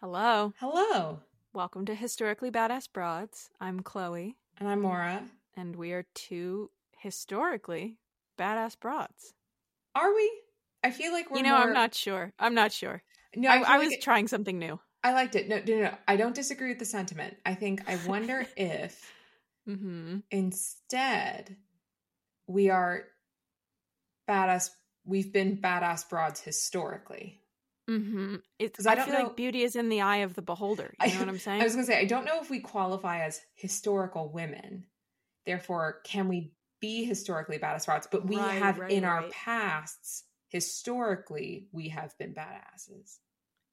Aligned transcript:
Hello. 0.00 0.54
Hello. 0.58 1.20
Welcome 1.52 1.84
to 1.86 1.94
Historically 1.94 2.50
Badass 2.50 2.88
Broads. 2.90 3.50
I'm 3.60 3.80
Chloe, 3.80 4.36
And 4.58 4.68
I'm 4.68 4.80
Maura. 4.80 5.22
and 5.56 5.76
we 5.76 5.92
are 5.92 6.06
two 6.14 6.70
historically 6.98 7.98
badass 8.38 8.78
broads. 8.80 9.34
Are 9.94 10.14
we? 10.14 10.32
I 10.82 10.90
feel 10.90 11.12
like 11.12 11.30
we're 11.30 11.38
you 11.38 11.42
know, 11.42 11.50
more... 11.58 11.66
I'm 11.68 11.72
not 11.74 11.94
sure. 11.94 12.32
I'm 12.38 12.54
not 12.54 12.72
sure. 12.72 13.02
No, 13.36 13.50
I, 13.50 13.56
I, 13.56 13.56
I 13.58 13.60
like 13.76 13.80
was 13.84 13.92
it- 13.94 14.02
trying 14.02 14.28
something 14.28 14.58
new. 14.58 14.80
I 15.04 15.12
liked 15.12 15.34
it. 15.36 15.48
No, 15.48 15.56
no, 15.58 15.74
no, 15.76 15.82
no. 15.90 15.94
I 16.08 16.16
don't 16.16 16.34
disagree 16.34 16.68
with 16.70 16.78
the 16.78 16.84
sentiment. 16.84 17.36
I 17.44 17.54
think 17.54 17.82
I 17.88 17.98
wonder 18.06 18.46
if 18.56 19.12
hmm 19.66 20.18
instead 20.30 21.56
we 22.46 22.70
are 22.70 23.04
badass. 24.28 24.70
We've 25.04 25.32
been 25.32 25.56
badass 25.58 26.08
broads 26.08 26.40
historically. 26.40 27.40
hmm 27.88 28.36
It's. 28.58 28.86
I, 28.86 28.92
I 28.92 28.94
don't 28.94 29.06
feel 29.06 29.14
know- 29.14 29.22
like 29.24 29.36
beauty 29.36 29.62
is 29.62 29.76
in 29.76 29.88
the 29.88 30.00
eye 30.02 30.18
of 30.18 30.34
the 30.34 30.42
beholder. 30.42 30.94
You 31.00 31.06
I- 31.10 31.12
know 31.14 31.20
what 31.20 31.28
I'm 31.28 31.38
saying? 31.38 31.60
I 31.60 31.64
was 31.64 31.74
going 31.74 31.86
to 31.86 31.92
say 31.92 31.98
I 32.00 32.04
don't 32.04 32.24
know 32.24 32.40
if 32.40 32.50
we 32.50 32.60
qualify 32.60 33.20
as 33.24 33.40
historical 33.54 34.30
women. 34.32 34.86
Therefore, 35.46 36.00
can 36.04 36.28
we 36.28 36.52
be 36.80 37.04
historically 37.04 37.58
badass 37.58 37.86
broads? 37.86 38.08
But 38.10 38.26
we 38.26 38.36
Right, 38.36 38.58
have 38.58 38.78
right, 38.78 38.90
in 38.90 39.04
our 39.04 39.20
right. 39.22 39.30
pasts 39.32 40.24
historically 40.48 41.68
we 41.72 41.88
have 41.88 42.16
been 42.18 42.34
badasses. 42.34 43.18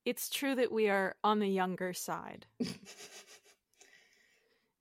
It's 0.06 0.30
true 0.30 0.56
that 0.56 0.72
we 0.72 0.88
are 0.90 1.16
on 1.24 1.40
the 1.40 1.50
younger 1.50 1.92
side. 1.94 2.46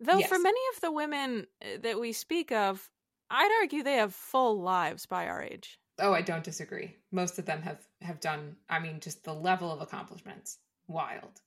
Though 0.00 0.20
for 0.20 0.38
many 0.38 0.60
of 0.74 0.80
the 0.80 0.92
women 0.92 1.46
uh, 1.62 1.78
that 1.82 1.98
we 1.98 2.12
speak 2.12 2.52
of, 2.52 2.90
I'd 3.30 3.50
argue 3.62 3.82
they 3.82 3.94
have 3.94 4.14
full 4.14 4.60
lives 4.60 5.06
by 5.06 5.26
our 5.26 5.42
age. 5.42 5.78
Oh, 5.98 6.12
I 6.12 6.20
don't 6.20 6.44
disagree. 6.44 6.94
Most 7.10 7.38
of 7.38 7.46
them 7.46 7.62
have 7.62 7.80
have 8.02 8.20
done. 8.20 8.56
I 8.68 8.78
mean, 8.78 9.00
just 9.00 9.24
the 9.24 9.32
level 9.32 9.72
of 9.72 9.80
accomplishments, 9.80 10.58
wild. 10.86 11.40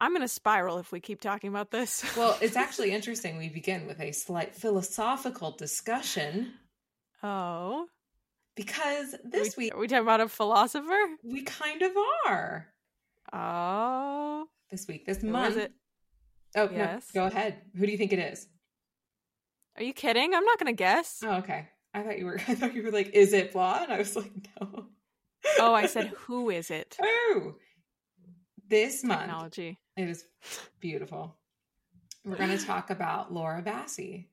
I'm 0.00 0.12
going 0.12 0.22
to 0.22 0.28
spiral 0.28 0.78
if 0.78 0.90
we 0.90 1.00
keep 1.00 1.20
talking 1.20 1.48
about 1.48 1.70
this. 1.70 2.04
Well, 2.16 2.36
it's 2.40 2.56
actually 2.56 2.92
interesting. 2.92 3.38
We 3.38 3.48
begin 3.48 3.86
with 3.86 4.00
a 4.00 4.12
slight 4.12 4.54
philosophical 4.54 5.52
discussion 5.52 6.54
oh, 7.22 7.86
because 8.56 9.14
this 9.24 9.56
we, 9.56 9.66
week 9.66 9.74
are 9.74 9.78
we 9.78 9.86
talking 9.86 10.02
about 10.02 10.20
a 10.20 10.28
philosopher? 10.28 10.98
we 11.22 11.42
kind 11.42 11.82
of 11.82 11.92
are. 12.26 12.68
Oh, 13.32 14.46
This 14.70 14.86
week, 14.88 15.06
this 15.06 15.18
Who 15.18 15.28
is 15.28 15.32
month. 15.32 15.70
Oh, 16.56 16.68
Yes. 16.70 17.08
no, 17.14 17.22
go 17.22 17.26
ahead. 17.26 17.62
Who 17.76 17.86
do 17.86 17.92
you 17.92 17.98
think 17.98 18.12
it 18.12 18.18
is? 18.18 18.46
are 19.76 19.82
you 19.82 19.94
kidding? 19.94 20.34
I'm 20.34 20.44
not 20.44 20.58
going 20.58 20.66
to 20.74 20.76
guess. 20.76 21.22
Oh, 21.24 21.36
okay. 21.36 21.68
I 21.94 22.02
thought 22.02 22.18
you 22.18 22.26
were. 22.26 22.38
I 22.48 22.54
thought 22.54 22.74
you 22.74 22.82
were 22.82 22.90
like, 22.90 23.10
is 23.14 23.32
it 23.32 23.52
blah? 23.52 23.82
And 23.82 23.92
I 23.92 23.98
was 23.98 24.14
like, 24.16 24.30
no. 24.60 24.86
Oh, 25.58 25.74
I 25.74 25.86
said, 25.86 26.08
who 26.26 26.50
is 26.50 26.70
it? 26.70 26.96
oh, 27.02 27.54
this 28.68 29.02
month 29.02 29.20
Technology. 29.20 29.78
it 29.96 30.08
is 30.08 30.24
beautiful. 30.80 31.36
We're 32.24 32.36
going 32.36 32.50
to 32.56 32.64
talk 32.64 32.90
about 32.90 33.32
Laura 33.32 33.62
Bassi. 33.62 34.28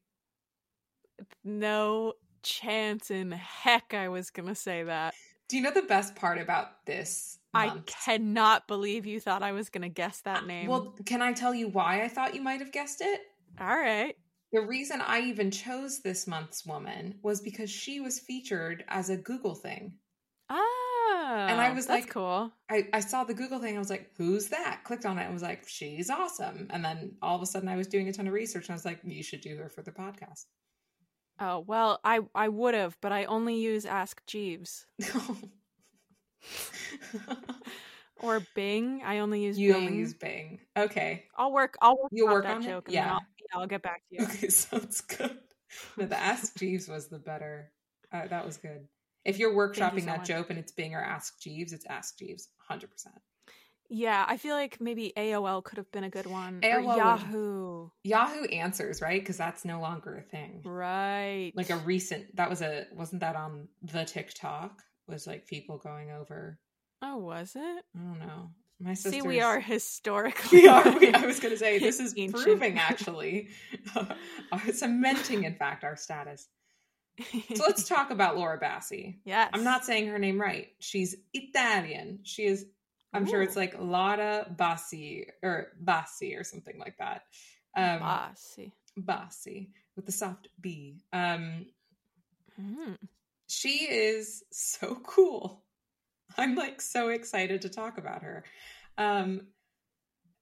No 1.44 2.14
chance 2.44 3.12
in 3.12 3.32
heck 3.32 3.94
I 3.94 4.08
was 4.10 4.30
going 4.30 4.48
to 4.48 4.56
say 4.56 4.84
that. 4.84 5.14
Do 5.50 5.58
you 5.58 5.64
know 5.64 5.72
the 5.72 5.82
best 5.82 6.16
part 6.16 6.38
about 6.40 6.86
this? 6.86 7.39
I 7.54 7.82
cannot 7.86 8.68
believe 8.68 9.06
you 9.06 9.20
thought 9.20 9.42
I 9.44 9.52
was 9.54 9.70
going 9.70 9.82
to 9.82 9.90
guess 9.90 10.22
that 10.22 10.46
name. 10.46 10.68
Well, 10.68 10.96
can 11.06 11.22
I 11.22 11.34
tell 11.34 11.54
you 11.54 11.68
why 11.70 12.04
I 12.04 12.08
thought 12.08 12.36
you 12.36 12.42
might 12.42 12.60
have 12.60 12.72
guessed 12.72 13.02
it? 13.02 13.22
all 13.60 13.68
right. 13.78 14.16
The 14.52 14.62
reason 14.62 15.00
I 15.02 15.20
even 15.22 15.52
chose 15.52 16.00
this 16.02 16.26
month's 16.26 16.66
woman 16.66 17.20
was 17.22 17.40
because 17.42 17.70
she 17.70 18.00
was 18.00 18.20
featured 18.20 18.84
as 18.88 19.10
a 19.12 19.18
Google 19.18 19.54
thing. 19.54 19.94
Ah, 20.50 21.48
And 21.50 21.62
I 21.62 21.72
was 21.72 21.86
that's 21.86 22.06
like- 22.06 22.10
cool. 22.14 22.52
I, 22.70 22.88
I 22.94 23.00
saw 23.00 23.24
the 23.24 23.34
Google 23.36 23.60
thing. 23.60 23.76
I 23.76 23.80
was 23.80 23.90
like, 23.92 24.10
who's 24.18 24.48
that? 24.50 24.82
Clicked 24.84 25.06
on 25.06 25.20
it 25.20 25.24
and 25.26 25.34
was 25.34 25.44
like, 25.44 25.68
she's 25.68 26.10
awesome. 26.10 26.68
And 26.72 26.84
then 26.84 27.16
all 27.22 27.36
of 27.36 27.42
a 27.42 27.46
sudden 27.46 27.70
I 27.70 27.76
was 27.76 27.88
doing 27.88 28.08
a 28.08 28.14
ton 28.14 28.28
of 28.28 28.34
research 28.34 28.66
and 28.68 28.72
I 28.74 28.76
was 28.76 28.86
like, 28.86 29.00
you 29.04 29.22
should 29.24 29.42
do 29.42 29.56
her 29.58 29.70
for 29.70 29.82
the 29.84 29.92
podcast. 29.92 30.46
Oh 31.40 31.60
well, 31.60 32.00
I 32.04 32.20
I 32.36 32.48
would 32.50 32.74
have, 32.74 32.98
but 33.02 33.12
I 33.12 33.26
only 33.26 33.56
use 33.56 33.86
Ask 33.86 34.22
Jeeves 34.28 34.86
or 38.22 38.42
Bing. 38.56 39.02
I 39.06 39.20
only 39.20 39.44
use 39.44 39.58
you 39.58 39.74
Bing. 39.74 39.86
only 39.88 39.98
use 39.98 40.14
Bing. 40.14 40.60
Okay. 40.78 41.26
I'll 41.38 41.52
work. 41.52 41.76
I'll 41.82 41.98
work. 41.98 42.10
You'll 42.12 42.28
work 42.30 42.44
that 42.46 42.58
on 42.58 42.64
it? 42.64 42.68
joke. 42.68 42.88
And 42.88 42.94
Yeah. 42.96 43.14
I'll, 43.14 43.22
yeah, 43.40 43.60
I'll 43.60 43.68
get 43.68 43.82
back 43.82 44.02
to 44.10 44.16
you. 44.18 44.24
Okay, 44.26 44.48
sounds 44.50 45.02
good. 45.02 45.38
No, 45.98 46.06
the 46.06 46.18
Ask 46.18 46.58
Jeeves 46.58 46.88
was 46.88 47.08
the 47.08 47.20
better. 47.20 47.72
Uh, 48.12 48.28
that 48.28 48.46
was 48.46 48.58
good. 48.58 48.88
If 49.26 49.38
you're 49.38 49.54
workshopping 49.54 50.00
so 50.02 50.06
that 50.08 50.18
much. 50.20 50.28
joke 50.28 50.50
and 50.50 50.58
it's 50.58 50.72
Bing 50.72 50.96
or 50.96 51.02
Ask 51.02 51.40
Jeeves, 51.40 51.74
it's 51.74 51.86
Ask 51.86 52.18
Jeeves, 52.18 52.48
100%. 52.70 52.86
Yeah, 53.92 54.24
I 54.28 54.38
feel 54.38 54.54
like 54.56 54.80
maybe 54.80 55.14
AOL 55.18 55.64
could 55.64 55.78
have 55.78 55.92
been 55.92 56.04
a 56.04 56.10
good 56.10 56.28
one. 56.28 56.62
AOL 56.62 56.76
or 56.76 56.82
would- 56.88 56.98
Yahoo. 56.98 57.90
Yahoo 58.04 58.44
Answers, 58.46 59.02
right? 59.02 59.20
Because 59.22 59.38
that's 59.38 59.66
no 59.66 59.80
longer 59.82 60.16
a 60.16 60.22
thing. 60.22 60.62
Right. 60.64 61.52
Like 61.56 61.70
a 61.72 61.78
recent, 61.78 62.36
that 62.36 62.50
was 62.50 62.62
a, 62.62 62.86
wasn't 62.94 63.22
that 63.22 63.36
on 63.36 63.68
the 63.82 64.06
TikTok? 64.06 64.82
Was 65.10 65.26
like 65.28 65.48
people 65.48 65.78
going 65.78 66.12
over, 66.12 66.60
Oh, 67.02 67.18
was 67.18 67.56
it? 67.56 67.84
I 67.96 68.00
don't 68.00 68.20
know. 68.20 68.52
My 68.80 68.94
sister. 68.94 69.12
See, 69.12 69.22
we 69.22 69.42
are 69.42 69.60
historically. 69.60 70.62
We 70.62 70.68
are. 70.68 70.98
We, 71.00 71.14
I 71.14 71.26
was 71.26 71.40
going 71.40 71.54
to 71.54 71.58
say, 71.60 71.80
this 71.80 72.00
is 72.00 72.14
Ancient. 72.18 72.44
proving 72.44 72.78
actually, 72.78 73.50
uh, 73.96 74.06
cementing, 74.72 75.44
in 75.44 75.56
fact, 75.56 75.84
our 75.84 75.96
status. 75.98 76.48
So 77.56 77.64
let's 77.66 77.88
talk 77.90 78.12
about 78.12 78.38
Laura 78.38 78.58
Bassi. 78.58 79.20
yes. 79.26 79.50
I'm 79.54 79.66
not 79.66 79.84
saying 79.84 80.08
her 80.08 80.20
name 80.20 80.40
right. 80.40 80.68
She's 80.80 81.16
Italian. 81.34 82.20
She 82.24 82.46
is. 82.46 82.66
I'm 83.12 83.26
sure 83.26 83.42
it's 83.42 83.56
like 83.58 83.76
Laura 83.80 84.46
Bassi 84.50 85.26
or 85.44 85.68
Bassi 85.80 86.36
or 86.36 86.44
something 86.46 86.78
like 86.80 86.96
that. 87.00 87.24
Um, 87.76 88.36
see. 88.36 88.72
Bassi 88.96 89.72
with 89.98 90.06
the 90.06 90.12
soft 90.14 90.48
B. 90.62 91.02
Um, 91.12 91.66
Mm. 92.62 92.98
She 93.50 93.86
is 93.86 94.44
so 94.52 94.96
cool. 95.04 95.64
I'm 96.38 96.56
like 96.56 96.82
so 96.82 97.10
excited 97.10 97.64
to 97.64 97.70
talk 97.70 97.98
about 97.98 98.22
her. 98.22 98.46
Um, 98.98 99.48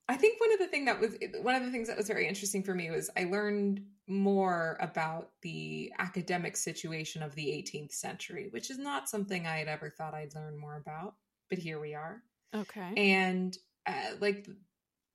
I 0.09 0.15
think 0.15 0.39
one 0.39 0.53
of 0.53 0.59
the 0.59 0.67
thing 0.67 0.85
that 0.85 0.99
was 0.99 1.17
one 1.41 1.55
of 1.55 1.63
the 1.63 1.71
things 1.71 1.87
that 1.87 1.97
was 1.97 2.07
very 2.07 2.27
interesting 2.27 2.63
for 2.63 2.73
me 2.73 2.91
was 2.91 3.09
I 3.17 3.23
learned 3.25 3.81
more 4.07 4.77
about 4.79 5.31
the 5.41 5.91
academic 5.99 6.55
situation 6.55 7.23
of 7.23 7.35
the 7.35 7.45
18th 7.47 7.91
century, 7.91 8.47
which 8.51 8.69
is 8.69 8.77
not 8.77 9.09
something 9.09 9.45
I 9.45 9.57
had 9.57 9.67
ever 9.67 9.89
thought 9.89 10.13
I'd 10.13 10.35
learn 10.35 10.57
more 10.57 10.77
about. 10.77 11.15
But 11.49 11.59
here 11.59 11.79
we 11.79 11.93
are, 11.93 12.21
Okay. 12.53 12.93
and 12.97 13.57
uh, 13.85 14.15
like 14.19 14.47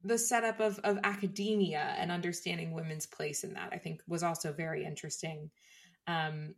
the 0.02 0.18
setup 0.18 0.60
of 0.60 0.78
of 0.80 0.98
academia 1.04 1.94
and 1.98 2.10
understanding 2.10 2.72
women's 2.72 3.06
place 3.06 3.44
in 3.44 3.54
that, 3.54 3.70
I 3.72 3.78
think 3.78 4.02
was 4.06 4.22
also 4.22 4.52
very 4.52 4.84
interesting. 4.84 5.50
Um, 6.06 6.54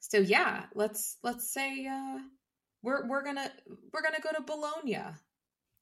so 0.00 0.18
yeah, 0.18 0.64
let's 0.74 1.18
let's 1.22 1.52
say 1.52 1.86
uh, 1.86 2.18
we're 2.82 3.06
we're 3.08 3.24
gonna 3.24 3.50
we're 3.92 4.02
gonna 4.02 4.20
go 4.22 4.30
to 4.32 4.42
Bologna. 4.42 4.98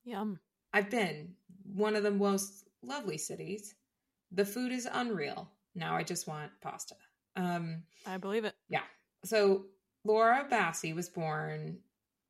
Yum. 0.05 0.39
I've 0.73 0.91
been 0.91 1.35
one 1.65 1.97
of 1.97 2.03
the 2.03 2.11
most 2.11 2.69
lovely 2.83 3.19
cities. 3.19 3.75
The 4.33 4.45
food 4.45 4.73
is 4.73 4.89
unreal. 4.91 5.51
Now 5.75 5.97
I 5.97 6.03
just 6.03 6.27
want 6.27 6.51
pasta. 6.61 6.97
Um, 7.37 7.83
I 8.07 8.17
believe 8.17 8.45
it. 8.45 8.55
yeah. 8.69 8.83
So 9.25 9.67
Laura 10.05 10.47
Bassi 10.49 10.93
was 10.93 11.09
born 11.09 11.79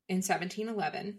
in 0.09 0.17
1711. 0.17 1.19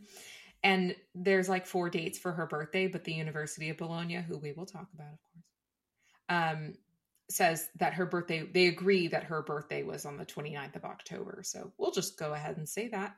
And 0.63 0.95
there's 1.13 1.47
like 1.47 1.65
four 1.65 1.89
dates 1.89 2.17
for 2.17 2.31
her 2.31 2.47
birthday, 2.47 2.87
but 2.87 3.03
the 3.03 3.13
University 3.13 3.69
of 3.69 3.77
Bologna, 3.77 4.15
who 4.15 4.37
we 4.37 4.53
will 4.53 4.65
talk 4.65 4.87
about, 4.93 5.13
of 5.13 5.19
course, 5.21 5.45
um, 6.29 6.73
says 7.29 7.67
that 7.77 7.93
her 7.93 8.05
birthday, 8.05 8.47
they 8.53 8.67
agree 8.67 9.07
that 9.09 9.25
her 9.25 9.41
birthday 9.41 9.83
was 9.83 10.05
on 10.05 10.17
the 10.17 10.25
29th 10.25 10.75
of 10.75 10.85
October. 10.85 11.41
So 11.43 11.71
we'll 11.77 11.91
just 11.91 12.17
go 12.17 12.33
ahead 12.33 12.57
and 12.57 12.67
say 12.67 12.87
that. 12.89 13.15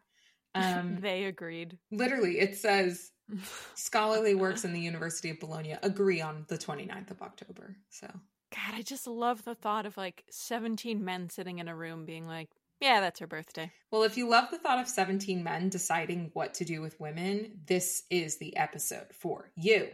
Um, 0.55 0.97
they 1.01 1.25
agreed. 1.25 1.77
literally, 1.91 2.39
it 2.39 2.57
says 2.57 3.11
Scholarly 3.75 4.35
works 4.35 4.65
in 4.65 4.73
the 4.73 4.79
University 4.79 5.29
of 5.29 5.39
Bologna 5.39 5.75
agree 5.83 6.21
on 6.21 6.45
the 6.47 6.57
29th 6.57 7.11
of 7.11 7.21
October. 7.21 7.75
So, 7.89 8.07
God, 8.07 8.73
I 8.73 8.81
just 8.81 9.07
love 9.07 9.43
the 9.43 9.55
thought 9.55 9.85
of 9.85 9.97
like 9.97 10.23
17 10.31 11.03
men 11.03 11.29
sitting 11.29 11.59
in 11.59 11.67
a 11.67 11.75
room 11.75 12.05
being 12.05 12.27
like, 12.27 12.49
yeah, 12.81 13.01
that's 13.01 13.19
her 13.19 13.27
birthday. 13.27 13.71
well, 13.91 14.03
if 14.03 14.15
you 14.15 14.29
love 14.29 14.49
the 14.51 14.57
thought 14.57 14.79
of 14.79 14.87
17 14.87 15.43
men 15.43 15.67
deciding 15.67 16.31
what 16.33 16.53
to 16.55 16.65
do 16.65 16.81
with 16.81 16.99
women, 16.99 17.59
this 17.65 18.03
is 18.09 18.37
the 18.37 18.55
episode 18.55 19.07
for 19.11 19.51
you. 19.55 19.89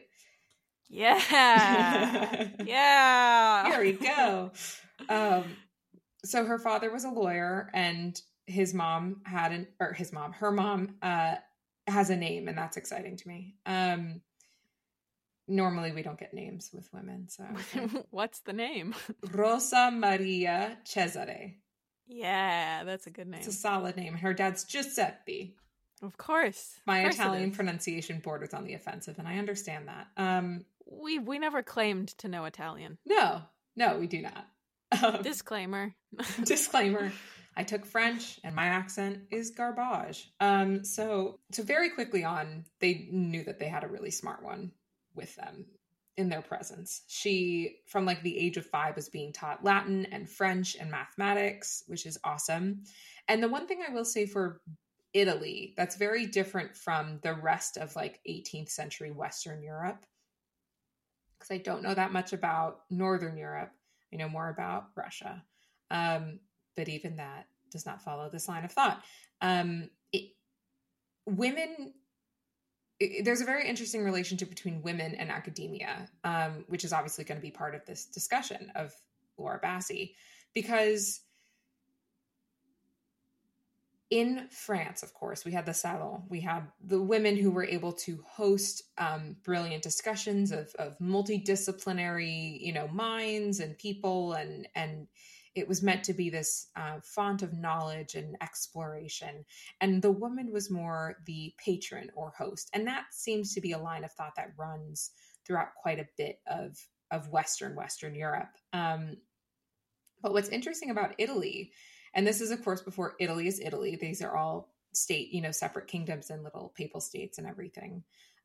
Yeah. 0.89 2.47
yeah. 2.65 3.69
Here 3.69 3.81
we 3.81 3.93
go. 3.93 4.51
Um, 5.09 5.43
so 6.23 6.45
her 6.45 6.59
father 6.59 6.91
was 6.91 7.03
a 7.05 7.09
lawyer, 7.09 7.69
and 7.73 8.19
his 8.47 8.73
mom 8.73 9.21
had 9.25 9.51
an, 9.51 9.67
or 9.79 9.93
his 9.93 10.13
mom, 10.13 10.33
her 10.33 10.51
mom, 10.51 10.95
uh, 11.01 11.35
has 11.87 12.09
a 12.09 12.15
name, 12.15 12.47
and 12.47 12.57
that's 12.57 12.77
exciting 12.77 13.17
to 13.17 13.27
me. 13.27 13.55
Um, 13.65 14.21
normally 15.47 15.91
we 15.91 16.01
don't 16.01 16.19
get 16.19 16.33
names 16.33 16.71
with 16.73 16.89
women, 16.93 17.27
so. 17.29 17.43
What's 18.11 18.39
the 18.41 18.53
name? 18.53 18.95
Rosa 19.31 19.91
Maria 19.91 20.77
Cesare. 20.83 21.55
Yeah, 22.07 22.83
that's 22.83 23.07
a 23.07 23.11
good 23.11 23.27
name. 23.27 23.39
It's 23.39 23.47
a 23.47 23.51
solid 23.51 23.97
name. 23.97 24.13
Her 24.13 24.33
dad's 24.33 24.63
Giuseppe. 24.63 25.55
Of 26.01 26.17
course. 26.17 26.75
My 26.85 26.99
Of 26.99 27.03
course 27.05 27.15
Italian 27.15 27.51
pronunciation 27.51 28.19
borders 28.19 28.53
on 28.53 28.63
the 28.65 28.73
offensive, 28.73 29.17
and 29.17 29.27
I 29.27 29.37
understand 29.37 29.87
that. 29.87 30.07
Um, 30.17 30.65
we 30.85 31.19
we 31.19 31.39
never 31.39 31.63
claimed 31.63 32.09
to 32.19 32.27
know 32.27 32.45
Italian. 32.45 32.97
no, 33.05 33.41
no, 33.75 33.97
we 33.97 34.07
do 34.07 34.21
not. 34.21 34.47
Um, 35.03 35.21
Disclaimer. 35.23 35.93
disclaimer 36.43 37.11
i 37.57 37.63
took 37.63 37.85
french 37.85 38.39
and 38.43 38.55
my 38.55 38.65
accent 38.65 39.19
is 39.31 39.51
garbage 39.51 40.31
um 40.39 40.83
so 40.83 41.39
so 41.51 41.63
very 41.63 41.89
quickly 41.89 42.23
on 42.23 42.63
they 42.79 43.07
knew 43.11 43.43
that 43.43 43.59
they 43.59 43.67
had 43.67 43.83
a 43.83 43.87
really 43.87 44.11
smart 44.11 44.43
one 44.43 44.71
with 45.13 45.35
them 45.35 45.65
in 46.17 46.29
their 46.29 46.41
presence 46.41 47.01
she 47.07 47.77
from 47.87 48.05
like 48.05 48.21
the 48.23 48.37
age 48.37 48.57
of 48.57 48.65
five 48.65 48.95
was 48.95 49.09
being 49.09 49.33
taught 49.33 49.63
latin 49.63 50.05
and 50.11 50.29
french 50.29 50.75
and 50.79 50.89
mathematics 50.89 51.83
which 51.87 52.05
is 52.05 52.17
awesome 52.23 52.83
and 53.27 53.43
the 53.43 53.49
one 53.49 53.67
thing 53.67 53.81
i 53.87 53.91
will 53.93 54.05
say 54.05 54.25
for 54.25 54.61
italy 55.13 55.73
that's 55.75 55.95
very 55.97 56.25
different 56.25 56.75
from 56.75 57.19
the 57.23 57.33
rest 57.33 57.77
of 57.77 57.95
like 57.95 58.19
18th 58.29 58.69
century 58.69 59.11
western 59.11 59.61
europe 59.61 60.05
because 61.47 61.59
i 61.59 61.63
don't 61.63 61.83
know 61.83 61.93
that 61.93 62.11
much 62.11 62.33
about 62.33 62.81
northern 62.89 63.37
europe 63.37 63.71
i 64.13 64.15
know 64.15 64.29
more 64.29 64.49
about 64.49 64.87
russia 64.95 65.43
um, 65.91 66.39
but 66.75 66.89
even 66.89 67.17
that 67.17 67.47
does 67.71 67.85
not 67.85 68.01
follow 68.01 68.29
this 68.29 68.47
line 68.47 68.65
of 68.65 68.71
thought. 68.71 69.03
Um, 69.41 69.89
it, 70.11 70.31
women, 71.25 71.93
it- 72.99 73.23
there's 73.25 73.41
a 73.41 73.45
very 73.45 73.67
interesting 73.67 74.03
relationship 74.03 74.49
between 74.49 74.81
women 74.81 75.15
and 75.15 75.29
academia, 75.29 76.09
um, 76.23 76.65
which 76.67 76.83
is 76.83 76.93
obviously 76.93 77.23
going 77.23 77.37
to 77.37 77.41
be 77.41 77.51
part 77.51 77.75
of 77.75 77.85
this 77.85 78.05
discussion 78.05 78.71
of 78.75 78.93
Laura 79.37 79.59
Bassi, 79.61 80.15
because 80.53 81.21
in 84.15 84.47
France, 84.49 85.03
of 85.03 85.13
course, 85.13 85.43
we 85.43 85.51
had 85.51 85.65
the 85.65 85.73
salon. 85.73 86.23
We 86.29 86.39
had 86.39 86.71
the 86.79 87.01
women 87.01 87.35
who 87.35 87.51
were 87.51 87.65
able 87.65 87.91
to 87.91 88.23
host 88.25 88.81
um, 88.97 89.35
brilliant 89.43 89.83
discussions 89.83 90.53
of, 90.53 90.73
of 90.79 90.97
multidisciplinary, 90.99 92.57
you 92.61 92.71
know, 92.71 92.87
minds 92.87 93.59
and 93.59 93.77
people, 93.77 94.31
and 94.31 94.69
and 94.73 95.07
it 95.53 95.67
was 95.67 95.83
meant 95.83 96.05
to 96.05 96.13
be 96.13 96.29
this 96.29 96.67
uh, 96.77 97.01
font 97.03 97.41
of 97.41 97.51
knowledge 97.59 98.15
and 98.15 98.37
exploration. 98.41 99.43
And 99.81 100.01
the 100.01 100.11
woman 100.11 100.53
was 100.53 100.71
more 100.71 101.17
the 101.25 101.53
patron 101.57 102.09
or 102.15 102.31
host, 102.37 102.69
and 102.71 102.87
that 102.87 103.07
seems 103.11 103.53
to 103.53 103.59
be 103.59 103.73
a 103.73 103.77
line 103.77 104.05
of 104.05 104.13
thought 104.13 104.37
that 104.37 104.53
runs 104.57 105.11
throughout 105.45 105.75
quite 105.75 105.99
a 105.99 106.07
bit 106.17 106.39
of 106.47 106.79
of 107.11 107.27
Western 107.27 107.75
Western 107.75 108.15
Europe. 108.15 108.55
Um, 108.71 109.17
but 110.21 110.31
what's 110.31 110.47
interesting 110.47 110.89
about 110.89 111.15
Italy, 111.17 111.73
and 112.15 112.25
this 112.25 112.41
is 112.41 112.51
of 112.51 112.63
course 112.63 112.81
before 112.81 113.15
Italy 113.19 113.47
is 113.47 113.59
Italy; 113.59 113.97
these 113.99 114.21
are 114.21 114.35
all 114.35 114.69
state, 114.93 115.31
you 115.31 115.41
know, 115.41 115.51
separate 115.51 115.87
kingdoms 115.87 116.29
and 116.29 116.43
little 116.43 116.73
papal 116.75 117.01
states 117.01 117.37
and 117.37 117.47
everything. 117.47 118.03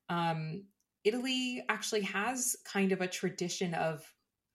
Um, 0.08 0.64
Italy 1.05 1.62
actually 1.69 2.02
has 2.02 2.56
kind 2.64 2.93
of 2.93 3.00
a 3.00 3.08
tradition 3.08 3.75
of 3.75 4.05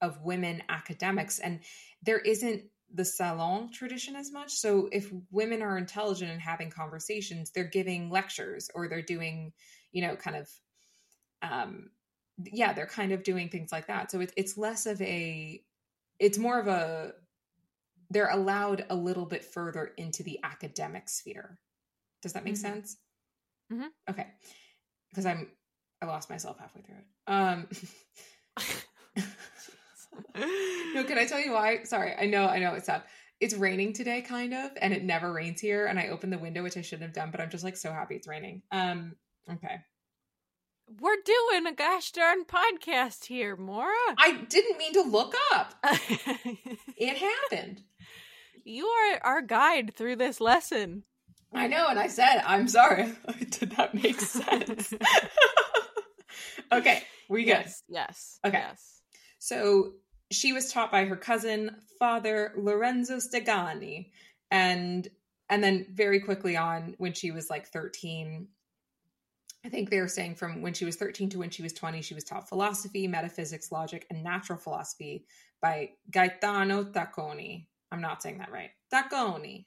of 0.02 0.22
women 0.22 0.62
academics, 0.70 1.40
and 1.40 1.62
there 2.04 2.20
isn't 2.20 2.64
the 2.94 3.06
salon 3.06 3.72
tradition 3.72 4.16
as 4.16 4.32
much. 4.32 4.52
So 4.54 4.90
if 4.92 5.12
women 5.32 5.62
are 5.62 5.78
intelligent 5.78 6.32
and 6.32 6.42
having 6.42 6.70
conversations, 6.70 7.52
they're 7.52 7.64
giving 7.64 8.10
lectures 8.10 8.70
or 8.76 8.88
they're 8.88 9.02
doing, 9.02 9.54
you 9.92 10.02
know, 10.06 10.16
kind 10.16 10.38
of 10.38 10.50
um 11.42 11.90
yeah, 12.52 12.74
they're 12.74 12.86
kind 12.86 13.14
of 13.14 13.24
doing 13.24 13.50
things 13.50 13.72
like 13.72 13.88
that. 13.88 14.12
So 14.12 14.20
it's 14.20 14.34
it's 14.38 14.58
less 14.58 14.86
of 14.86 15.02
a 15.02 15.62
it's 16.20 16.38
more 16.38 16.60
of 16.60 16.68
a 16.68 17.14
they're 18.10 18.30
allowed 18.30 18.86
a 18.90 18.96
little 18.96 19.26
bit 19.26 19.44
further 19.46 19.92
into 19.98 20.24
the 20.24 20.40
academic 20.44 21.10
sphere. 21.10 21.60
Does 22.22 22.34
that 22.34 22.44
make 22.44 22.56
Mhm. 22.56 22.58
sense? 22.58 22.98
Mhm. 23.72 23.90
Okay. 24.10 24.28
Because 25.10 25.26
I'm 25.26 25.52
I 26.02 26.06
lost 26.08 26.30
myself 26.30 26.60
halfway 26.60 26.82
through 26.82 26.98
it. 26.98 27.06
Um 27.28 27.68
No, 30.94 31.04
can 31.04 31.18
I 31.18 31.26
tell 31.26 31.40
you 31.40 31.52
why? 31.52 31.84
Sorry, 31.84 32.14
I 32.18 32.26
know, 32.26 32.46
I 32.46 32.60
know 32.60 32.74
it's 32.76 32.88
up. 32.90 33.06
It's 33.42 33.54
raining 33.54 33.92
today, 33.94 34.22
kind 34.22 34.54
of, 34.54 34.72
and 34.80 34.94
it 34.94 35.04
never 35.04 35.32
rains 35.34 35.60
here. 35.60 35.88
And 35.88 36.00
I 36.00 36.08
opened 36.08 36.32
the 36.32 36.38
window, 36.38 36.64
which 36.64 36.78
I 36.78 36.82
shouldn't 36.82 37.04
have 37.04 37.14
done, 37.14 37.32
but 37.32 37.42
I'm 37.42 37.50
just 37.50 37.64
like 37.66 37.76
so 37.76 37.92
happy 37.92 38.16
it's 38.16 38.28
raining. 38.28 38.62
Um, 38.72 39.16
okay. 39.52 39.80
We're 41.02 41.18
doing 41.26 41.66
a 41.66 41.74
gosh 41.74 42.12
darn 42.12 42.46
podcast 42.46 43.26
here, 43.26 43.56
Maura. 43.58 43.92
I 44.18 44.46
didn't 44.48 44.78
mean 44.78 44.94
to 44.94 45.02
look 45.02 45.34
up. 45.54 45.74
It 46.98 47.18
happened. 47.18 47.82
You 48.66 48.86
are 48.86 49.20
our 49.24 49.42
guide 49.42 49.94
through 49.96 50.18
this 50.18 50.42
lesson. 50.42 51.04
I 51.54 51.68
know, 51.68 51.88
and 51.88 51.98
I 51.98 52.08
said, 52.08 52.42
I'm 52.46 52.68
sorry. 52.68 53.14
Did 53.52 53.72
that 53.78 53.94
make 53.94 54.20
sense? 54.20 54.94
okay, 56.72 57.04
we 57.30 57.44
good. 57.44 57.50
Yes, 57.50 57.84
yes. 57.88 58.40
Okay. 58.46 58.58
Yes. 58.58 59.02
So 59.40 59.94
she 60.32 60.52
was 60.52 60.72
taught 60.72 60.92
by 60.92 61.06
her 61.06 61.16
cousin, 61.16 61.78
Father 62.00 62.52
Lorenzo 62.58 63.18
Stegani, 63.18 64.10
and 64.52 65.08
and 65.50 65.64
then 65.64 65.86
very 65.94 66.20
quickly 66.20 66.58
on, 66.58 66.96
when 66.98 67.14
she 67.14 67.30
was 67.30 67.52
like 67.52 67.68
13, 67.68 68.48
I 69.64 69.70
think 69.70 69.92
they 69.92 70.02
were 70.02 70.08
saying 70.08 70.36
from 70.36 70.64
when 70.64 70.74
she 70.74 70.86
was 70.86 70.96
13 70.96 71.30
to 71.30 71.40
when 71.40 71.52
she 71.52 71.62
was 71.62 71.74
20, 71.74 72.02
she 72.02 72.16
was 72.16 72.24
taught 72.24 72.50
philosophy, 72.50 73.08
metaphysics, 73.08 73.72
logic, 73.72 74.08
and 74.10 74.24
natural 74.24 74.58
philosophy 74.58 75.26
by 75.62 75.92
Gaetano 76.10 76.84
Tacconi. 76.84 77.68
I'm 77.96 78.02
not 78.02 78.22
saying 78.22 78.40
that 78.40 78.52
right. 78.52 78.72
Tacconi. 78.94 79.66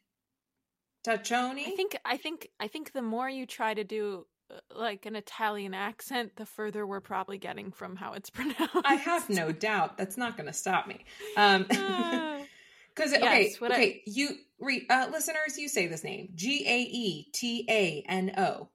Taccioni? 1.07 1.67
I 1.67 1.71
think 1.77 1.97
I 2.05 2.17
think 2.19 2.49
I 2.61 2.69
think 2.69 2.93
the 2.93 3.03
more 3.03 3.29
you 3.29 3.47
try 3.47 3.73
to 3.73 3.85
do 3.85 4.27
uh, 4.51 4.59
like 4.77 5.07
an 5.07 5.17
Italian 5.17 5.73
accent, 5.73 6.33
the 6.37 6.45
further 6.45 6.87
we're 6.87 7.01
probably 7.01 7.39
getting 7.39 7.71
from 7.73 7.97
how 7.97 8.13
it's 8.13 8.29
pronounced. 8.39 8.77
I 8.85 8.95
have 8.95 9.31
no 9.31 9.51
doubt 9.53 9.97
that's 9.97 10.17
not 10.17 10.37
going 10.37 10.49
to 10.49 10.53
stop 10.53 10.87
me. 10.87 11.05
Um, 11.37 11.67
Ah. 11.73 12.41
Because 12.95 13.13
okay, 13.15 13.45
Yes, 13.45 13.61
what 13.61 13.71
I- 13.71 13.75
okay, 13.77 14.03
you 14.07 14.31
re, 14.59 14.85
uh, 14.91 15.07
listeners, 15.13 15.57
you 15.57 15.69
say 15.69 15.87
this 15.87 16.03
name 16.03 16.31
G 16.35 16.65
A 16.67 16.81
E 16.81 17.29
T 17.33 17.65
A 17.71 18.05
N 18.09 18.33
O. 18.37 18.69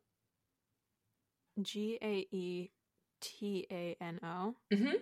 G 1.62 1.98
A 2.02 2.26
E 2.32 2.70
T 3.20 3.68
A 3.70 3.98
N 4.00 4.20
O. 4.24 4.56
Mm-hmm. 4.74 4.96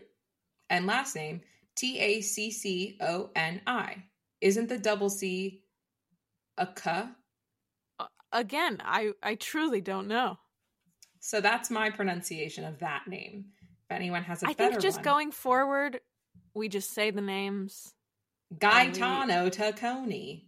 And 0.71 0.87
last 0.87 1.15
name 1.15 1.41
T 1.75 1.99
A 1.99 2.21
C 2.21 2.49
C 2.49 2.97
O 2.99 3.29
N 3.35 3.61
I. 3.67 4.05
Isn't 4.41 4.69
the 4.69 4.77
double 4.77 5.09
C 5.09 5.63
a 6.57 6.67
K? 6.67 7.03
Uh, 7.99 8.05
again, 8.31 8.77
I 8.83 9.11
I 9.23 9.35
truly 9.35 9.81
don't 9.81 10.07
know. 10.07 10.37
So 11.19 11.39
that's 11.39 11.69
my 11.69 11.91
pronunciation 11.91 12.65
of 12.65 12.79
that 12.79 13.03
name. 13.07 13.45
If 13.61 13.95
anyone 13.95 14.23
has 14.23 14.41
a 14.43 14.47
I 14.47 14.53
think 14.53 14.79
just 14.79 14.97
one, 14.97 15.03
going 15.03 15.31
forward, 15.31 16.01
we 16.53 16.67
just 16.67 16.93
say 16.93 17.11
the 17.11 17.21
names. 17.21 17.93
Gaetano 18.57 19.49
Tacconi. 19.49 20.45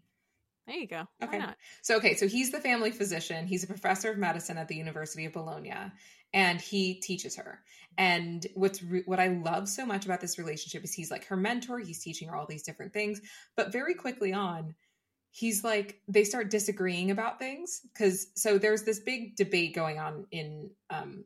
There 0.65 0.77
you 0.77 0.87
go. 0.87 1.07
Okay. 1.21 1.37
Why 1.37 1.45
not? 1.45 1.57
So 1.81 1.97
okay, 1.97 2.15
so 2.15 2.27
he's 2.27 2.51
the 2.51 2.59
family 2.59 2.91
physician. 2.91 3.45
He's 3.45 3.63
a 3.63 3.67
professor 3.67 4.11
of 4.11 4.17
medicine 4.17 4.57
at 4.57 4.67
the 4.67 4.75
University 4.75 5.25
of 5.25 5.33
Bologna, 5.33 5.73
and 6.33 6.59
he 6.59 6.95
teaches 6.95 7.35
her. 7.35 7.61
And 7.97 8.45
what's 8.55 8.81
re- 8.81 9.03
what 9.05 9.19
I 9.19 9.27
love 9.27 9.69
so 9.69 9.85
much 9.85 10.05
about 10.05 10.19
this 10.19 10.39
relationship 10.39 10.83
is 10.83 10.93
he's 10.93 11.11
like 11.11 11.25
her 11.25 11.37
mentor. 11.37 11.79
He's 11.79 12.03
teaching 12.03 12.27
her 12.27 12.35
all 12.35 12.47
these 12.47 12.63
different 12.63 12.91
things, 12.91 13.21
but 13.55 13.71
very 13.71 13.93
quickly 13.93 14.33
on, 14.33 14.73
he's 15.31 15.63
like 15.63 15.99
they 16.07 16.23
start 16.23 16.49
disagreeing 16.49 17.11
about 17.11 17.39
things 17.39 17.81
because 17.93 18.27
so 18.35 18.57
there's 18.57 18.83
this 18.83 18.99
big 18.99 19.35
debate 19.35 19.75
going 19.75 19.99
on 19.99 20.25
in 20.31 20.71
um, 20.89 21.25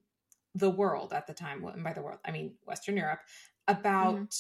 the 0.56 0.70
world 0.70 1.14
at 1.14 1.28
the 1.28 1.34
time. 1.34 1.64
And 1.64 1.84
by 1.84 1.94
the 1.94 2.02
world, 2.02 2.20
I 2.26 2.32
mean 2.32 2.56
Western 2.66 2.98
Europe 2.98 3.22
about 3.68 4.36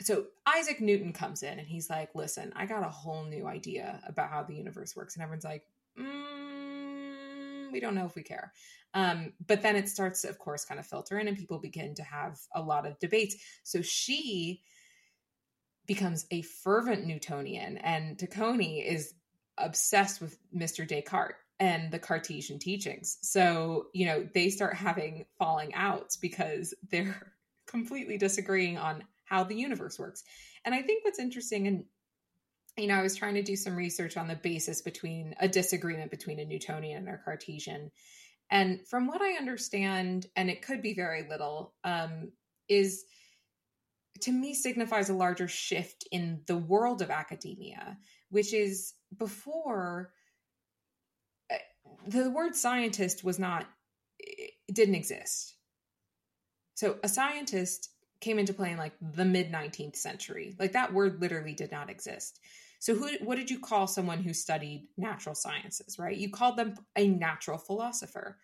so 0.00 0.26
Isaac 0.46 0.80
Newton 0.80 1.12
comes 1.12 1.42
in 1.42 1.58
and 1.58 1.66
he's 1.66 1.90
like, 1.90 2.10
"Listen, 2.14 2.52
I 2.54 2.66
got 2.66 2.84
a 2.84 2.90
whole 2.90 3.24
new 3.24 3.46
idea 3.46 4.00
about 4.06 4.30
how 4.30 4.42
the 4.44 4.54
universe 4.54 4.94
works," 4.94 5.14
and 5.14 5.22
everyone's 5.22 5.44
like, 5.44 5.64
mm, 5.98 7.72
we 7.72 7.80
don't 7.80 7.94
know 7.94 8.06
if 8.06 8.14
we 8.14 8.22
care. 8.22 8.52
Um, 8.96 9.34
but 9.46 9.60
then 9.60 9.76
it 9.76 9.90
starts, 9.90 10.24
of 10.24 10.38
course, 10.38 10.64
kind 10.64 10.80
of 10.80 10.86
filter 10.86 11.18
in, 11.18 11.28
and 11.28 11.36
people 11.36 11.58
begin 11.58 11.94
to 11.96 12.02
have 12.02 12.38
a 12.54 12.62
lot 12.62 12.86
of 12.86 12.98
debates. 12.98 13.36
So 13.62 13.82
she 13.82 14.62
becomes 15.84 16.24
a 16.30 16.40
fervent 16.40 17.06
Newtonian, 17.06 17.76
and 17.76 18.16
Taccone 18.16 18.82
is 18.82 19.12
obsessed 19.58 20.22
with 20.22 20.38
Mr. 20.50 20.88
Descartes 20.88 21.36
and 21.60 21.90
the 21.90 21.98
Cartesian 21.98 22.58
teachings. 22.58 23.18
So, 23.20 23.88
you 23.92 24.06
know, 24.06 24.26
they 24.32 24.48
start 24.48 24.74
having 24.74 25.26
falling 25.38 25.74
outs 25.74 26.16
because 26.16 26.72
they're 26.90 27.32
completely 27.66 28.16
disagreeing 28.16 28.78
on 28.78 29.04
how 29.26 29.44
the 29.44 29.56
universe 29.56 29.98
works. 29.98 30.24
And 30.64 30.74
I 30.74 30.80
think 30.80 31.04
what's 31.04 31.18
interesting, 31.18 31.66
and, 31.66 31.84
you 32.78 32.86
know, 32.86 32.94
I 32.94 33.02
was 33.02 33.14
trying 33.14 33.34
to 33.34 33.42
do 33.42 33.56
some 33.56 33.76
research 33.76 34.16
on 34.16 34.26
the 34.26 34.36
basis 34.36 34.80
between 34.80 35.34
a 35.38 35.48
disagreement 35.48 36.10
between 36.10 36.40
a 36.40 36.46
Newtonian 36.46 37.06
and 37.06 37.14
a 37.14 37.18
Cartesian. 37.18 37.90
And 38.50 38.86
from 38.86 39.06
what 39.06 39.20
I 39.20 39.32
understand, 39.32 40.26
and 40.36 40.48
it 40.48 40.62
could 40.62 40.82
be 40.82 40.94
very 40.94 41.26
little, 41.28 41.74
um, 41.84 42.30
is 42.68 43.04
to 44.20 44.32
me 44.32 44.54
signifies 44.54 45.10
a 45.10 45.14
larger 45.14 45.48
shift 45.48 46.06
in 46.10 46.40
the 46.46 46.56
world 46.56 47.02
of 47.02 47.10
academia, 47.10 47.98
which 48.30 48.54
is 48.54 48.94
before 49.18 50.12
eh, 51.50 51.58
the 52.06 52.30
word 52.30 52.54
scientist 52.54 53.24
was 53.24 53.38
not, 53.38 53.66
it 54.18 54.52
didn't 54.72 54.94
exist. 54.94 55.54
So 56.74 56.98
a 57.02 57.08
scientist 57.08 57.90
came 58.20 58.38
into 58.38 58.54
play 58.54 58.70
in 58.70 58.78
like 58.78 58.94
the 59.00 59.24
mid 59.24 59.52
19th 59.52 59.96
century. 59.96 60.54
Like 60.58 60.72
that 60.72 60.92
word 60.92 61.20
literally 61.20 61.54
did 61.54 61.72
not 61.72 61.90
exist. 61.90 62.40
So 62.86 62.94
who 62.94 63.08
what 63.24 63.34
did 63.34 63.50
you 63.50 63.58
call 63.58 63.88
someone 63.88 64.22
who 64.22 64.32
studied 64.32 64.86
natural 64.96 65.34
sciences, 65.34 65.98
right? 65.98 66.16
You 66.16 66.30
called 66.30 66.56
them 66.56 66.76
a 66.94 67.08
natural 67.08 67.58
philosopher. 67.58 68.38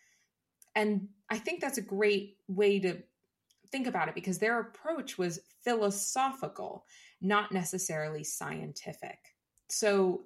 And 0.74 1.06
I 1.30 1.38
think 1.38 1.60
that's 1.60 1.78
a 1.78 1.82
great 1.82 2.38
way 2.48 2.80
to 2.80 3.04
think 3.70 3.86
about 3.86 4.08
it 4.08 4.16
because 4.16 4.40
their 4.40 4.58
approach 4.58 5.16
was 5.16 5.38
philosophical, 5.62 6.86
not 7.20 7.52
necessarily 7.52 8.24
scientific. 8.24 9.36
So 9.68 10.22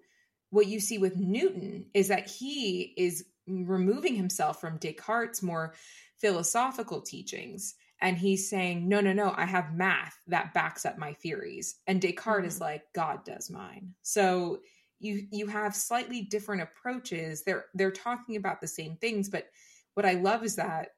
what 0.49 0.66
you 0.66 0.80
see 0.80 0.96
with 0.96 1.18
Newton 1.18 1.85
is 1.92 2.08
that 2.08 2.26
he 2.26 2.94
is 2.96 3.26
removing 3.46 4.14
himself 4.14 4.62
from 4.62 4.78
Descartes' 4.78 5.42
more 5.42 5.75
philosophical 6.16 7.02
teachings 7.02 7.75
and 8.00 8.19
he's 8.19 8.50
saying 8.50 8.88
no 8.88 9.00
no 9.00 9.12
no 9.12 9.33
i 9.37 9.45
have 9.45 9.75
math 9.75 10.19
that 10.26 10.53
backs 10.55 10.85
up 10.85 10.99
my 10.99 11.12
theories. 11.15 11.76
And 11.87 12.00
descartes 12.00 12.38
mm-hmm. 12.38 12.49
is 12.49 12.61
like 12.61 12.83
god 12.95 13.25
does 13.25 13.50
mine. 13.50 13.95
So 14.03 14.61
you 14.99 15.26
you 15.31 15.47
have 15.47 15.75
slightly 15.75 16.23
different 16.23 16.62
approaches. 16.62 17.43
They're 17.45 17.67
they're 17.75 17.91
talking 17.91 18.37
about 18.37 18.61
the 18.61 18.69
same 18.69 18.97
things 18.97 19.29
but 19.29 19.47
what 19.95 20.07
i 20.07 20.12
love 20.12 20.45
is 20.45 20.57
that 20.57 20.88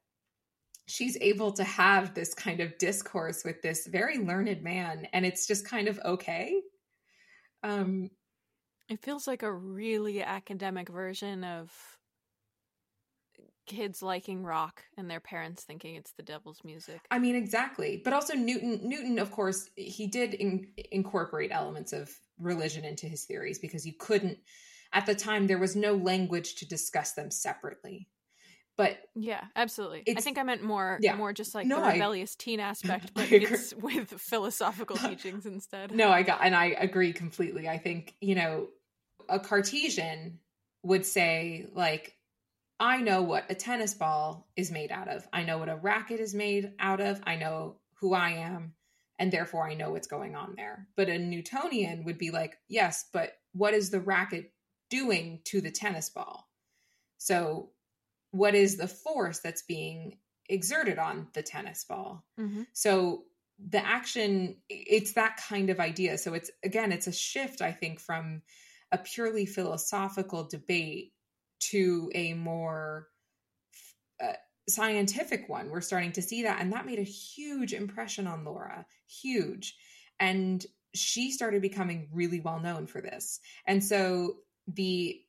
she's 0.87 1.17
able 1.21 1.53
to 1.53 1.65
have 1.65 2.15
this 2.15 2.35
kind 2.35 2.61
of 2.61 2.77
discourse 2.79 3.45
with 3.45 3.61
this 3.63 3.87
very 3.87 4.19
learned 4.19 4.63
man 4.63 5.07
and 5.13 5.25
it's 5.25 5.47
just 5.47 5.67
kind 5.67 5.87
of 5.87 6.01
okay. 6.05 6.61
Um 7.63 8.11
it 8.89 9.03
feels 9.03 9.27
like 9.27 9.43
a 9.43 9.53
really 9.53 10.23
academic 10.23 10.89
version 10.89 11.45
of 11.45 11.71
kids 13.69 14.03
liking 14.03 14.43
rock 14.43 14.83
and 14.97 15.11
their 15.11 15.21
parents 15.21 15.63
thinking 15.63 15.95
it's 15.95 16.13
the 16.13 16.23
devil's 16.23 16.61
music. 16.65 17.01
I 17.11 17.19
mean, 17.19 17.37
exactly. 17.37 18.01
But 18.03 18.13
also 18.13 18.35
Newton. 18.35 18.81
Newton, 18.83 19.19
of 19.19 19.31
course, 19.31 19.71
he 19.77 20.07
did 20.09 20.35
in, 20.35 20.69
incorporate 20.91 21.51
elements 21.53 21.93
of 21.93 22.11
religion 22.39 22.85
into 22.85 23.07
his 23.07 23.25
theories 23.25 23.59
because 23.59 23.87
you 23.87 23.93
couldn't. 23.99 24.39
At 24.93 25.07
the 25.07 25.15
time, 25.15 25.47
there 25.47 25.59
was 25.59 25.77
no 25.77 25.95
language 25.95 26.57
to 26.57 26.67
discuss 26.67 27.13
them 27.13 27.31
separately. 27.31 28.09
But 28.79 28.97
yeah, 29.17 29.45
absolutely. 29.57 30.05
I 30.17 30.21
think 30.21 30.39
I 30.39 30.45
meant 30.45 30.63
more, 30.63 30.99
yeah. 31.01 31.17
more 31.17 31.33
just 31.33 31.53
like 31.55 31.67
no, 31.67 31.81
the 31.81 31.89
rebellious 31.89 32.37
I, 32.39 32.43
teen 32.43 32.61
aspect, 32.61 33.11
but 33.15 33.31
it's 33.31 33.75
with 33.75 34.09
philosophical 34.09 34.97
teachings 34.97 35.47
instead. 35.47 35.91
No, 35.93 36.11
I 36.11 36.23
got, 36.23 36.41
and 36.43 36.55
I 36.55 36.67
agree 36.67 37.13
completely. 37.13 37.69
I 37.69 37.79
think 37.79 38.15
you 38.21 38.37
know, 38.37 38.69
a 39.29 39.41
Cartesian 39.41 40.39
would 40.85 41.05
say 41.05 41.67
like 41.75 42.15
I 42.81 43.01
know 43.01 43.23
what 43.23 43.51
a 43.51 43.55
tennis 43.55 43.95
ball 43.95 44.49
is 44.57 44.71
made 44.71 44.93
out 44.93 45.09
of. 45.09 45.27
I 45.33 45.43
know 45.43 45.59
what 45.59 45.69
a 45.69 45.77
racket 45.77 46.21
is 46.21 46.35
made 46.35 46.73
out 46.79 47.01
of. 47.01 47.21
I 47.27 47.37
know 47.37 47.81
who 48.01 48.15
I 48.15 48.31
am, 48.31 48.75
and 49.19 49.33
therefore 49.33 49.69
I 49.69 49.75
know 49.75 49.91
what's 49.91 50.07
going 50.07 50.37
on 50.37 50.55
there. 50.57 50.87
But 50.97 51.09
a 51.09 51.19
Newtonian 51.19 52.05
would 52.05 52.19
be 52.19 52.31
like, 52.31 52.57
yes, 52.69 53.07
but 53.13 53.33
what 53.53 53.75
is 53.75 53.91
the 53.91 54.01
racket 54.01 54.53
doing 54.91 55.41
to 55.45 55.61
the 55.61 55.71
tennis 55.71 56.09
ball? 56.09 56.49
So, 57.19 57.71
what 58.31 58.55
is 58.55 58.77
the 58.77 58.87
force 58.87 59.41
that's 59.41 59.63
being 59.63 60.19
exerted 60.49 60.99
on 60.99 61.29
the 61.33 61.43
tennis 61.43 61.85
ball? 61.85 62.25
Mm-hmm. 62.39 62.63
So, 62.75 63.25
the 63.59 63.85
action, 63.85 64.59
it's 64.69 65.15
that 65.15 65.41
kind 65.49 65.71
of 65.71 65.81
idea. 65.81 66.17
So, 66.17 66.35
it's 66.35 66.51
again, 66.63 66.93
it's 66.93 67.09
a 67.09 67.13
shift, 67.13 67.61
I 67.61 67.73
think, 67.73 67.99
from 67.99 68.43
a 68.93 68.99
purely 68.99 69.47
philosophical 69.47 70.45
debate 70.45 71.13
to 71.61 72.11
a 72.15 72.35
more 72.35 73.09
uh, 74.23 74.33
scientific 74.69 75.49
one. 75.49 75.71
We're 75.71 75.81
starting 75.81 76.13
to 76.13 76.23
see 76.23 76.43
that. 76.45 76.61
And 76.61 76.73
that 76.73 76.87
made 76.87 76.99
a 76.99 77.03
huge 77.03 77.73
impression 77.73 78.27
on 78.27 78.45
Laura, 78.45 78.87
huge. 79.09 79.77
And 80.21 80.65
she 80.95 81.31
started 81.31 81.63
becoming 81.63 82.09
really 82.13 82.41
well 82.41 82.61
known 82.61 82.87
for 82.87 83.01
this. 83.01 83.41
And 83.67 83.83
so 83.85 84.37
the 84.67 85.21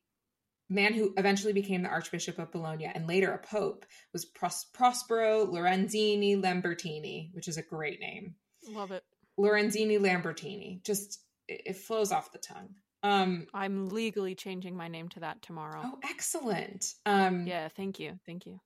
man 0.69 0.93
who 0.93 1.13
eventually 1.17 1.53
became 1.53 1.81
the 1.81 1.89
Archbishop 1.89 2.37
of 2.37 2.51
Bologna 2.51 2.85
and 2.85 3.07
later 3.07 3.31
a 3.31 3.39
pope 3.39 3.85
was 4.13 4.25
Pros- 4.25 4.67
Prospero 4.73 5.45
Lorenzini 5.47 6.41
Lambertini, 6.41 7.33
which 7.33 7.47
is 7.47 7.57
a 7.57 7.63
great 7.63 7.99
name. 7.99 8.35
Love 8.67 8.91
it. 8.91 9.03
Lorenzini 9.39 9.99
Lambertini. 9.99 10.83
Just, 10.83 11.21
it, 11.47 11.61
it 11.65 11.77
flows 11.77 12.11
off 12.11 12.31
the 12.31 12.37
tongue. 12.37 12.75
Um, 13.01 13.47
I'm 13.53 13.89
legally 13.89 14.35
changing 14.35 14.75
my 14.75 14.87
name 14.87 15.09
to 15.09 15.21
that 15.21 15.41
tomorrow. 15.41 15.81
Oh, 15.83 15.99
excellent. 16.03 16.93
Um, 17.05 17.47
yeah, 17.47 17.69
thank 17.69 17.99
you, 17.99 18.19
thank 18.25 18.45
you. 18.45 18.59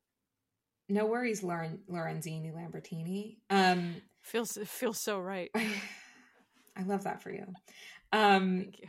No 0.88 1.06
worries, 1.06 1.42
Lauren, 1.42 1.78
Lorenzini 1.90 2.52
Lambertini. 2.52 3.36
Um, 3.48 3.96
feels 4.22 4.58
feels 4.64 5.00
so 5.00 5.18
right. 5.18 5.50
I, 5.54 5.68
I 6.76 6.82
love 6.82 7.04
that 7.04 7.22
for 7.22 7.30
you. 7.30 7.46
Um, 8.12 8.60
thank 8.62 8.80
you. 8.80 8.88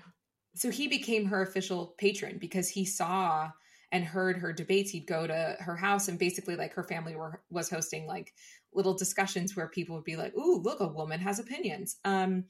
So 0.56 0.72
he 0.72 0.88
became 0.88 1.26
her 1.26 1.42
official 1.42 1.96
patron 1.98 2.38
because 2.40 2.70
he 2.70 2.86
saw 2.86 3.52
and 3.92 4.04
heard 4.04 4.38
her 4.38 4.52
debates. 4.52 4.92
He'd 4.92 5.08
go 5.08 5.28
to 5.28 5.58
her 5.60 5.76
house 5.76 6.08
and 6.08 6.18
basically, 6.18 6.56
like, 6.56 6.74
her 6.74 6.84
family 6.84 7.16
were 7.16 7.42
was 7.50 7.70
hosting 7.70 8.08
like 8.08 8.34
little 8.74 8.94
discussions 8.94 9.56
where 9.56 9.68
people 9.68 9.96
would 9.96 10.06
be 10.06 10.16
like, 10.16 10.36
"Ooh, 10.36 10.60
look, 10.62 10.80
a 10.80 10.88
woman 10.88 11.20
has 11.20 11.40
opinions." 11.40 11.98
Um, 12.04 12.46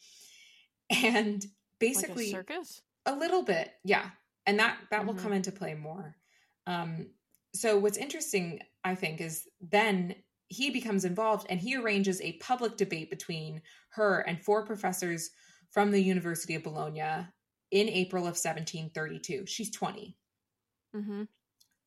and 0.89 1.45
basically 1.79 2.31
like 2.31 2.41
a 2.41 2.47
circus 2.47 2.81
a 3.05 3.15
little 3.15 3.43
bit 3.43 3.71
yeah 3.83 4.09
and 4.45 4.59
that 4.59 4.77
that 4.89 4.99
mm-hmm. 4.99 5.07
will 5.07 5.15
come 5.15 5.33
into 5.33 5.51
play 5.51 5.73
more 5.73 6.15
um 6.67 7.07
so 7.53 7.77
what's 7.77 7.97
interesting 7.97 8.59
i 8.83 8.95
think 8.95 9.21
is 9.21 9.47
then 9.61 10.15
he 10.47 10.69
becomes 10.69 11.05
involved 11.05 11.47
and 11.49 11.59
he 11.59 11.75
arranges 11.75 12.21
a 12.21 12.33
public 12.33 12.77
debate 12.77 13.09
between 13.09 13.61
her 13.89 14.19
and 14.21 14.43
four 14.43 14.65
professors 14.65 15.31
from 15.71 15.91
the 15.91 16.01
university 16.01 16.55
of 16.55 16.63
bologna 16.63 17.27
in 17.71 17.89
april 17.89 18.23
of 18.23 18.37
1732 18.37 19.45
she's 19.45 19.71
20 19.71 20.17
mm-hmm. 20.95 21.23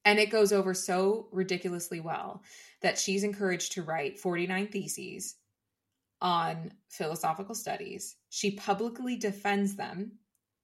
and 0.04 0.18
it 0.18 0.30
goes 0.30 0.52
over 0.52 0.74
so 0.74 1.28
ridiculously 1.32 2.00
well 2.00 2.42
that 2.82 2.98
she's 2.98 3.24
encouraged 3.24 3.72
to 3.72 3.82
write 3.82 4.18
49 4.18 4.68
theses 4.68 5.36
on 6.20 6.72
philosophical 6.88 7.54
studies. 7.54 8.16
She 8.30 8.52
publicly 8.52 9.16
defends 9.16 9.76
them, 9.76 10.12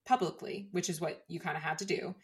publicly, 0.05 0.69
which 0.73 0.89
is 0.89 1.01
what 1.01 1.25
you 1.29 1.41
kind 1.41 1.57
of 1.57 1.63
had 1.63 1.79
to 1.79 1.85
do. 1.85 2.15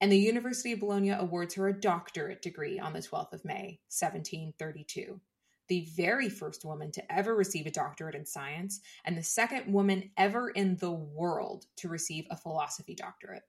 And 0.00 0.10
the 0.10 0.18
University 0.18 0.72
of 0.72 0.80
Bologna 0.80 1.10
awards 1.10 1.54
her 1.54 1.68
a 1.68 1.80
doctorate 1.80 2.42
degree 2.42 2.78
on 2.78 2.92
the 2.92 2.98
12th 2.98 3.32
of 3.32 3.44
May, 3.44 3.80
1732. 3.88 5.20
The 5.68 5.88
very 5.96 6.28
first 6.28 6.64
woman 6.64 6.92
to 6.92 7.12
ever 7.12 7.34
receive 7.34 7.66
a 7.66 7.70
doctorate 7.70 8.14
in 8.14 8.26
science, 8.26 8.80
and 9.04 9.16
the 9.16 9.22
second 9.22 9.72
woman 9.72 10.10
ever 10.16 10.50
in 10.50 10.76
the 10.76 10.90
world 10.90 11.64
to 11.76 11.88
receive 11.88 12.26
a 12.30 12.36
philosophy 12.36 12.94
doctorate. 12.94 13.44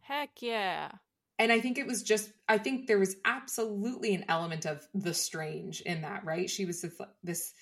Heck 0.00 0.42
yeah. 0.42 0.90
And 1.38 1.50
I 1.50 1.60
think 1.60 1.78
it 1.78 1.86
was 1.86 2.02
just, 2.02 2.30
I 2.48 2.58
think 2.58 2.86
there 2.86 2.98
was 2.98 3.16
absolutely 3.24 4.14
an 4.14 4.26
element 4.28 4.66
of 4.66 4.86
the 4.94 5.14
strange 5.14 5.80
in 5.80 6.02
that, 6.02 6.24
right? 6.24 6.50
She 6.50 6.66
was 6.66 6.82
this, 6.82 7.00
this 7.22 7.54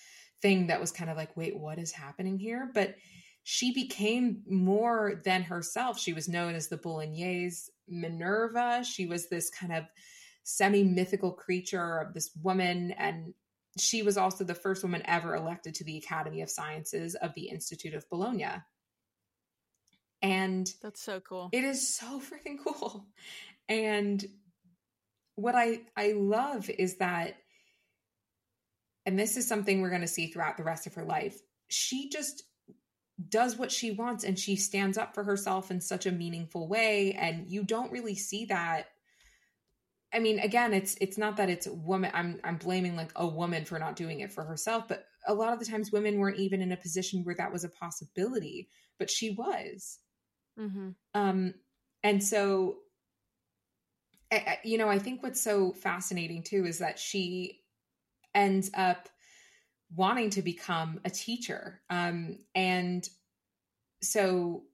thing 0.43 0.67
that 0.67 0.81
was 0.81 0.91
kind 0.91 1.11
of 1.11 1.17
like, 1.17 1.37
wait, 1.37 1.57
what 1.57 1.79
is 1.79 1.93
happening 1.93 2.39
here? 2.39 2.71
But 2.75 2.97
she 3.43 3.73
became 3.73 4.43
more 4.49 5.21
than 5.25 5.43
herself. 5.43 5.99
She 5.99 6.13
was 6.13 6.29
known 6.29 6.55
as 6.55 6.69
the 6.69 6.77
Bolognese 6.77 7.71
Minerva. 7.89 8.85
She 8.85 9.07
was 9.07 9.29
this 9.29 9.51
kind 9.51 9.73
of 9.73 9.85
semi 10.43 10.83
mythical 10.83 11.33
creature 11.33 11.99
of 11.99 12.15
this 12.15 12.31
woman. 12.43 12.93
And 12.93 13.35
she 13.79 14.03
was 14.03 14.17
also 14.17 14.45
the 14.45 14.55
first 14.55 14.83
woman 14.83 15.03
ever 15.05 15.35
elected 15.35 15.75
to 15.77 15.85
the 15.85 15.97
Academy 15.97 16.43
of 16.43 16.51
Sciences 16.51 17.15
of 17.15 17.35
the 17.35 17.49
Institute 17.49 17.95
of 17.95 18.09
Bologna. 18.11 18.63
And 20.23 20.71
that's 20.83 21.03
so 21.03 21.21
cool. 21.21 21.49
It 21.53 21.65
is 21.65 21.95
so 21.95 22.21
freaking 22.21 22.59
cool. 22.65 23.07
And 23.69 24.25
what 25.37 25.55
I 25.55 25.81
I 25.97 26.13
love 26.13 26.69
is 26.69 26.99
that 26.99 27.37
and 29.07 29.19
this 29.19 29.39
is 29.39 29.49
something 29.49 29.81
we're 29.81 29.89
going 29.89 30.03
to 30.03 30.07
see 30.07 30.27
throughout 30.27 30.59
the 30.59 30.63
rest 30.63 30.87
of 30.87 30.95
her 30.95 31.05
life. 31.05 31.41
She 31.69 32.11
just 32.11 32.43
does 33.29 33.57
what 33.57 33.71
she 33.73 33.91
wants 33.91 34.25
and 34.25 34.39
she 34.39 34.57
stands 34.57 34.97
up 34.97 35.15
for 35.15 35.25
herself 35.25 35.71
in 35.71 35.81
such 35.81 36.07
a 36.07 36.13
meaningful 36.13 36.69
way. 36.69 37.13
And 37.13 37.49
you 37.49 37.65
don't 37.65 37.93
really 37.93 38.15
see 38.15 38.47
that. 38.47 38.87
I 40.13 40.19
mean 40.19 40.41
again 40.41 40.75
it's 40.75 40.97
it's 41.01 41.19
not 41.19 41.37
that 41.37 41.51
it's 41.51 41.69
woman 41.69 42.11
I'm 42.13 42.41
I'm 42.43 42.57
blaming 42.57 42.97
like 42.97 43.13
a 43.15 43.27
woman 43.29 43.65
for 43.65 43.79
not 43.79 43.95
doing 43.95 44.21
it 44.21 44.33
for 44.33 44.43
herself 44.43 44.89
but 44.89 45.05
a 45.27 45.35
lot 45.35 45.53
of 45.53 45.61
the 45.61 45.67
times 45.67 45.93
women 45.93 46.19
weren't 46.19 46.41
even 46.41 46.61
in 46.63 46.73
a 46.73 46.77
position 46.77 47.23
where 47.23 47.37
that 47.37 47.53
was 47.53 47.63
a 47.63 47.69
possibility 47.69 48.69
but 48.99 49.09
she 49.09 49.31
was. 49.31 49.99
Mm-hmm. 50.59 50.91
um 51.15 51.55
and 52.03 52.25
so 52.25 52.79
I, 54.33 54.37
I- 54.37 54.59
you 54.65 54.79
know 54.79 54.89
I 54.89 54.99
think 54.99 55.23
what's 55.23 55.41
so 55.41 55.73
fascinating 55.73 56.43
too 56.43 56.67
is 56.67 56.79
that 56.79 56.99
she 56.99 57.61
ends 58.35 58.69
up 58.75 59.09
wanting 59.95 60.31
to 60.31 60.43
become 60.43 61.01
a 61.05 61.11
teacher. 61.11 61.83
Um 61.91 62.39
and 62.55 63.09
so 64.03 64.67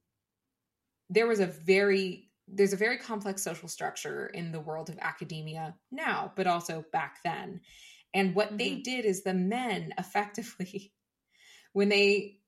there 1.09 1.27
was 1.27 1.39
a 1.39 1.47
very 1.47 2.31
there's 2.49 2.73
a 2.73 2.77
very 2.77 2.97
complex 2.97 3.43
social 3.43 3.67
structure 3.67 4.27
in 4.27 4.51
the 4.51 4.59
world 4.59 4.89
of 4.89 4.97
academia 4.99 5.77
now 5.91 6.31
but 6.35 6.47
also 6.47 6.85
back 6.91 7.19
then. 7.23 7.61
And 8.13 8.35
what 8.35 8.57
they 8.57 8.75
Mhm. 8.75 8.83
did 8.83 9.05
is 9.05 9.23
the 9.23 9.33
men 9.33 9.93
effectively 9.97 10.93
when 11.73 11.89
they 11.89 12.41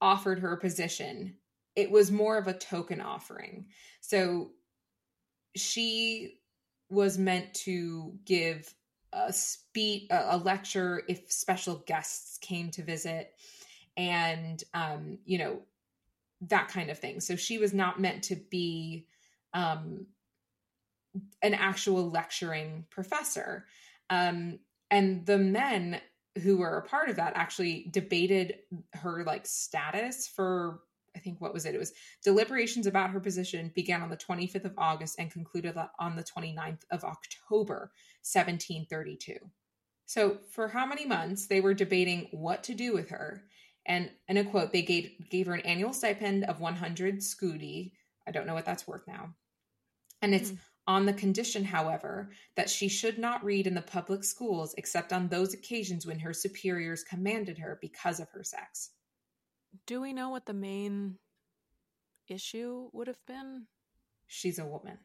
offered 0.00 0.38
her 0.40 0.52
a 0.52 0.60
position 0.60 1.38
it 1.74 1.90
was 1.90 2.10
more 2.10 2.38
of 2.38 2.46
a 2.46 2.56
token 2.56 3.02
offering. 3.02 3.68
So 4.00 4.52
she 5.56 6.40
was 6.88 7.18
meant 7.18 7.54
to 7.54 8.18
give 8.24 8.74
a 9.16 9.32
speech 9.32 10.06
a, 10.10 10.36
lecture 10.36 11.02
if 11.08 11.30
special 11.30 11.82
guests 11.86 12.38
came 12.38 12.70
to 12.70 12.82
visit 12.82 13.34
and 13.96 14.62
um 14.74 15.18
you 15.24 15.38
know 15.38 15.60
that 16.42 16.68
kind 16.68 16.90
of 16.90 16.98
thing. 16.98 17.18
So 17.20 17.34
she 17.34 17.56
was 17.56 17.72
not 17.72 18.00
meant 18.00 18.24
to 18.24 18.36
be 18.36 19.06
um 19.54 20.06
an 21.40 21.54
actual 21.54 22.10
lecturing 22.10 22.84
professor. 22.90 23.66
Um 24.10 24.58
and 24.90 25.24
the 25.24 25.38
men 25.38 26.00
who 26.42 26.58
were 26.58 26.76
a 26.76 26.86
part 26.86 27.08
of 27.08 27.16
that 27.16 27.32
actually 27.34 27.88
debated 27.90 28.58
her 28.92 29.24
like 29.24 29.46
status 29.46 30.28
for 30.28 30.80
i 31.16 31.18
think 31.18 31.40
what 31.40 31.54
was 31.54 31.64
it? 31.64 31.74
It 31.74 31.78
was 31.78 31.92
deliberations 32.22 32.86
about 32.86 33.10
her 33.10 33.20
position 33.20 33.72
began 33.74 34.02
on 34.02 34.10
the 34.10 34.16
25th 34.16 34.64
of 34.64 34.74
august 34.78 35.16
and 35.18 35.30
concluded 35.30 35.76
on 35.98 36.16
the 36.16 36.24
29th 36.24 36.82
of 36.90 37.04
october 37.04 37.92
1732 38.22 39.36
so 40.06 40.38
for 40.50 40.68
how 40.68 40.86
many 40.86 41.06
months 41.06 41.46
they 41.46 41.60
were 41.60 41.74
debating 41.74 42.28
what 42.32 42.62
to 42.64 42.74
do 42.74 42.92
with 42.92 43.10
her 43.10 43.44
and 43.86 44.10
in 44.28 44.36
a 44.36 44.44
quote 44.44 44.72
they 44.72 44.82
gave 44.82 45.10
gave 45.30 45.46
her 45.46 45.54
an 45.54 45.60
annual 45.60 45.92
stipend 45.92 46.44
of 46.44 46.60
100 46.60 47.18
scudi 47.18 47.92
i 48.26 48.30
don't 48.30 48.46
know 48.46 48.54
what 48.54 48.66
that's 48.66 48.86
worth 48.86 49.06
now 49.06 49.34
and 50.22 50.34
it's 50.34 50.50
Hmm. 50.50 50.56
on 50.86 51.06
the 51.06 51.12
condition 51.12 51.64
however 51.64 52.30
that 52.56 52.70
she 52.70 52.88
should 52.88 53.18
not 53.18 53.44
read 53.44 53.66
in 53.66 53.74
the 53.74 53.82
public 53.82 54.24
schools 54.24 54.74
except 54.78 55.12
on 55.12 55.28
those 55.28 55.54
occasions 55.54 56.06
when 56.06 56.18
her 56.20 56.32
superiors 56.32 57.02
commanded 57.04 57.58
her 57.58 57.78
because 57.80 58.20
of 58.20 58.30
her 58.30 58.44
sex 58.44 58.90
Do 59.84 60.00
we 60.00 60.12
know 60.12 60.30
what 60.30 60.46
the 60.46 60.54
main 60.54 61.18
issue 62.28 62.88
would 62.92 63.08
have 63.08 63.24
been? 63.26 63.66
she's 64.26 64.58
a 64.58 64.64
woman 64.66 64.98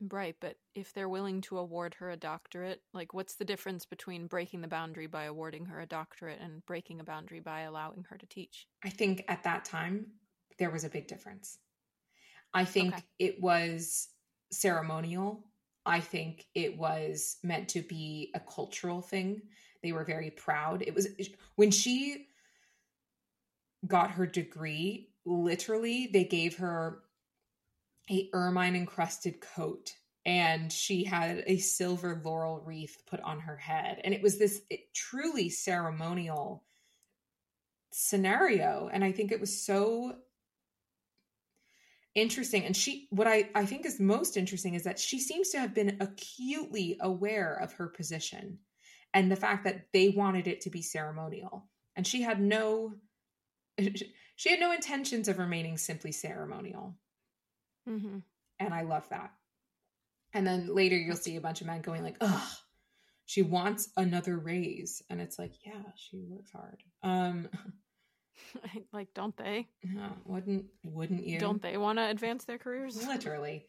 Right, 0.00 0.36
but 0.40 0.58
if 0.74 0.92
they're 0.92 1.08
willing 1.08 1.40
to 1.42 1.58
award 1.58 1.94
her 1.94 2.10
a 2.10 2.16
doctorate, 2.16 2.82
like 2.92 3.14
what's 3.14 3.34
the 3.36 3.44
difference 3.44 3.84
between 3.84 4.26
breaking 4.28 4.60
the 4.60 4.68
boundary 4.68 5.06
by 5.08 5.24
awarding 5.24 5.66
her 5.66 5.80
a 5.80 5.86
doctorate 5.86 6.40
and 6.40 6.64
breaking 6.66 7.00
a 7.00 7.04
boundary 7.04 7.40
by 7.40 7.60
allowing 7.62 8.04
her 8.04 8.16
to 8.18 8.26
teach? 8.26 8.68
I 8.84 8.90
think 8.90 9.24
at 9.28 9.42
that 9.44 9.64
time 9.64 10.06
there 10.58 10.70
was 10.70 10.84
a 10.84 10.88
big 10.88 11.06
difference. 11.08 11.58
I 12.54 12.64
think 12.64 12.94
Okay. 12.94 13.04
it 13.18 13.40
was 13.40 14.08
ceremonial. 14.50 15.44
I 15.84 16.00
think 16.00 16.46
it 16.54 16.76
was 16.78 17.38
meant 17.42 17.68
to 17.70 17.82
be 17.82 18.30
a 18.34 18.40
cultural 18.40 19.02
thing. 19.02 19.42
They 19.82 19.92
were 19.92 20.04
very 20.04 20.30
proud. 20.30 20.82
It 20.82 20.94
was 20.94 21.08
when 21.56 21.70
she 21.70 22.27
got 23.86 24.12
her 24.12 24.26
degree, 24.26 25.10
literally 25.24 26.08
they 26.12 26.24
gave 26.24 26.56
her 26.56 27.00
a 28.10 28.28
ermine 28.32 28.74
encrusted 28.74 29.40
coat 29.40 29.92
and 30.24 30.72
she 30.72 31.04
had 31.04 31.42
a 31.46 31.58
silver 31.58 32.20
laurel 32.24 32.62
wreath 32.64 33.02
put 33.06 33.20
on 33.20 33.40
her 33.40 33.56
head. 33.56 34.00
And 34.04 34.12
it 34.12 34.22
was 34.22 34.38
this 34.38 34.60
it, 34.70 34.92
truly 34.94 35.48
ceremonial 35.48 36.64
scenario 37.90 38.90
and 38.92 39.02
i 39.02 39.10
think 39.10 39.32
it 39.32 39.40
was 39.40 39.64
so 39.64 40.14
interesting. 42.14 42.64
And 42.64 42.76
she 42.76 43.08
what 43.10 43.26
i 43.26 43.48
i 43.54 43.64
think 43.64 43.86
is 43.86 44.00
most 44.00 44.36
interesting 44.36 44.74
is 44.74 44.84
that 44.84 44.98
she 44.98 45.18
seems 45.20 45.50
to 45.50 45.58
have 45.58 45.74
been 45.74 45.96
acutely 46.00 46.96
aware 47.00 47.54
of 47.54 47.72
her 47.74 47.88
position 47.88 48.58
and 49.14 49.30
the 49.30 49.36
fact 49.36 49.64
that 49.64 49.86
they 49.92 50.10
wanted 50.10 50.46
it 50.46 50.62
to 50.62 50.70
be 50.70 50.82
ceremonial. 50.82 51.68
And 51.96 52.06
she 52.06 52.22
had 52.22 52.40
no 52.40 52.94
she 54.36 54.50
had 54.50 54.60
no 54.60 54.72
intentions 54.72 55.28
of 55.28 55.38
remaining 55.38 55.76
simply 55.78 56.12
ceremonial 56.12 56.94
Mm-hmm. 57.88 58.18
and 58.60 58.74
I 58.74 58.82
love 58.82 59.08
that. 59.08 59.32
And 60.34 60.46
then 60.46 60.74
later 60.74 60.96
you'll 60.96 61.16
see 61.16 61.36
a 61.36 61.40
bunch 61.40 61.62
of 61.62 61.66
men 61.66 61.80
going 61.80 62.02
like, 62.02 62.16
"Ugh, 62.20 62.50
she 63.24 63.40
wants 63.42 63.88
another 63.96 64.36
raise," 64.36 65.02
and 65.08 65.20
it's 65.22 65.38
like, 65.38 65.52
yeah, 65.64 65.80
she 65.96 66.22
works 66.28 66.50
hard. 66.52 66.82
Um, 67.02 67.48
like, 68.92 69.08
don't 69.14 69.34
they? 69.38 69.68
yeah, 69.82 70.10
wouldn't 70.26 70.66
wouldn't 70.84 71.26
you? 71.26 71.38
Don't 71.38 71.62
they 71.62 71.78
want 71.78 71.98
to 71.98 72.10
advance 72.10 72.44
their 72.44 72.58
careers? 72.58 73.06
Literally. 73.06 73.64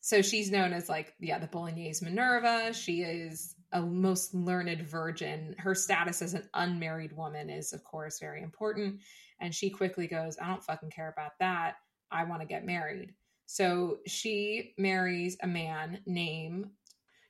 So 0.00 0.20
she's 0.20 0.50
known 0.50 0.72
as 0.74 0.88
like, 0.88 1.14
yeah, 1.18 1.38
the 1.38 1.46
Bolognese 1.46 2.04
Minerva. 2.04 2.74
She 2.74 3.02
is 3.02 3.54
a 3.72 3.80
most 3.80 4.34
learned 4.34 4.82
virgin. 4.82 5.54
Her 5.58 5.74
status 5.74 6.20
as 6.20 6.34
an 6.34 6.48
unmarried 6.52 7.16
woman 7.16 7.48
is, 7.48 7.72
of 7.72 7.84
course, 7.84 8.18
very 8.18 8.42
important. 8.42 9.00
And 9.42 9.54
she 9.54 9.68
quickly 9.68 10.06
goes, 10.06 10.38
I 10.40 10.46
don't 10.46 10.64
fucking 10.64 10.90
care 10.90 11.10
about 11.10 11.32
that. 11.40 11.74
I 12.10 12.24
want 12.24 12.40
to 12.40 12.46
get 12.46 12.64
married. 12.64 13.14
So 13.46 13.98
she 14.06 14.72
marries 14.78 15.36
a 15.42 15.46
man 15.46 16.00
named 16.06 16.70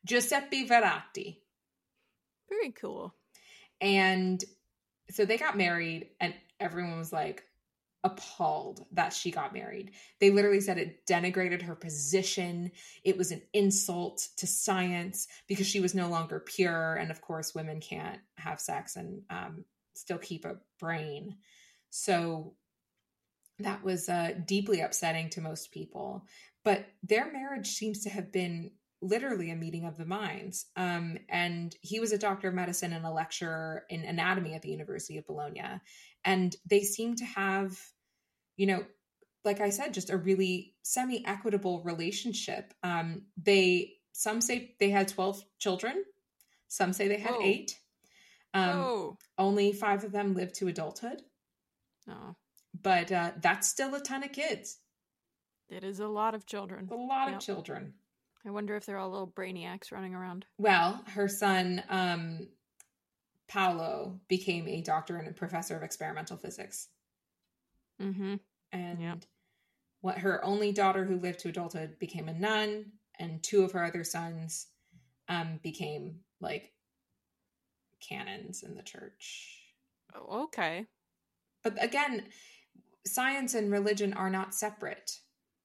Giuseppe 0.06 0.68
Veratti. 0.68 1.38
Very 2.48 2.72
cool. 2.72 3.14
And 3.80 4.44
so 5.10 5.24
they 5.24 5.38
got 5.38 5.56
married, 5.56 6.10
and 6.20 6.34
everyone 6.60 6.98
was 6.98 7.12
like 7.12 7.44
appalled 8.04 8.84
that 8.92 9.12
she 9.12 9.30
got 9.30 9.54
married. 9.54 9.92
They 10.20 10.30
literally 10.30 10.60
said 10.60 10.78
it 10.78 11.06
denigrated 11.06 11.62
her 11.62 11.74
position. 11.74 12.72
It 13.04 13.16
was 13.16 13.30
an 13.30 13.42
insult 13.52 14.28
to 14.38 14.46
science 14.46 15.28
because 15.48 15.66
she 15.66 15.80
was 15.80 15.94
no 15.94 16.08
longer 16.08 16.40
pure. 16.40 16.94
And 16.94 17.10
of 17.10 17.20
course, 17.20 17.54
women 17.54 17.80
can't 17.80 18.20
have 18.36 18.60
sex 18.60 18.96
and 18.96 19.22
um, 19.30 19.64
still 19.94 20.18
keep 20.18 20.44
a 20.44 20.56
brain. 20.78 21.36
So 21.94 22.54
that 23.58 23.84
was 23.84 24.08
uh, 24.08 24.32
deeply 24.46 24.80
upsetting 24.80 25.28
to 25.30 25.42
most 25.42 25.72
people. 25.72 26.24
But 26.64 26.86
their 27.02 27.30
marriage 27.30 27.68
seems 27.68 28.02
to 28.04 28.10
have 28.10 28.32
been 28.32 28.70
literally 29.02 29.50
a 29.50 29.56
meeting 29.56 29.84
of 29.84 29.98
the 29.98 30.06
minds. 30.06 30.66
Um, 30.74 31.18
and 31.28 31.76
he 31.82 32.00
was 32.00 32.12
a 32.12 32.18
doctor 32.18 32.48
of 32.48 32.54
medicine 32.54 32.94
and 32.94 33.04
a 33.04 33.10
lecturer 33.10 33.84
in 33.90 34.04
anatomy 34.04 34.54
at 34.54 34.62
the 34.62 34.70
University 34.70 35.18
of 35.18 35.26
Bologna. 35.26 35.80
And 36.24 36.56
they 36.64 36.80
seem 36.80 37.14
to 37.16 37.24
have, 37.26 37.78
you 38.56 38.66
know, 38.66 38.84
like 39.44 39.60
I 39.60 39.68
said, 39.68 39.92
just 39.92 40.08
a 40.08 40.16
really 40.16 40.74
semi 40.82 41.26
equitable 41.26 41.82
relationship. 41.82 42.72
Um, 42.82 43.26
they, 43.36 43.94
some 44.12 44.40
say 44.40 44.76
they 44.80 44.88
had 44.88 45.08
12 45.08 45.42
children, 45.58 46.04
some 46.68 46.94
say 46.94 47.08
they 47.08 47.18
had 47.18 47.34
Whoa. 47.34 47.42
eight. 47.42 47.78
Um, 48.54 49.16
Only 49.36 49.72
five 49.72 50.04
of 50.04 50.12
them 50.12 50.34
lived 50.34 50.54
to 50.56 50.68
adulthood, 50.68 51.22
no. 52.06 52.36
but 52.82 53.10
uh, 53.12 53.32
that's 53.40 53.68
still 53.68 53.94
a 53.94 54.00
ton 54.00 54.22
of 54.24 54.32
kids. 54.32 54.78
It 55.68 55.84
is 55.84 56.00
a 56.00 56.08
lot 56.08 56.34
of 56.34 56.46
children. 56.46 56.88
A 56.90 56.94
lot 56.94 57.28
Yep. 57.28 57.36
of 57.36 57.42
children. 57.42 57.94
I 58.44 58.50
wonder 58.50 58.76
if 58.76 58.84
they're 58.86 58.98
all 58.98 59.10
little 59.10 59.28
brainiacs 59.28 59.92
running 59.92 60.14
around. 60.14 60.46
Well, 60.58 61.02
her 61.08 61.28
son, 61.28 61.82
um, 61.88 62.48
Paolo, 63.48 64.20
became 64.28 64.66
a 64.68 64.82
doctor 64.82 65.16
and 65.16 65.28
a 65.28 65.32
professor 65.32 65.76
of 65.76 65.82
experimental 65.82 66.36
physics. 66.36 66.88
Mm-hmm. 68.00 68.36
And 68.72 69.00
Yeah. 69.00 69.14
what 70.00 70.18
her 70.18 70.44
only 70.44 70.72
daughter 70.72 71.04
who 71.04 71.18
lived 71.20 71.40
to 71.40 71.48
adulthood 71.48 71.98
became 71.98 72.28
a 72.28 72.32
nun, 72.34 72.92
and 73.18 73.42
two 73.42 73.62
of 73.64 73.72
her 73.72 73.84
other 73.84 74.04
sons 74.04 74.66
um, 75.28 75.58
became 75.62 76.20
like 76.40 76.72
canons 78.00 78.62
in 78.62 78.74
the 78.74 78.82
church. 78.82 79.60
Oh, 80.14 80.44
okay. 80.44 80.86
But 81.62 81.82
again, 81.82 82.24
science 83.06 83.54
and 83.54 83.70
religion 83.70 84.12
are 84.12 84.30
not 84.30 84.54
separate 84.54 85.18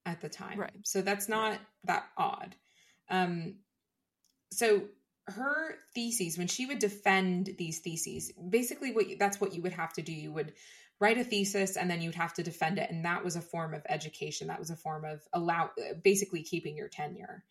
at 0.06 0.22
the 0.22 0.30
time. 0.30 0.60
Right. 0.60 0.80
So 0.84 1.02
that's 1.02 1.28
not 1.28 1.60
that 1.84 2.06
odd. 2.18 2.56
Um, 3.10 3.56
so 4.52 4.84
her 5.28 5.76
theses 5.94 6.38
when 6.38 6.48
she 6.48 6.66
would 6.66 6.80
defend 6.80 7.50
these 7.58 7.80
theses 7.80 8.32
basically 8.50 8.94
what 8.94 9.10
you, 9.10 9.18
that's 9.18 9.42
what 9.42 9.54
you 9.54 9.62
would 9.62 9.74
have 9.74 9.92
to 9.92 10.02
do 10.02 10.14
you 10.14 10.32
would 10.32 10.54
write 11.00 11.18
a 11.18 11.24
thesis 11.24 11.76
and 11.76 11.92
then 11.92 12.02
you'd 12.02 12.16
have 12.16 12.34
to 12.34 12.44
defend 12.44 12.80
it 12.80 12.90
and 12.90 13.04
that 13.04 13.24
was 13.24 13.36
a 13.36 13.42
form 13.42 13.74
of 13.74 13.82
education 13.90 14.48
that 14.48 14.60
was 14.60 14.70
a 14.70 14.76
form 14.76 15.04
of 15.04 15.22
allow 15.34 15.70
basically 16.02 16.44
keeping 16.44 16.78
your 16.78 16.88
tenure 16.88 17.44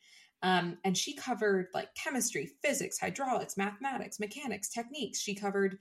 um, 0.42 0.78
and 0.84 0.96
she 0.96 1.14
covered 1.14 1.68
like 1.74 1.94
chemistry 1.94 2.50
physics 2.62 2.98
hydraulics 2.98 3.58
mathematics 3.58 4.18
mechanics 4.18 4.70
techniques 4.70 5.20
she 5.20 5.34
covered 5.34 5.78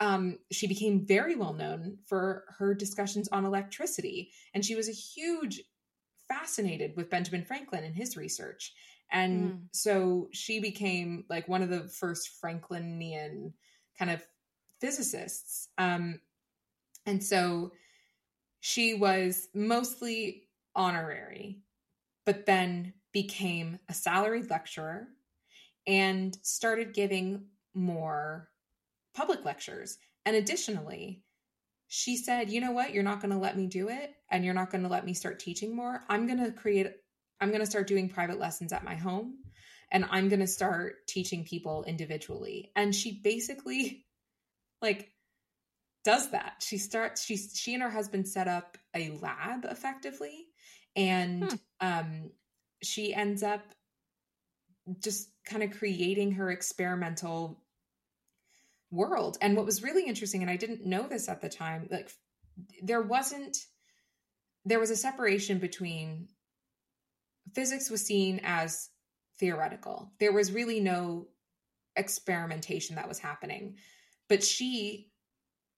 um, 0.00 0.38
she 0.50 0.66
became 0.66 1.06
very 1.06 1.36
well 1.36 1.52
known 1.52 1.98
for 2.06 2.44
her 2.58 2.74
discussions 2.74 3.28
on 3.30 3.44
electricity 3.44 4.30
and 4.54 4.64
she 4.64 4.74
was 4.74 4.88
a 4.88 4.92
huge 4.92 5.62
fascinated 6.28 6.92
with 6.96 7.10
benjamin 7.10 7.44
franklin 7.44 7.84
and 7.84 7.94
his 7.94 8.16
research 8.16 8.72
and 9.12 9.52
mm. 9.52 9.58
so 9.72 10.28
she 10.32 10.58
became 10.58 11.24
like 11.28 11.46
one 11.46 11.62
of 11.62 11.68
the 11.68 11.82
first 11.88 12.30
Franklinian 12.42 13.52
kind 13.98 14.10
of 14.10 14.26
physicists. 14.80 15.68
Um, 15.76 16.20
and 17.04 17.22
so 17.22 17.72
she 18.60 18.94
was 18.94 19.48
mostly 19.54 20.48
honorary, 20.74 21.60
but 22.24 22.46
then 22.46 22.94
became 23.12 23.78
a 23.88 23.94
salaried 23.94 24.48
lecturer 24.48 25.08
and 25.86 26.36
started 26.42 26.94
giving 26.94 27.44
more 27.74 28.48
public 29.14 29.44
lectures. 29.44 29.98
And 30.24 30.36
additionally, 30.36 31.22
she 31.88 32.16
said, 32.16 32.50
You 32.50 32.60
know 32.60 32.72
what? 32.72 32.94
You're 32.94 33.02
not 33.02 33.20
going 33.20 33.32
to 33.32 33.38
let 33.38 33.56
me 33.56 33.66
do 33.66 33.88
it. 33.88 34.14
And 34.30 34.44
you're 34.44 34.54
not 34.54 34.70
going 34.70 34.82
to 34.82 34.88
let 34.88 35.04
me 35.04 35.14
start 35.14 35.40
teaching 35.40 35.76
more. 35.76 36.02
I'm 36.08 36.26
going 36.26 36.42
to 36.44 36.52
create 36.52 36.88
I'm 37.40 37.48
going 37.48 37.60
to 37.60 37.66
start 37.66 37.88
doing 37.88 38.08
private 38.08 38.38
lessons 38.38 38.72
at 38.72 38.84
my 38.84 38.94
home 38.94 39.34
and 39.90 40.06
I'm 40.10 40.28
going 40.28 40.40
to 40.40 40.46
start 40.46 41.06
teaching 41.08 41.44
people 41.44 41.84
individually. 41.86 42.70
And 42.76 42.94
she 42.94 43.20
basically 43.22 44.06
like 44.82 45.10
does 46.04 46.30
that. 46.30 46.56
She 46.60 46.78
starts 46.78 47.24
she 47.24 47.36
she 47.36 47.74
and 47.74 47.82
her 47.82 47.90
husband 47.90 48.28
set 48.28 48.48
up 48.48 48.78
a 48.94 49.10
lab 49.20 49.64
effectively 49.64 50.46
and 50.96 51.44
hmm. 51.44 51.56
um 51.80 52.30
she 52.82 53.14
ends 53.14 53.42
up 53.42 53.62
just 55.00 55.28
kind 55.44 55.62
of 55.62 55.78
creating 55.78 56.32
her 56.32 56.50
experimental 56.50 57.61
world. 58.92 59.38
And 59.40 59.56
what 59.56 59.66
was 59.66 59.82
really 59.82 60.06
interesting 60.06 60.42
and 60.42 60.50
I 60.50 60.56
didn't 60.56 60.86
know 60.86 61.08
this 61.08 61.28
at 61.28 61.40
the 61.40 61.48
time, 61.48 61.88
like 61.90 62.12
there 62.82 63.02
wasn't 63.02 63.56
there 64.64 64.78
was 64.78 64.90
a 64.90 64.96
separation 64.96 65.58
between 65.58 66.28
physics 67.52 67.90
was 67.90 68.06
seen 68.06 68.40
as 68.44 68.90
theoretical. 69.38 70.12
There 70.20 70.32
was 70.32 70.52
really 70.52 70.78
no 70.78 71.26
experimentation 71.96 72.96
that 72.96 73.08
was 73.08 73.18
happening. 73.18 73.76
But 74.28 74.44
she, 74.44 75.10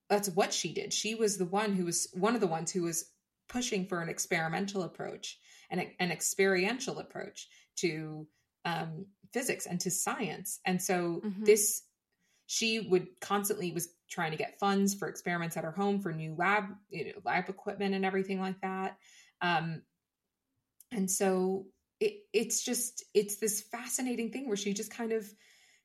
that's 0.09 0.29
what 0.29 0.53
she 0.53 0.72
did. 0.72 0.92
She 0.92 1.14
was 1.14 1.38
the 1.38 1.46
one 1.46 1.72
who 1.72 1.87
was 1.87 2.09
one 2.12 2.35
of 2.35 2.40
the 2.40 2.46
ones 2.46 2.70
who 2.70 2.83
was 2.83 3.11
pushing 3.48 3.87
for 3.87 4.00
an 4.00 4.09
experimental 4.09 4.83
approach 4.83 5.38
and 5.70 5.87
an 5.98 6.12
experiential 6.12 6.98
approach 6.98 7.48
to 7.77 8.27
um, 8.64 9.07
physics 9.33 9.66
and 9.66 9.81
to 9.81 9.90
science. 9.90 10.61
And 10.64 10.81
so 10.81 11.22
mm-hmm. 11.24 11.44
this, 11.44 11.83
she 12.47 12.81
would 12.81 13.09
constantly 13.21 13.73
was 13.73 13.89
trying 14.11 14.31
to 14.31 14.37
get 14.37 14.59
funds 14.59 14.95
for 14.95 15.09
experiments 15.09 15.57
at 15.57 15.65
her 15.65 15.73
home 15.73 16.01
for 16.01 16.13
new 16.13 16.35
lab, 16.37 16.65
you 16.91 17.07
know, 17.07 17.13
lab 17.25 17.49
equipment 17.49 17.95
and 17.95 18.05
everything 18.05 18.41
like 18.41 18.61
that. 18.61 18.97
Um, 19.41 19.83
and 20.93 21.11
so 21.11 21.67
it, 22.01 22.21
it's 22.33 22.63
just 22.63 23.05
it's 23.15 23.37
this 23.37 23.63
fascinating 23.63 24.31
thing 24.31 24.47
where 24.47 24.57
she 24.57 24.75
just 24.75 24.91
kind 24.91 25.13
of 25.13 25.27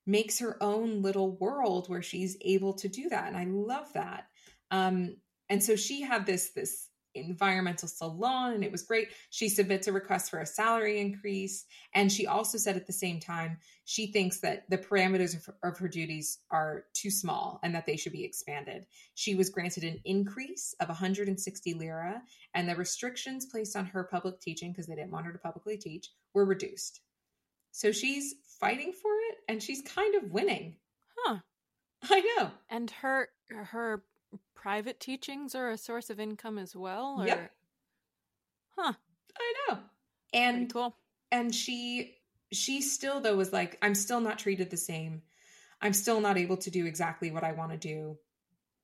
makes 0.06 0.39
her 0.39 0.62
own 0.62 1.02
little 1.02 1.38
world 1.38 1.88
where 1.88 2.02
she's 2.02 2.38
able 2.41 2.74
to 2.74 2.89
do 2.89 3.10
that 3.10 3.28
and 3.28 3.38
i 3.38 3.45
love 3.45 3.91
that 3.93 4.26
um 4.72 5.15
and 5.50 5.63
so 5.63 5.76
she 5.76 6.02
had 6.02 6.26
this 6.26 6.50
this 6.52 6.88
environmental 7.15 7.88
salon 7.88 8.54
and 8.54 8.63
it 8.63 8.72
was 8.72 8.84
great. 8.84 9.10
She 9.30 9.50
submits 9.50 9.88
a 9.88 9.91
request 9.91 10.30
for 10.30 10.39
a 10.39 10.45
salary 10.45 11.00
increase. 11.00 11.65
And 11.93 12.12
she 12.12 12.28
also 12.28 12.58
said 12.58 12.76
at 12.76 12.88
the 12.88 12.93
same 12.93 13.19
time, 13.19 13.58
she 13.86 14.12
thinks 14.12 14.39
that 14.41 14.69
the 14.69 14.78
parameters 14.78 15.36
of, 15.36 15.56
of, 15.63 15.78
her 15.80 15.88
duties 15.88 16.39
are 16.52 16.86
too 16.93 17.10
small 17.10 17.60
and 17.63 17.74
that 17.74 17.86
they 17.86 17.98
should 17.98 18.12
be 18.12 18.24
expanded. 18.24 18.86
She 19.15 19.36
was 19.36 19.50
granted 19.50 19.84
an 19.84 20.00
increase 20.06 20.76
of 20.80 20.89
160 20.89 21.74
lira, 21.74 22.22
and 22.54 22.69
the 22.69 22.76
restrictions 22.76 23.48
placed 23.48 23.76
on 23.76 23.86
her 23.88 24.04
public 24.04 24.39
teaching, 24.39 24.72
because 24.72 24.86
they 24.86 24.95
didn't 24.95 25.12
want 25.12 25.26
her 25.26 25.32
to 25.32 25.39
publicly 25.39 25.78
teach, 25.78 26.10
were 26.36 26.45
reduced. 26.45 27.02
So 27.72 27.91
she's 27.91 28.36
fighting 28.60 28.93
for 28.93 29.12
it 29.30 29.38
and 29.48 29.62
she's 29.62 29.82
kind 29.82 30.15
of 30.15 30.32
winning. 30.32 30.76
Huh. 31.17 31.38
I 32.10 32.19
know. 32.19 32.52
And 32.69 32.91
her 32.91 33.30
her 33.50 34.04
private 34.55 34.99
teachings 34.99 35.55
are 35.55 35.69
a 35.69 35.77
source 35.77 36.09
of 36.09 36.19
income 36.19 36.57
as 36.57 36.75
well? 36.75 37.17
Or... 37.19 37.27
Yep. 37.27 37.51
Huh. 38.77 38.93
I 39.37 39.53
know. 39.69 39.79
And 40.33 40.57
Pretty 40.57 40.73
cool. 40.73 40.95
And 41.31 41.53
she 41.53 42.15
she 42.51 42.81
still 42.81 43.21
though 43.21 43.35
was 43.35 43.53
like, 43.53 43.77
I'm 43.81 43.95
still 43.95 44.19
not 44.19 44.39
treated 44.39 44.69
the 44.69 44.77
same. 44.77 45.21
I'm 45.81 45.93
still 45.93 46.19
not 46.19 46.37
able 46.37 46.57
to 46.57 46.71
do 46.71 46.85
exactly 46.85 47.31
what 47.31 47.43
I 47.43 47.53
want 47.53 47.71
to 47.71 47.77
do. 47.77 48.17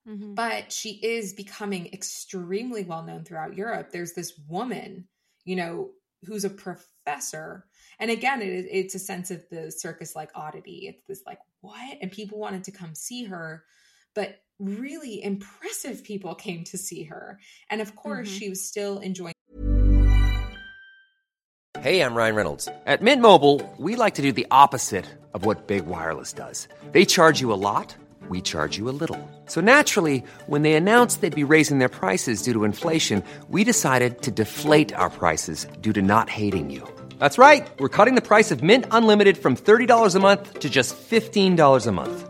Mm-hmm. 0.07 0.35
But 0.35 0.71
she 0.71 0.91
is 0.91 1.33
becoming 1.33 1.87
extremely 1.91 2.83
well 2.83 3.03
known 3.03 3.23
throughout 3.23 3.55
Europe. 3.55 3.89
There's 3.91 4.13
this 4.13 4.33
woman, 4.47 5.07
you 5.43 5.55
know, 5.55 5.89
who's 6.25 6.45
a 6.45 6.49
professor. 6.49 7.65
And 7.99 8.11
again, 8.11 8.41
it, 8.41 8.67
it's 8.69 8.95
a 8.95 8.99
sense 8.99 9.31
of 9.31 9.43
the 9.49 9.71
circus 9.71 10.15
like 10.15 10.29
oddity. 10.35 10.87
It's 10.87 11.03
this 11.07 11.23
like, 11.25 11.39
what? 11.61 11.97
And 12.01 12.11
people 12.11 12.37
wanted 12.37 12.65
to 12.65 12.71
come 12.71 12.93
see 12.93 13.23
her. 13.25 13.63
But 14.13 14.39
really 14.59 15.23
impressive 15.23 16.03
people 16.03 16.35
came 16.35 16.63
to 16.65 16.77
see 16.77 17.03
her. 17.03 17.39
And 17.69 17.81
of 17.81 17.95
course, 17.95 18.27
mm-hmm. 18.27 18.37
she 18.37 18.49
was 18.49 18.67
still 18.67 18.99
enjoying. 18.99 19.33
Hey, 21.79 22.01
I'm 22.01 22.15
Ryan 22.15 22.35
Reynolds. 22.35 22.67
At 22.87 23.03
Mint 23.03 23.21
Mobile, 23.21 23.61
we 23.77 23.95
like 23.95 24.15
to 24.15 24.21
do 24.23 24.31
the 24.31 24.47
opposite 24.49 25.05
of 25.33 25.45
what 25.45 25.67
Big 25.67 25.85
Wireless 25.85 26.33
does. 26.33 26.67
They 26.93 27.05
charge 27.05 27.41
you 27.41 27.53
a 27.53 27.61
lot, 27.61 27.95
we 28.27 28.41
charge 28.41 28.75
you 28.75 28.89
a 28.89 28.95
little. 28.99 29.19
So 29.45 29.61
naturally, 29.61 30.23
when 30.47 30.63
they 30.63 30.73
announced 30.73 31.21
they'd 31.21 31.35
be 31.35 31.43
raising 31.43 31.77
their 31.79 31.89
prices 31.89 32.41
due 32.41 32.53
to 32.53 32.63
inflation, 32.63 33.23
we 33.49 33.63
decided 33.63 34.21
to 34.23 34.31
deflate 34.31 34.95
our 34.95 35.11
prices 35.11 35.67
due 35.81 35.93
to 35.93 36.01
not 36.01 36.29
hating 36.29 36.71
you. 36.71 36.87
That's 37.19 37.37
right. 37.37 37.67
We're 37.79 37.89
cutting 37.97 38.15
the 38.15 38.21
price 38.21 38.49
of 38.51 38.63
Mint 38.63 38.85
Unlimited 38.89 39.37
from 39.37 39.55
$30 39.55 40.15
a 40.15 40.19
month 40.19 40.59
to 40.61 40.69
just 40.69 40.95
$15 40.95 41.87
a 41.87 41.91
month. 41.91 42.29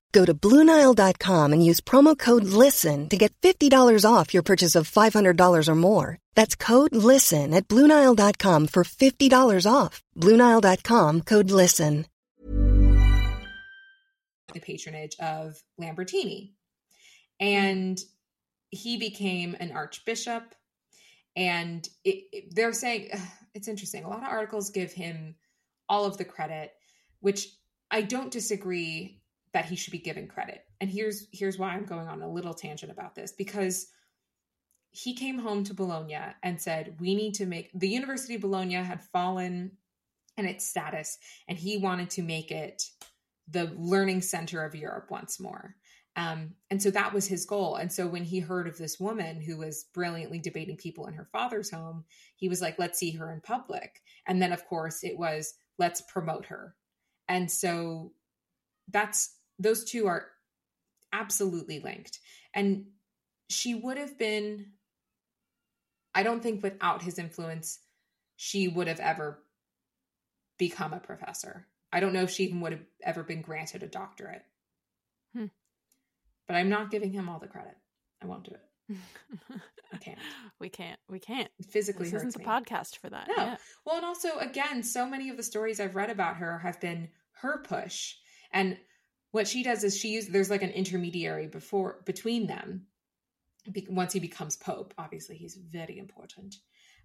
Go 0.11 0.25
to 0.25 0.33
Bluenile.com 0.33 1.53
and 1.53 1.65
use 1.65 1.79
promo 1.79 2.17
code 2.17 2.43
LISTEN 2.43 3.09
to 3.09 3.17
get 3.17 3.33
$50 3.41 4.05
off 4.05 4.33
your 4.33 4.43
purchase 4.43 4.75
of 4.75 4.89
$500 4.89 5.67
or 5.67 5.75
more. 5.75 6.17
That's 6.35 6.55
code 6.55 6.95
LISTEN 6.95 7.53
at 7.53 7.67
Bluenile.com 7.67 8.67
for 8.67 8.83
$50 8.83 9.71
off. 9.71 10.01
Bluenile.com 10.17 11.21
code 11.21 11.51
LISTEN. 11.51 12.05
The 14.53 14.59
patronage 14.59 15.15
of 15.21 15.61
Lambertini. 15.79 16.51
And 17.39 17.97
he 18.69 18.97
became 18.97 19.55
an 19.59 19.71
archbishop. 19.71 20.43
And 21.37 21.87
it, 22.03 22.23
it, 22.33 22.55
they're 22.55 22.73
saying 22.73 23.11
it's 23.53 23.69
interesting. 23.69 24.03
A 24.03 24.09
lot 24.09 24.23
of 24.23 24.29
articles 24.29 24.71
give 24.71 24.91
him 24.91 25.35
all 25.87 26.05
of 26.05 26.17
the 26.17 26.25
credit, 26.25 26.71
which 27.21 27.47
I 27.89 28.01
don't 28.01 28.31
disagree 28.31 29.20
that 29.53 29.65
he 29.65 29.75
should 29.75 29.91
be 29.91 29.99
given 29.99 30.27
credit. 30.27 30.65
And 30.79 30.89
here's 30.89 31.27
here's 31.31 31.57
why 31.57 31.69
I'm 31.69 31.85
going 31.85 32.07
on 32.07 32.21
a 32.21 32.31
little 32.31 32.53
tangent 32.53 32.91
about 32.91 33.15
this 33.15 33.31
because 33.31 33.87
he 34.91 35.13
came 35.13 35.39
home 35.39 35.63
to 35.65 35.73
Bologna 35.73 36.19
and 36.43 36.61
said, 36.61 36.95
"We 36.99 37.15
need 37.15 37.35
to 37.35 37.45
make 37.45 37.71
the 37.73 37.89
University 37.89 38.35
of 38.35 38.41
Bologna 38.41 38.75
had 38.75 39.01
fallen 39.01 39.77
in 40.37 40.45
its 40.45 40.65
status 40.65 41.17
and 41.47 41.57
he 41.57 41.77
wanted 41.77 42.09
to 42.11 42.23
make 42.23 42.51
it 42.51 42.83
the 43.47 43.73
learning 43.77 44.21
center 44.21 44.63
of 44.63 44.75
Europe 44.75 45.11
once 45.11 45.39
more." 45.39 45.75
Um, 46.17 46.55
and 46.69 46.81
so 46.81 46.91
that 46.91 47.13
was 47.13 47.27
his 47.27 47.45
goal. 47.45 47.75
And 47.75 47.91
so 47.91 48.05
when 48.05 48.23
he 48.23 48.39
heard 48.39 48.67
of 48.67 48.77
this 48.77 48.99
woman 48.99 49.41
who 49.41 49.57
was 49.57 49.85
brilliantly 49.93 50.39
debating 50.39 50.75
people 50.75 51.07
in 51.07 51.13
her 51.13 51.29
father's 51.31 51.71
home, 51.71 52.03
he 52.35 52.49
was 52.49 52.61
like, 52.61 52.77
let's 52.77 52.99
see 52.99 53.11
her 53.11 53.31
in 53.31 53.39
public. 53.39 54.01
And 54.27 54.41
then, 54.41 54.51
of 54.51 54.65
course, 54.65 55.03
it 55.03 55.17
was, 55.17 55.53
let's 55.79 56.01
promote 56.01 56.47
her. 56.47 56.75
And 57.29 57.49
so 57.49 58.11
that's 58.89 59.37
those 59.61 59.83
two 59.83 60.07
are 60.07 60.25
absolutely 61.13 61.79
linked. 61.79 62.19
And 62.53 62.85
she 63.49 63.75
would 63.75 63.97
have 63.97 64.17
been, 64.17 64.67
I 66.15 66.23
don't 66.23 66.41
think 66.41 66.63
without 66.63 67.01
his 67.01 67.19
influence, 67.19 67.79
she 68.37 68.67
would 68.67 68.87
have 68.87 68.99
ever 68.99 69.39
become 70.57 70.93
a 70.93 70.99
professor. 70.99 71.67
I 71.93 71.99
don't 71.99 72.13
know 72.13 72.23
if 72.23 72.31
she 72.31 72.43
even 72.45 72.61
would 72.61 72.71
have 72.71 72.85
ever 73.03 73.23
been 73.23 73.41
granted 73.41 73.83
a 73.83 73.87
doctorate. 73.87 74.43
Hmm. 75.35 75.45
But 76.47 76.55
I'm 76.55 76.69
not 76.69 76.91
giving 76.91 77.11
him 77.11 77.29
all 77.29 77.39
the 77.39 77.47
credit. 77.47 77.75
I 78.21 78.25
won't 78.27 78.45
do 78.45 78.51
it. 78.51 78.97
I 79.93 79.97
can't. 79.97 80.19
We 80.59 80.69
can't. 80.69 80.99
We 81.09 81.19
can't. 81.19 81.49
It 81.59 81.65
physically 81.65 82.05
This 82.09 82.23
isn't 82.23 82.37
me. 82.37 82.45
podcast 82.45 82.97
for 82.97 83.09
that. 83.09 83.27
No. 83.27 83.43
Yeah. 83.43 83.57
Well, 83.85 83.97
and 83.97 84.05
also, 84.05 84.37
again, 84.39 84.83
so 84.83 85.05
many 85.07 85.29
of 85.29 85.37
the 85.37 85.43
stories 85.43 85.79
I've 85.79 85.95
read 85.95 86.09
about 86.09 86.37
her 86.37 86.59
have 86.59 86.79
been 86.79 87.09
her 87.41 87.61
push. 87.63 88.15
And 88.51 88.77
what 89.31 89.47
she 89.47 89.63
does 89.63 89.83
is 89.83 89.97
she 89.97 90.09
uses, 90.09 90.29
there's 90.31 90.49
like 90.49 90.63
an 90.63 90.69
intermediary 90.71 91.47
before, 91.47 92.01
between 92.05 92.47
them. 92.47 92.87
Be, 93.71 93.85
once 93.89 94.13
he 94.13 94.19
becomes 94.19 94.57
Pope, 94.57 94.93
obviously 94.97 95.37
he's 95.37 95.55
very 95.55 95.97
important. 95.97 96.55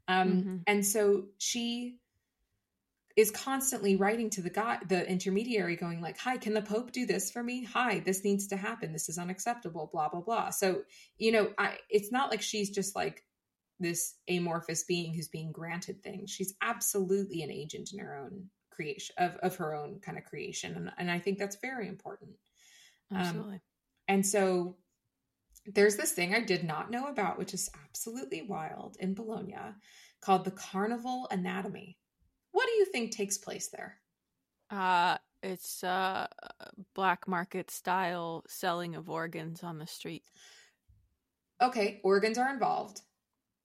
Um, 0.08 0.42
Mhm. 0.42 0.62
And 0.66 0.86
so 0.86 1.28
she 1.38 2.00
is 3.16 3.30
constantly 3.30 3.96
writing 3.96 4.28
to 4.30 4.42
the 4.42 4.50
guy, 4.50 4.78
the 4.86 5.08
intermediary, 5.08 5.74
going 5.76 6.00
like, 6.02 6.18
"Hi, 6.18 6.36
can 6.36 6.52
the 6.52 6.62
Pope 6.62 6.92
do 6.92 7.06
this 7.06 7.30
for 7.30 7.42
me? 7.42 7.64
Hi, 7.64 8.00
this 8.00 8.24
needs 8.24 8.46
to 8.48 8.56
happen. 8.56 8.92
This 8.92 9.08
is 9.08 9.18
unacceptable." 9.18 9.88
Blah 9.90 10.10
blah 10.10 10.20
blah. 10.20 10.50
So 10.50 10.84
you 11.16 11.32
know, 11.32 11.52
I, 11.56 11.78
it's 11.88 12.12
not 12.12 12.30
like 12.30 12.42
she's 12.42 12.70
just 12.70 12.94
like 12.94 13.24
this 13.80 14.14
amorphous 14.28 14.84
being 14.84 15.14
who's 15.14 15.28
being 15.28 15.52
granted 15.52 16.02
things. 16.02 16.30
She's 16.30 16.54
absolutely 16.60 17.42
an 17.42 17.50
agent 17.50 17.92
in 17.92 17.98
her 17.98 18.16
own 18.16 18.50
creation 18.76 19.14
of 19.18 19.36
of 19.36 19.56
her 19.56 19.74
own 19.74 20.00
kind 20.00 20.18
of 20.18 20.24
creation, 20.24 20.76
and 20.76 20.92
and 20.98 21.10
I 21.10 21.18
think 21.18 21.38
that's 21.38 21.56
very 21.56 21.88
important. 21.88 22.30
Um, 23.10 23.18
Absolutely. 23.18 23.60
And 24.08 24.24
so 24.24 24.76
there's 25.66 25.96
this 25.96 26.12
thing 26.12 26.34
I 26.34 26.40
did 26.40 26.62
not 26.62 26.90
know 26.90 27.06
about, 27.06 27.38
which 27.38 27.54
is 27.54 27.70
absolutely 27.84 28.42
wild 28.42 28.96
in 29.00 29.14
Bologna, 29.14 29.56
called 30.20 30.44
the 30.44 30.52
Carnival 30.52 31.26
Anatomy. 31.30 31.98
What 32.52 32.66
do 32.66 32.72
you 32.74 32.84
think 32.84 33.10
takes 33.10 33.38
place 33.38 33.68
there? 33.68 33.98
uh 34.70 35.16
it's 35.42 35.84
uh 35.84 36.26
black 36.94 37.28
market 37.28 37.70
style 37.70 38.42
selling 38.48 38.96
of 38.96 39.08
organs 39.08 39.62
on 39.62 39.78
the 39.78 39.86
street. 39.86 40.24
Okay, 41.62 42.00
organs 42.02 42.36
are 42.36 42.52
involved, 42.52 43.00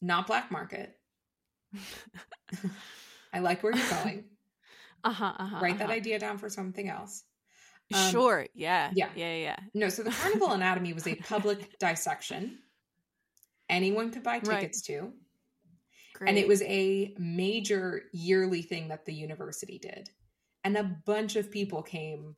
not 0.02 0.28
black 0.28 0.52
market. 0.52 0.98
I 3.34 3.40
like 3.40 3.64
where 3.64 3.76
you're 3.76 4.04
going. 4.04 4.26
Uh-huh. 5.04 5.34
uh-huh 5.38 5.60
Write 5.62 5.80
that 5.80 5.86
uh-huh. 5.86 5.94
idea 5.94 6.20
down 6.20 6.38
for 6.38 6.50
something 6.50 6.90
else. 6.90 7.24
Um, 7.94 8.12
sure. 8.12 8.48
Yeah. 8.54 8.92
yeah. 8.94 9.10
Yeah. 9.16 9.36
Yeah. 9.36 9.60
No, 9.74 9.90
so 9.90 10.04
the 10.04 10.12
Carnival 10.12 10.52
Anatomy 10.52 10.94
was 10.94 11.08
a 11.08 11.16
public 11.16 11.78
dissection. 11.80 12.60
Anyone 13.70 14.12
could 14.12 14.24
buy 14.24 14.40
Right. 14.44 14.62
tickets 14.62 14.82
to. 14.84 15.14
Great. 16.16 16.30
And 16.30 16.38
it 16.38 16.48
was 16.48 16.62
a 16.64 17.14
major 17.18 18.04
yearly 18.14 18.62
thing 18.62 18.90
that 18.90 19.06
the 19.06 19.14
university 19.14 19.80
did. 19.80 20.10
And 20.64 20.78
a 20.78 20.84
bunch 20.84 21.36
of 21.36 21.52
people 21.52 21.82
came 21.82 22.36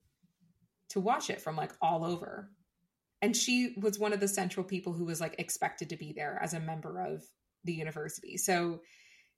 to 0.89 0.99
watch 0.99 1.29
it 1.29 1.41
from 1.41 1.55
like 1.55 1.71
all 1.81 2.05
over. 2.05 2.49
And 3.21 3.35
she 3.35 3.75
was 3.79 3.99
one 3.99 4.13
of 4.13 4.19
the 4.19 4.27
central 4.27 4.65
people 4.65 4.93
who 4.93 5.05
was 5.05 5.19
like 5.19 5.35
expected 5.37 5.89
to 5.89 5.97
be 5.97 6.13
there 6.13 6.39
as 6.41 6.53
a 6.53 6.59
member 6.59 7.01
of 7.01 7.23
the 7.63 7.73
university. 7.73 8.37
So, 8.37 8.81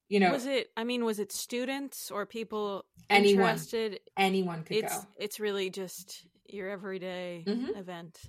you 0.09 0.19
know, 0.19 0.31
was 0.31 0.45
it? 0.45 0.69
I 0.77 0.83
mean, 0.83 1.03
was 1.05 1.19
it 1.19 1.31
students 1.31 2.11
or 2.11 2.25
people 2.25 2.85
Anyone. 3.09 3.41
interested? 3.49 3.99
anyone 4.17 4.63
could 4.63 4.77
It's 4.77 4.97
go. 4.97 5.07
it's 5.17 5.39
really 5.39 5.69
just 5.69 6.25
your 6.47 6.69
everyday 6.69 7.43
Mhm. 7.47 7.77
event. 7.77 8.19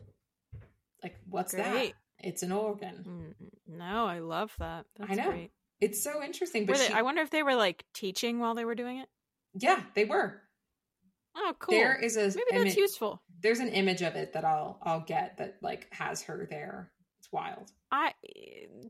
Like, 1.02 1.16
what's 1.28 1.52
that? 1.52 1.92
It's 2.20 2.42
an 2.42 2.50
organ. 2.52 3.34
Mm, 3.38 3.76
No, 3.78 4.06
I 4.06 4.20
love 4.20 4.54
that. 4.58 4.86
That's 4.96 5.10
I 5.10 5.14
know. 5.14 5.30
great. 5.30 5.52
It's 5.80 6.02
so 6.02 6.22
interesting. 6.22 6.64
But 6.64 6.78
they, 6.78 6.86
she- 6.86 6.92
I 6.94 7.02
wonder 7.02 7.20
if 7.20 7.30
they 7.30 7.42
were 7.42 7.54
like 7.54 7.84
teaching 7.92 8.38
while 8.40 8.54
they 8.54 8.64
were 8.64 8.74
doing 8.74 8.98
it. 8.98 9.08
yeah, 9.54 9.82
they 9.94 10.04
were. 10.06 10.42
Oh, 11.38 11.54
cool. 11.58 11.74
There 11.76 11.94
is 12.02 12.16
a 12.16 12.32
Maybe 12.34 12.64
that's 12.64 12.76
useful. 12.76 13.22
There's 13.40 13.58
an 13.58 13.68
image 13.68 14.00
of 14.00 14.16
it 14.16 14.32
that 14.32 14.44
I'll 14.46 14.78
I'll 14.82 15.00
get 15.04 15.36
that 15.36 15.58
like 15.60 15.92
has 15.92 16.22
her 16.22 16.46
there. 16.48 16.90
Wild. 17.36 17.70
I, 17.92 18.14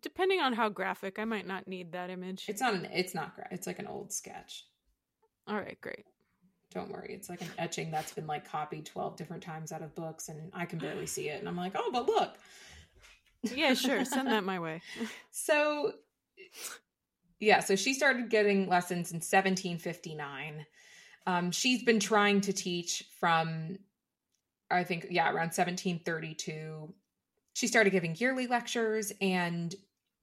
depending 0.03 0.41
on 0.41 0.53
how 0.53 0.69
graphic, 0.69 1.19
I 1.19 1.25
might 1.25 1.49
not 1.49 1.67
need 1.67 1.91
that 1.93 2.11
image. 2.11 2.45
It's 2.47 2.61
not 2.61 2.75
an. 2.75 2.85
It's 2.93 3.13
not. 3.13 3.33
It's 3.51 3.67
like 3.67 3.81
an 3.81 3.89
old 3.89 4.13
sketch. 4.13 4.67
All 5.49 5.57
right, 5.57 5.77
great. 5.81 6.05
Don't 6.73 6.93
worry. 6.93 7.13
It's 7.13 7.29
like 7.29 7.41
an 7.41 7.51
etching 7.59 7.91
that's 7.91 8.13
been 8.13 8.29
like 8.29 8.49
copied 8.49 8.87
twelve 8.87 9.17
different 9.17 9.43
times 9.43 9.73
out 9.73 9.83
of 9.83 9.97
books, 9.97 10.29
and 10.29 10.53
I 10.55 10.65
can 10.65 10.79
barely 10.79 11.07
see 11.07 11.29
it. 11.29 11.41
And 11.41 11.49
I'm 11.49 11.57
like, 11.57 11.73
oh, 11.75 11.91
but 11.93 12.07
look. 12.07 12.37
Yeah, 13.43 13.75
sure. 13.75 14.05
Send 14.05 14.29
that 14.29 14.45
my 14.45 14.61
way. 14.61 14.81
So, 15.33 15.95
yeah, 17.41 17.59
so 17.59 17.75
she 17.75 17.95
started 17.95 18.31
getting 18.31 18.69
lessons 18.69 19.11
in 19.11 19.17
1759. 19.17 20.65
Um, 21.27 21.51
she's 21.51 21.83
been 21.83 21.99
trying 21.99 22.43
to 22.43 22.53
teach 22.53 23.03
from, 23.19 23.79
I 24.71 24.85
think, 24.85 25.09
yeah, 25.11 25.27
around 25.27 25.49
1732. 25.49 26.95
She 27.57 27.69
started 27.69 27.88
giving 27.88 28.14
yearly 28.14 28.47
lectures, 28.47 29.14
and 29.19 29.75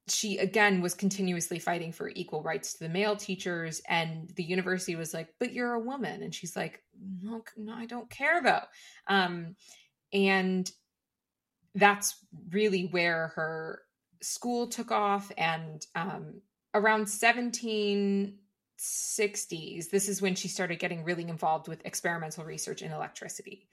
she 0.08 0.38
again 0.38 0.82
was 0.82 0.94
continuously 0.94 1.58
fighting 1.58 1.92
for 1.92 2.10
equal 2.10 2.44
rights 2.44 2.74
to 2.74 2.84
the 2.84 2.90
male 2.90 3.16
teachers. 3.16 3.82
And 3.90 4.30
the 4.36 4.44
university 4.44 4.96
was 4.96 5.16
like, 5.16 5.34
"But 5.40 5.52
you're 5.52 5.74
a 5.74 5.80
woman," 5.80 6.22
and 6.22 6.36
she's 6.36 6.56
like, 6.56 6.84
"No, 6.96 7.44
no, 7.58 7.74
I 7.74 7.88
don't 7.88 8.08
care 8.12 8.40
though." 8.44 8.66
Um, 9.08 9.56
and 10.14 10.72
that's 11.76 12.16
really 12.50 12.86
where 12.86 13.30
her 13.30 13.82
school 14.22 14.68
took 14.68 14.92
off 14.92 15.32
and 15.38 15.86
um, 15.96 16.42
around 16.74 17.08
1760s 17.08 19.90
this 19.90 20.08
is 20.08 20.22
when 20.22 20.36
she 20.36 20.48
started 20.48 20.80
getting 20.80 21.04
really 21.04 21.28
involved 21.28 21.68
with 21.68 21.86
experimental 21.86 22.46
research 22.46 22.82
in 22.82 22.92
electricity 22.92 23.68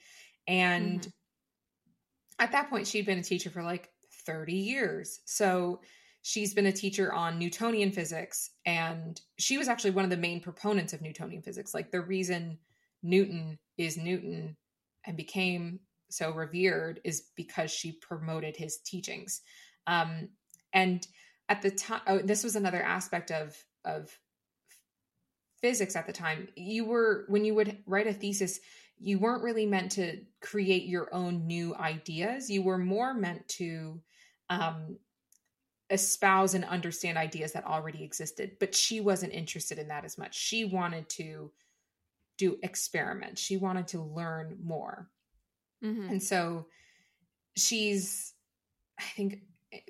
and 0.46 1.05
Mhm. 1.05 1.12
At 2.40 2.53
that 2.53 2.70
point 2.70 2.87
she'd 2.87 3.07
been 3.07 3.18
a 3.18 3.22
teacher 3.22 3.50
for 3.50 3.62
like 3.62 3.90
30 4.26 4.55
years. 4.55 5.20
So 5.26 5.81
she's 6.22 6.55
been 6.55 6.66
a 6.66 6.72
teacher 6.72 7.12
on 7.12 7.38
newtonian 7.38 7.92
physics 7.92 8.50
and 8.66 9.20
she 9.38 9.59
was 9.59 9.68
actually 9.68 9.92
one 9.92 10.05
of 10.05 10.11
the 10.11 10.16
main 10.16 10.40
proponents 10.40 10.92
of 10.92 11.03
newtonian 11.03 11.42
physics. 11.42 11.74
Like 11.74 11.90
the 11.90 12.00
reason 12.00 12.59
newton 13.03 13.59
is 13.79 13.96
newton 13.96 14.57
and 15.07 15.16
became 15.16 15.81
so 16.11 16.33
revered 16.33 17.00
is 17.05 17.29
because 17.37 17.70
she 17.70 17.92
promoted 17.92 18.57
his 18.57 18.79
teachings. 18.85 19.42
Um, 19.87 20.31
and 20.72 21.07
at 21.48 21.62
the 21.62 21.70
time 21.70 22.03
oh, 22.07 22.18
this 22.18 22.44
was 22.44 22.57
another 22.57 22.83
aspect 22.83 23.31
of 23.31 23.57
of 23.85 24.11
physics 25.61 25.96
at 25.96 26.07
the 26.07 26.12
time. 26.12 26.48
You 26.57 26.85
were 26.87 27.24
when 27.29 27.44
you 27.44 27.55
would 27.55 27.79
write 27.87 28.07
a 28.07 28.12
thesis 28.12 28.61
you 29.01 29.19
weren't 29.19 29.43
really 29.43 29.67
meant 29.67 29.93
to 29.93 30.21
create 30.41 30.85
your 30.85 31.13
own 31.15 31.47
new 31.47 31.75
ideas 31.77 32.51
you 32.51 32.63
were 32.63 32.79
more 32.79 33.15
meant 33.15 33.47
to 33.49 34.01
um, 34.51 34.99
espouse 35.91 36.55
and 36.55 36.65
understand 36.65 37.19
ideas 37.19 37.53
that 37.53 37.65
already 37.67 38.05
existed 38.05 38.57
but 38.61 38.75
she 38.75 39.01
wasn't 39.01 39.33
interested 39.33 39.79
in 39.79 39.89
that 39.89 40.05
as 40.05 40.19
much 40.19 40.37
she 40.39 40.65
wanted 40.65 41.09
to 41.09 41.51
do 42.39 42.59
experiments 42.63 43.41
she 43.41 43.57
wanted 43.57 43.87
to 43.89 44.01
learn 44.03 44.57
more 44.63 45.11
Mhm. 45.83 46.11
and 46.11 46.23
so 46.23 46.67
she's, 47.57 48.35
I 48.99 49.03
think 49.17 49.41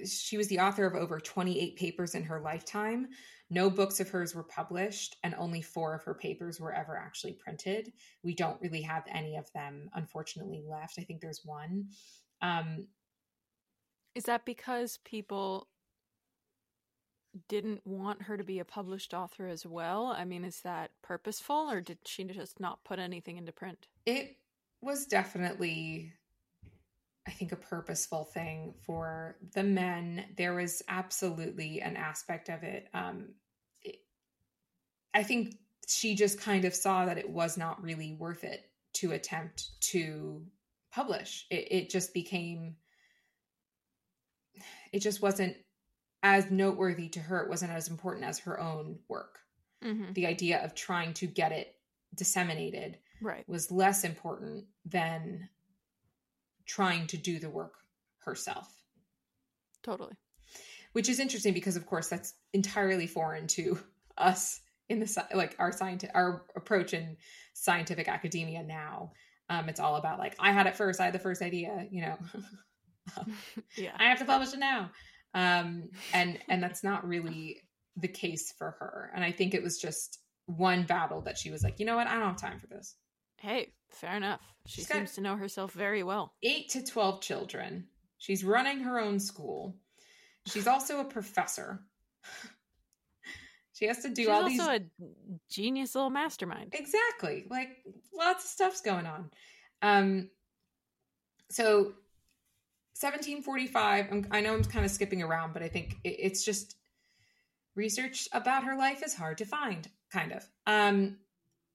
she 0.06 0.36
was 0.36 0.48
the 0.48 0.60
author 0.60 0.86
of 0.86 0.94
over 0.94 1.20
28 1.20 1.76
papers 1.76 2.14
in 2.14 2.22
her 2.24 2.40
lifetime. 2.40 3.08
No 3.50 3.68
books 3.68 3.98
of 4.00 4.08
hers 4.08 4.34
were 4.34 4.44
published, 4.44 5.16
and 5.24 5.34
only 5.34 5.60
four 5.60 5.94
of 5.94 6.04
her 6.04 6.14
papers 6.14 6.60
were 6.60 6.72
ever 6.72 6.96
actually 6.96 7.32
printed. 7.32 7.92
We 8.22 8.34
don't 8.34 8.60
really 8.60 8.82
have 8.82 9.04
any 9.08 9.36
of 9.36 9.52
them, 9.52 9.90
unfortunately, 9.94 10.62
left. 10.64 10.98
I 10.98 11.02
think 11.02 11.20
there's 11.20 11.44
one. 11.44 11.88
Um, 12.42 12.86
Is 14.14 14.24
that 14.24 14.44
because 14.44 14.98
people 15.04 15.66
didn't 17.48 17.86
want 17.86 18.22
her 18.22 18.36
to 18.36 18.44
be 18.44 18.58
a 18.60 18.64
published 18.64 19.14
author 19.14 19.46
as 19.48 19.66
well? 19.66 20.06
I 20.06 20.24
mean, 20.24 20.44
is 20.44 20.60
that 20.62 20.90
purposeful 21.02 21.70
or 21.70 21.80
did 21.80 21.98
she 22.04 22.24
just 22.24 22.58
not 22.60 22.82
put 22.84 22.98
anything 22.98 23.36
into 23.36 23.52
print? 23.52 23.88
it 24.06 24.36
was 24.82 25.04
definitely 25.06 26.12
i 27.30 27.32
think 27.32 27.52
a 27.52 27.56
purposeful 27.56 28.24
thing 28.24 28.74
for 28.84 29.36
the 29.54 29.62
men 29.62 30.24
there 30.36 30.54
was 30.54 30.82
absolutely 30.88 31.80
an 31.80 31.96
aspect 31.96 32.48
of 32.48 32.62
it 32.64 32.88
um 32.92 33.28
it, 33.82 33.96
i 35.14 35.22
think 35.22 35.54
she 35.88 36.14
just 36.14 36.40
kind 36.40 36.64
of 36.64 36.74
saw 36.74 37.06
that 37.06 37.18
it 37.18 37.30
was 37.30 37.56
not 37.56 37.82
really 37.82 38.12
worth 38.18 38.42
it 38.44 38.70
to 38.92 39.12
attempt 39.12 39.70
to 39.80 40.42
publish 40.92 41.46
it, 41.50 41.68
it 41.70 41.90
just 41.90 42.12
became 42.12 42.74
it 44.92 44.98
just 45.00 45.22
wasn't 45.22 45.56
as 46.22 46.50
noteworthy 46.50 47.08
to 47.08 47.20
her 47.20 47.40
it 47.42 47.48
wasn't 47.48 47.70
as 47.70 47.88
important 47.88 48.24
as 48.24 48.40
her 48.40 48.58
own 48.60 48.98
work 49.08 49.38
Mm-hmm. 49.82 50.12
the 50.12 50.26
idea 50.26 50.62
of 50.62 50.74
trying 50.74 51.14
to 51.14 51.26
get 51.26 51.52
it 51.52 51.74
disseminated 52.14 52.98
Right. 53.22 53.48
was 53.48 53.70
less 53.70 54.04
important 54.04 54.66
than 54.84 55.48
trying 56.70 57.08
to 57.08 57.16
do 57.16 57.40
the 57.40 57.50
work 57.50 57.74
herself. 58.20 58.68
Totally. 59.82 60.14
Which 60.92 61.08
is 61.08 61.18
interesting 61.18 61.52
because 61.52 61.76
of 61.76 61.86
course 61.86 62.08
that's 62.08 62.34
entirely 62.52 63.06
foreign 63.06 63.46
to 63.48 63.78
us 64.16 64.60
in 64.88 65.00
the 65.00 65.26
like 65.34 65.56
our 65.58 65.72
scientific 65.72 66.14
our 66.14 66.44
approach 66.54 66.94
in 66.94 67.16
scientific 67.54 68.08
academia 68.08 68.62
now. 68.62 69.12
Um, 69.48 69.68
it's 69.68 69.80
all 69.80 69.96
about 69.96 70.18
like 70.18 70.36
I 70.38 70.52
had 70.52 70.66
it 70.66 70.76
first, 70.76 71.00
I 71.00 71.06
had 71.06 71.14
the 71.14 71.18
first 71.18 71.42
idea, 71.42 71.86
you 71.90 72.02
know. 72.02 72.16
yeah. 73.76 73.92
I 73.98 74.04
have 74.04 74.18
to 74.18 74.24
publish 74.24 74.52
it 74.52 74.60
now. 74.60 74.90
Um, 75.34 75.88
and 76.12 76.38
and 76.48 76.62
that's 76.62 76.84
not 76.84 77.06
really 77.06 77.62
the 77.96 78.08
case 78.08 78.52
for 78.56 78.76
her. 78.78 79.10
And 79.14 79.24
I 79.24 79.32
think 79.32 79.54
it 79.54 79.62
was 79.62 79.78
just 79.78 80.18
one 80.46 80.84
battle 80.84 81.22
that 81.22 81.38
she 81.38 81.50
was 81.50 81.62
like, 81.62 81.80
you 81.80 81.86
know 81.86 81.96
what, 81.96 82.06
I 82.06 82.14
don't 82.14 82.28
have 82.28 82.40
time 82.40 82.60
for 82.60 82.68
this. 82.68 82.94
Hey, 83.40 83.72
fair 83.90 84.16
enough. 84.16 84.40
She 84.66 84.82
She's 84.82 84.88
seems 84.88 85.14
to 85.14 85.20
know 85.20 85.36
herself 85.36 85.72
very 85.72 86.02
well. 86.02 86.34
Eight 86.42 86.68
to 86.70 86.84
twelve 86.84 87.20
children. 87.20 87.86
She's 88.18 88.44
running 88.44 88.80
her 88.80 89.00
own 89.00 89.18
school. 89.18 89.76
She's 90.46 90.66
also 90.66 91.00
a 91.00 91.04
professor. 91.04 91.80
she 93.72 93.86
has 93.86 94.02
to 94.02 94.10
do 94.10 94.22
She's 94.22 94.28
all 94.28 94.44
these. 94.44 94.52
She's 94.52 94.60
also 94.60 94.72
a 94.74 94.80
genius 95.50 95.94
little 95.94 96.10
mastermind. 96.10 96.74
exactly 96.74 97.46
like 97.50 97.82
lots 98.16 98.44
of 98.44 98.50
stuff's 98.50 98.80
going 98.82 99.06
on 99.06 99.30
um 99.82 100.28
so 101.50 101.94
1745 103.00 104.08
I'm, 104.12 104.26
i 104.30 104.40
know 104.40 104.54
i'm 104.54 104.62
kind 104.64 104.84
of 104.84 104.90
skipping 104.90 105.22
around 105.22 105.54
but 105.54 105.62
i 105.62 105.68
think 105.68 105.96
it, 106.04 106.16
it's 106.18 106.44
just 106.44 106.76
research 107.74 108.28
about 108.32 108.64
her 108.64 108.76
life 108.76 109.02
is 109.04 109.14
hard 109.14 109.38
to 109.38 109.44
find 109.46 109.88
kind 110.12 110.32
of 110.32 110.46
um 110.66 111.16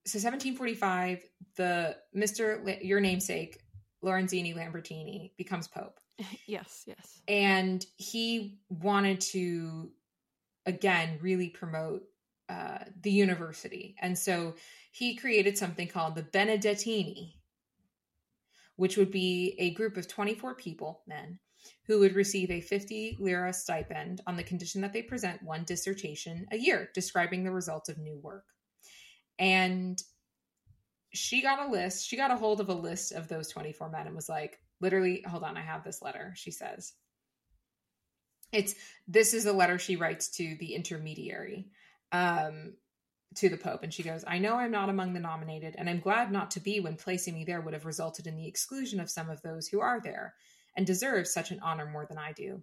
so 0.05 0.17
1745 0.17 1.23
the 1.55 1.95
mr 2.15 2.83
your 2.83 2.99
namesake 2.99 3.59
lorenzini 4.03 4.55
lambertini 4.55 5.31
becomes 5.37 5.67
pope. 5.67 5.99
Yes, 6.47 6.83
yes. 6.87 7.21
and 7.27 7.85
he 7.97 8.59
wanted 8.69 9.19
to 9.21 9.91
again 10.65 11.17
really 11.21 11.49
promote 11.49 12.03
uh, 12.47 12.79
the 13.01 13.11
university. 13.11 13.95
And 13.99 14.17
so 14.17 14.55
he 14.91 15.15
created 15.15 15.57
something 15.57 15.87
called 15.87 16.15
the 16.15 16.23
benedettini 16.23 17.33
which 18.77 18.97
would 18.97 19.11
be 19.11 19.55
a 19.57 19.73
group 19.73 19.97
of 19.97 20.07
24 20.07 20.55
people 20.55 21.01
men 21.07 21.39
who 21.87 21.99
would 21.99 22.15
receive 22.15 22.51
a 22.51 22.61
50 22.61 23.17
lira 23.19 23.53
stipend 23.53 24.21
on 24.27 24.35
the 24.35 24.43
condition 24.43 24.81
that 24.81 24.93
they 24.93 25.01
present 25.01 25.41
one 25.41 25.63
dissertation 25.63 26.45
a 26.51 26.57
year 26.57 26.89
describing 26.93 27.43
the 27.43 27.51
results 27.51 27.89
of 27.89 27.97
new 27.97 28.17
work 28.17 28.45
and 29.39 30.02
she 31.13 31.41
got 31.41 31.67
a 31.67 31.71
list 31.71 32.08
she 32.08 32.17
got 32.17 32.32
a 32.32 32.38
hold 32.38 32.60
of 32.60 32.69
a 32.69 32.74
list 32.74 33.12
of 33.12 33.28
those 33.28 33.50
24 33.50 33.89
men 33.89 34.08
and 34.08 34.15
was 34.15 34.30
like 34.30 34.60
literally 34.82 35.24
hold 35.28 35.43
on 35.43 35.58
i 35.58 35.62
have 35.62 35.84
this 35.84 36.02
letter 36.02 36.34
she 36.36 36.52
says. 36.52 36.93
It's 38.52 38.76
this 39.08 39.34
is 39.34 39.45
a 39.45 39.54
letter 39.54 39.78
she 39.78 39.95
writes 39.98 40.30
to 40.38 40.56
the 40.60 40.76
intermediary 40.76 41.67
um 42.12 42.74
to 43.36 43.50
the 43.50 43.58
pope. 43.58 43.84
And 43.84 43.93
she 43.93 44.04
goes 44.04 44.24
i 44.28 44.38
know 44.38 44.56
i'm 44.56 44.71
not 44.71 44.89
among 44.89 45.13
the 45.13 45.19
nominated 45.19 45.76
and 45.78 45.89
i'm 45.89 46.00
glad 46.00 46.32
not 46.32 46.52
to 46.52 46.60
be 46.60 46.80
when 46.80 46.95
placing 46.95 47.34
me 47.34 47.43
there 47.43 47.60
would 47.60 47.74
have 47.74 47.86
resulted 47.86 48.28
in 48.28 48.38
the 48.38 48.48
exclusion 48.48 49.00
of 49.00 49.10
some 49.10 49.30
of 49.30 49.41
those 49.41 49.67
who 49.67 49.82
are 49.82 50.00
there 50.00 50.36
and 50.78 50.86
deserve 50.86 51.28
such 51.28 51.52
an 51.52 51.60
honor 51.62 51.86
more 51.86 52.06
than 52.06 52.17
i 52.17 52.32
do. 52.32 52.62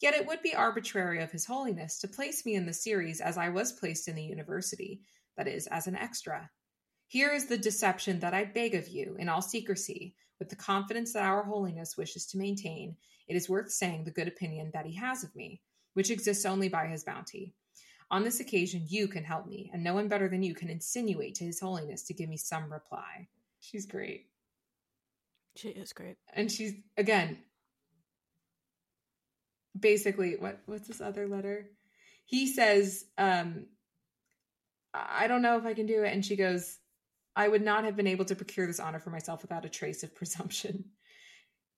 Yet 0.00 0.14
it 0.14 0.26
would 0.26 0.42
be 0.42 0.54
arbitrary 0.54 1.20
of 1.22 1.32
his 1.32 1.44
holiness 1.44 1.98
to 1.98 2.08
place 2.08 2.46
me 2.46 2.54
in 2.54 2.64
the 2.64 2.72
series 2.72 3.20
as 3.20 3.36
i 3.36 3.48
was 3.48 3.72
placed 3.72 4.08
in 4.08 4.14
the 4.14 4.22
university 4.22 5.02
that 5.38 5.48
is 5.48 5.66
as 5.68 5.86
an 5.86 5.96
extra 5.96 6.50
here 7.08 7.32
is 7.32 7.46
the 7.46 7.56
deception 7.56 8.20
that 8.20 8.34
I 8.34 8.44
beg 8.44 8.74
of 8.74 8.86
you, 8.88 9.16
in 9.18 9.30
all 9.30 9.40
secrecy, 9.40 10.14
with 10.38 10.50
the 10.50 10.56
confidence 10.56 11.14
that 11.14 11.24
our 11.24 11.42
holiness 11.42 11.96
wishes 11.96 12.26
to 12.26 12.38
maintain. 12.38 12.96
It 13.26 13.34
is 13.34 13.48
worth 13.48 13.70
saying 13.70 14.04
the 14.04 14.10
good 14.10 14.28
opinion 14.28 14.70
that 14.74 14.84
he 14.84 14.94
has 14.96 15.24
of 15.24 15.34
me, 15.34 15.62
which 15.94 16.10
exists 16.10 16.44
only 16.44 16.68
by 16.68 16.86
his 16.86 17.04
bounty. 17.04 17.54
On 18.10 18.24
this 18.24 18.40
occasion, 18.40 18.84
you 18.86 19.08
can 19.08 19.24
help 19.24 19.46
me, 19.46 19.70
and 19.72 19.82
no 19.82 19.94
one 19.94 20.08
better 20.08 20.28
than 20.28 20.42
you 20.42 20.54
can 20.54 20.68
insinuate 20.68 21.34
to 21.36 21.44
his 21.44 21.60
holiness 21.60 22.02
to 22.04 22.14
give 22.14 22.28
me 22.28 22.36
some 22.36 22.70
reply. 22.70 23.28
She's 23.60 23.86
great. 23.86 24.26
She 25.56 25.70
is 25.70 25.94
great. 25.94 26.16
And 26.34 26.52
she's, 26.52 26.74
again, 26.98 27.38
basically, 29.78 30.36
what 30.38 30.60
what's 30.66 30.88
this 30.88 31.00
other 31.00 31.26
letter? 31.26 31.70
He 32.26 32.46
says, 32.46 33.06
um, 33.16 33.66
I 34.94 35.26
don't 35.26 35.42
know 35.42 35.56
if 35.56 35.64
I 35.64 35.74
can 35.74 35.86
do 35.86 36.02
it. 36.02 36.12
And 36.12 36.24
she 36.24 36.36
goes, 36.36 36.78
I 37.36 37.48
would 37.48 37.62
not 37.62 37.84
have 37.84 37.96
been 37.96 38.06
able 38.06 38.24
to 38.26 38.34
procure 38.34 38.66
this 38.66 38.80
honor 38.80 38.98
for 38.98 39.10
myself 39.10 39.42
without 39.42 39.64
a 39.64 39.68
trace 39.68 40.02
of 40.02 40.14
presumption. 40.14 40.84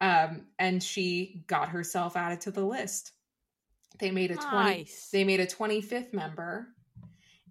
Um, 0.01 0.47
and 0.59 0.83
she 0.83 1.45
got 1.47 1.69
herself 1.69 2.17
added 2.17 2.43
to 2.43 2.51
the 2.51 2.65
list. 2.65 3.13
They 3.99 4.11
made 4.11 4.31
a 4.31 4.37
20 4.37 4.89
they 5.13 5.25
made 5.25 5.41
a 5.41 5.47
25th 5.47 6.15
member 6.15 6.69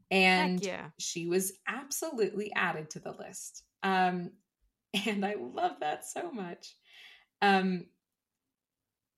and 0.10 0.64
yeah. 0.64 0.88
she 0.98 1.28
was 1.28 1.54
absolutely 1.68 2.52
added 2.56 2.90
to 2.92 3.00
the 3.00 3.12
list. 3.12 3.64
Um, 3.84 4.32
and 5.06 5.26
I 5.26 5.36
love 5.38 5.74
that 5.82 6.06
so 6.06 6.32
much. 6.32 6.76
Um, 7.42 7.86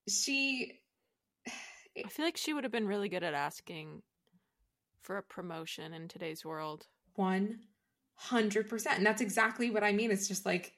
she 0.10 0.80
I 1.98 2.10
feel 2.10 2.26
like 2.26 2.38
she 2.38 2.54
would 2.54 2.64
have 2.64 2.72
been 2.72 2.88
really 2.88 3.10
good 3.10 3.24
at 3.24 3.34
asking 3.34 4.02
for 5.02 5.18
a 5.18 5.24
promotion 5.24 5.94
in 5.94 6.08
today's 6.08 6.46
world. 6.46 6.88
One 7.16 7.60
hundred 8.16 8.70
percent, 8.70 8.98
and 8.98 9.06
that's 9.06 9.22
exactly 9.22 9.70
what 9.72 9.84
I 9.84 9.92
mean. 9.92 10.12
It's 10.12 10.28
just 10.28 10.46
like 10.46 10.74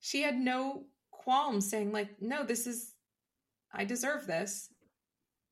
she 0.00 0.22
had 0.22 0.36
no 0.36 0.84
qualms 1.10 1.68
saying, 1.68 1.92
like, 1.92 2.20
"No, 2.20 2.44
this 2.44 2.66
is, 2.66 2.92
I 3.72 3.84
deserve 3.84 4.26
this. 4.26 4.68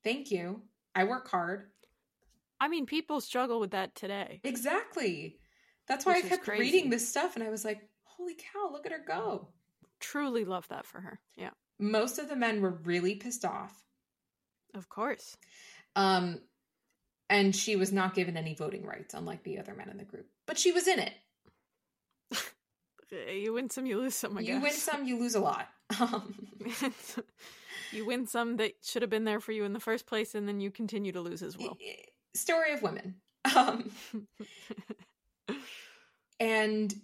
Thank 0.05 0.31
you. 0.31 0.63
I 0.95 1.05
work 1.05 1.29
hard." 1.29 1.69
I 2.61 2.69
mean, 2.69 2.87
people 2.87 3.21
struggle 3.21 3.59
with 3.61 3.73
that 3.73 3.95
today. 3.95 4.41
Exactly. 4.45 5.39
That's 5.89 6.07
why 6.07 6.17
Which 6.17 6.27
I 6.27 6.29
kept 6.29 6.45
crazy. 6.45 6.61
reading 6.61 6.91
this 6.91 7.09
stuff, 7.09 7.35
and 7.37 7.45
I 7.45 7.51
was 7.51 7.65
like, 7.65 7.89
"Holy 8.05 8.35
cow! 8.35 8.71
Look 8.73 8.87
at 8.87 8.93
her 8.93 9.05
go!" 9.07 9.49
Truly 10.01 10.45
love 10.45 10.67
that 10.69 10.85
for 10.87 11.01
her. 11.01 11.21
Yeah, 11.37 11.51
Most 11.79 12.19
of 12.19 12.29
the 12.29 12.35
men 12.37 12.61
were 12.61 12.71
really 12.85 13.15
pissed 13.17 13.45
off, 13.45 13.85
of 14.75 14.89
course. 14.89 15.37
um, 15.95 16.41
and 17.33 17.57
she 17.57 17.77
was 17.77 17.93
not 17.93 18.15
given 18.15 18.37
any 18.37 18.55
voting 18.55 18.85
rights, 18.85 19.15
unlike 19.15 19.43
the 19.43 19.59
other 19.59 19.75
men 19.75 19.89
in 19.89 19.97
the 19.97 20.05
group. 20.05 20.27
But 20.47 20.59
she 20.59 20.71
was 20.71 20.87
in 20.87 21.01
it. 21.01 21.13
You 23.31 23.53
win 23.53 23.69
some, 23.69 23.85
you 23.85 23.99
lose 23.99 24.15
some. 24.15 24.39
I 24.39 24.41
you 24.41 24.59
win 24.59 24.73
some, 24.73 25.05
you 25.07 25.19
lose 25.19 25.35
a 25.35 25.41
lot. 25.41 25.69
Um, 26.01 26.35
you 27.93 28.07
win 28.07 28.27
some 28.27 28.57
that 28.57 28.73
should 28.83 29.03
have 29.03 29.11
been 29.11 29.25
there 29.25 29.41
for 29.41 29.53
you 29.53 29.65
in 29.65 29.75
the 29.75 29.81
first 29.81 30.07
place, 30.07 30.35
and 30.35 30.49
then 30.49 30.59
you 30.59 30.71
continue 30.71 31.13
to 31.13 31.21
lose 31.21 31.43
as 31.43 31.59
well. 31.59 31.77
story 32.35 32.73
of 32.73 32.81
women. 32.81 33.17
Um, 33.55 33.93
and 36.41 36.95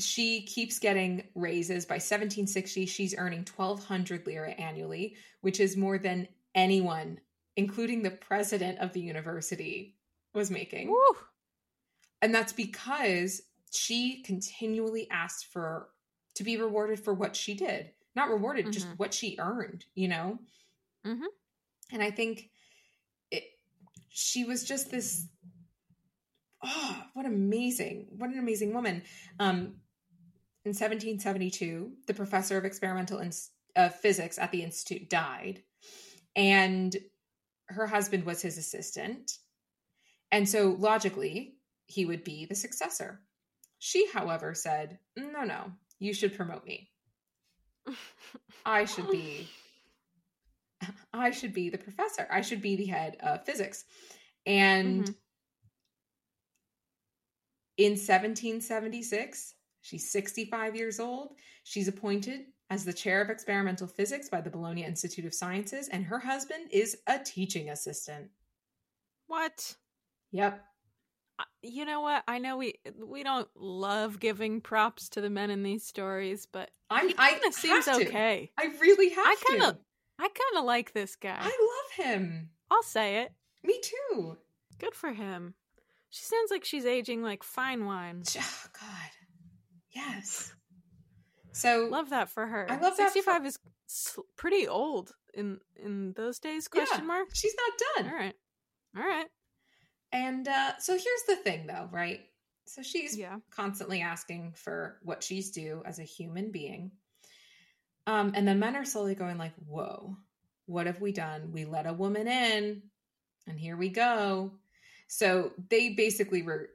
she 0.00 0.42
keeps 0.42 0.80
getting 0.80 1.28
raises. 1.36 1.86
By 1.86 1.94
1760, 1.94 2.86
she's 2.86 3.14
earning 3.16 3.46
1,200 3.54 4.26
lira 4.26 4.50
annually, 4.50 5.14
which 5.42 5.60
is 5.60 5.76
more 5.76 5.98
than 5.98 6.26
anyone, 6.56 7.20
including 7.56 8.02
the 8.02 8.10
president 8.10 8.78
of 8.80 8.92
the 8.92 9.00
university, 9.00 9.96
was 10.34 10.50
making. 10.50 10.88
Woo! 10.90 11.16
And 12.22 12.34
that's 12.34 12.52
because 12.52 13.42
she 13.72 14.22
continually 14.22 15.08
asked 15.10 15.46
for 15.46 15.88
to 16.34 16.44
be 16.44 16.56
rewarded 16.56 17.00
for 17.00 17.14
what 17.14 17.34
she 17.34 17.54
did. 17.54 17.92
Not 18.14 18.28
rewarded, 18.30 18.72
just 18.72 18.86
Mhm. 18.88 18.98
what 18.98 19.14
she 19.14 19.36
earned, 19.38 19.86
you 19.94 20.08
know? 20.08 20.38
Mhm. 21.04 21.26
And 21.92 22.02
I 22.02 22.10
think 22.10 22.50
it 23.30 23.44
she 24.08 24.44
was 24.44 24.64
just 24.64 24.90
this 24.90 25.26
oh, 26.62 27.06
what 27.14 27.26
amazing, 27.26 28.06
what 28.10 28.30
an 28.30 28.38
amazing 28.38 28.72
woman. 28.72 29.02
Um 29.38 29.80
in 30.64 30.72
1772, 30.74 31.96
the 32.06 32.14
professor 32.14 32.58
of 32.58 32.64
experimental 32.64 33.20
ins- 33.20 33.52
uh, 33.76 33.88
physics 33.88 34.36
at 34.36 34.50
the 34.50 34.62
institute 34.64 35.08
died, 35.08 35.62
and 36.34 36.96
her 37.68 37.86
husband 37.86 38.24
was 38.24 38.42
his 38.42 38.58
assistant. 38.58 39.38
And 40.32 40.48
so 40.48 40.76
logically, 40.78 41.56
he 41.86 42.04
would 42.04 42.24
be 42.24 42.46
the 42.46 42.54
successor. 42.54 43.20
She, 43.78 44.08
however, 44.12 44.54
said, 44.54 44.98
No, 45.16 45.44
no, 45.44 45.72
you 45.98 46.12
should 46.12 46.36
promote 46.36 46.64
me. 46.64 46.90
I 48.64 48.84
should 48.84 49.10
be. 49.10 49.48
I 51.12 51.30
should 51.30 51.54
be 51.54 51.70
the 51.70 51.78
professor. 51.78 52.26
I 52.30 52.40
should 52.40 52.60
be 52.60 52.76
the 52.76 52.86
head 52.86 53.16
of 53.20 53.44
physics. 53.44 53.84
And 54.44 55.04
Mhm. 55.04 55.14
in 57.78 57.96
1776, 57.96 59.54
she's 59.82 60.10
65 60.10 60.76
years 60.76 61.00
old. 61.00 61.36
She's 61.64 61.88
appointed 61.88 62.46
as 62.70 62.84
the 62.84 62.92
chair 62.92 63.20
of 63.20 63.30
experimental 63.30 63.86
physics 63.86 64.28
by 64.28 64.40
the 64.40 64.50
Bologna 64.50 64.84
Institute 64.84 65.24
of 65.24 65.34
Sciences, 65.34 65.88
and 65.88 66.04
her 66.04 66.18
husband 66.18 66.68
is 66.70 66.96
a 67.06 67.18
teaching 67.18 67.70
assistant. 67.70 68.28
What? 69.26 69.76
Yep. 70.32 70.64
Uh, 71.38 71.44
you 71.62 71.84
know 71.84 72.00
what? 72.00 72.24
I 72.26 72.38
know 72.38 72.56
we 72.56 72.74
we 73.04 73.22
don't 73.22 73.48
love 73.54 74.18
giving 74.20 74.60
props 74.60 75.10
to 75.10 75.20
the 75.20 75.30
men 75.30 75.50
in 75.50 75.62
these 75.62 75.84
stories, 75.84 76.46
but 76.50 76.70
I'm, 76.90 77.10
I 77.18 77.32
kind 77.32 77.54
seems 77.54 77.84
to. 77.84 77.94
okay. 77.94 78.50
I 78.58 78.70
really 78.80 79.10
have 79.10 79.26
I 79.26 79.36
kind 79.48 79.62
of 79.62 79.78
I 80.18 80.22
kind 80.28 80.58
of 80.58 80.64
like 80.64 80.92
this 80.92 81.16
guy. 81.16 81.38
I 81.38 81.44
love 81.44 82.06
him. 82.06 82.50
I'll 82.70 82.82
say 82.82 83.22
it. 83.22 83.32
Me 83.62 83.78
too. 83.82 84.36
Good 84.78 84.94
for 84.94 85.12
him. 85.12 85.54
She 86.10 86.24
sounds 86.24 86.50
like 86.50 86.64
she's 86.64 86.86
aging 86.86 87.22
like 87.22 87.42
fine 87.42 87.84
wine. 87.84 88.22
Oh 88.38 88.66
God. 88.80 89.10
Yes. 89.94 90.52
So 91.56 91.88
Love 91.90 92.10
that 92.10 92.28
for 92.28 92.46
her. 92.46 92.66
I 92.70 92.74
love 92.76 92.96
that 92.96 93.08
for- 93.12 93.20
65 93.20 93.46
is 93.46 93.58
pretty 94.36 94.68
old 94.68 95.12
in 95.34 95.58
in 95.82 96.12
those 96.14 96.38
days 96.38 96.68
question 96.68 96.98
yeah, 97.00 97.06
mark. 97.06 97.28
She's 97.32 97.54
not 97.56 98.04
done. 98.04 98.12
All 98.12 98.18
right. 98.18 98.34
All 98.96 99.02
right. 99.02 99.26
And 100.12 100.46
uh, 100.48 100.78
so 100.78 100.92
here's 100.92 101.22
the 101.28 101.36
thing, 101.36 101.66
though, 101.66 101.88
right? 101.92 102.20
So 102.66 102.82
she's 102.82 103.16
Yeah. 103.16 103.36
constantly 103.50 104.00
asking 104.02 104.52
for 104.56 104.98
what 105.02 105.22
she's 105.22 105.50
due 105.50 105.82
as 105.84 105.98
a 105.98 106.02
human 106.04 106.50
being. 106.50 106.90
Um, 108.06 108.32
and 108.34 108.46
the 108.46 108.54
men 108.54 108.76
are 108.76 108.84
slowly 108.84 109.14
going 109.14 109.36
like, 109.38 109.54
"Whoa, 109.66 110.16
what 110.66 110.86
have 110.86 111.00
we 111.00 111.12
done? 111.12 111.52
We 111.52 111.64
let 111.64 111.86
a 111.86 111.92
woman 111.92 112.28
in, 112.28 112.82
and 113.46 113.58
here 113.58 113.76
we 113.76 113.88
go." 113.88 114.52
So 115.08 115.52
they 115.70 115.90
basically 115.94 116.42
were. 116.42 116.70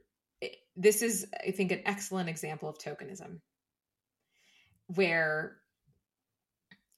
This 0.76 1.02
is, 1.02 1.26
I 1.46 1.50
think, 1.52 1.70
an 1.72 1.82
excellent 1.84 2.28
example 2.30 2.68
of 2.68 2.78
tokenism, 2.78 3.40
where 4.94 5.56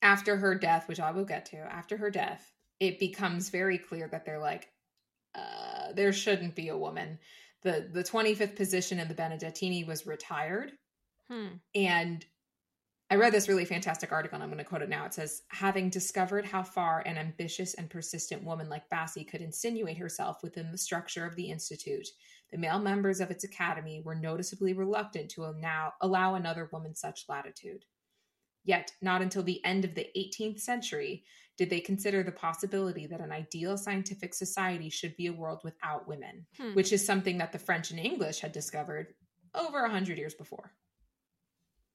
after 0.03 0.37
her 0.37 0.55
death, 0.55 0.89
which 0.89 1.01
I 1.01 1.11
will 1.11 1.25
get 1.25 1.47
to, 1.47 1.57
after 1.57 1.97
her 1.97 2.11
death, 2.11 2.53
it 2.81 2.99
becomes 2.99 3.49
very 3.49 3.79
clear 3.79 4.09
that 4.09 4.25
they're 4.25 4.39
like, 4.39 4.69
uh, 5.35 5.93
there 5.95 6.13
shouldn't 6.13 6.55
be 6.55 6.69
a 6.69 6.79
woman. 6.79 7.19
The 7.63 7.89
the 7.91 8.05
25th 8.05 8.57
position 8.57 9.01
in 9.01 9.09
the 9.09 9.15
Benedettini 9.15 9.87
was 9.87 10.07
retired. 10.07 10.73
Hmm. 11.29 11.57
And 11.75 12.25
I 13.11 13.17
read 13.17 13.33
this 13.33 13.49
really 13.49 13.65
fantastic 13.65 14.13
article, 14.13 14.37
and 14.37 14.43
I'm 14.43 14.49
going 14.49 14.59
to 14.59 14.65
quote 14.65 14.83
it 14.83 14.89
now. 14.89 15.05
It 15.05 15.15
says, 15.15 15.43
Having 15.49 15.91
discovered 15.91 16.45
how 16.45 16.63
far 16.63 17.01
an 17.01 17.19
ambitious 17.19 17.75
and 17.75 17.91
persistent 17.91 18.45
woman 18.45 18.69
like 18.69 18.89
Bassi 18.91 19.25
could 19.25 19.41
insinuate 19.41 19.99
herself 19.99 20.43
within 20.43 20.73
the 20.73 20.79
structure 20.79 21.27
of 21.27 21.37
the 21.37 21.51
Institute, 21.51 22.09
the 22.55 22.61
male 22.61 22.79
members 22.79 23.19
of 23.19 23.33
its 23.33 23.43
academy 23.43 24.01
were 24.05 24.15
noticeably 24.15 24.75
reluctant 24.75 25.29
to 25.29 25.53
now 25.59 25.93
allow 26.01 26.37
another 26.37 26.69
woman 26.73 26.95
such 26.95 27.25
latitude. 27.29 27.85
Yet, 28.63 28.93
not 29.03 29.23
until 29.23 29.43
the 29.43 29.63
end 29.65 29.85
of 29.85 29.97
the 29.97 30.07
18th 30.17 30.61
century 30.61 31.25
did 31.59 31.69
they 31.69 31.81
consider 31.81 32.23
the 32.23 32.31
possibility 32.31 33.09
that 33.09 33.21
an 33.21 33.33
ideal 33.33 33.77
scientific 33.77 34.35
society 34.35 34.89
should 34.89 35.17
be 35.17 35.27
a 35.27 35.33
world 35.33 35.63
without 35.65 36.07
women, 36.07 36.47
Hmm. 36.57 36.75
which 36.75 36.93
is 36.93 37.05
something 37.05 37.39
that 37.39 37.51
the 37.51 37.59
French 37.59 37.91
and 37.91 37.99
English 37.99 38.39
had 38.39 38.53
discovered 38.53 39.17
over 39.53 39.85
a 39.85 39.91
hundred 39.91 40.19
years 40.19 40.35
before. 40.35 40.73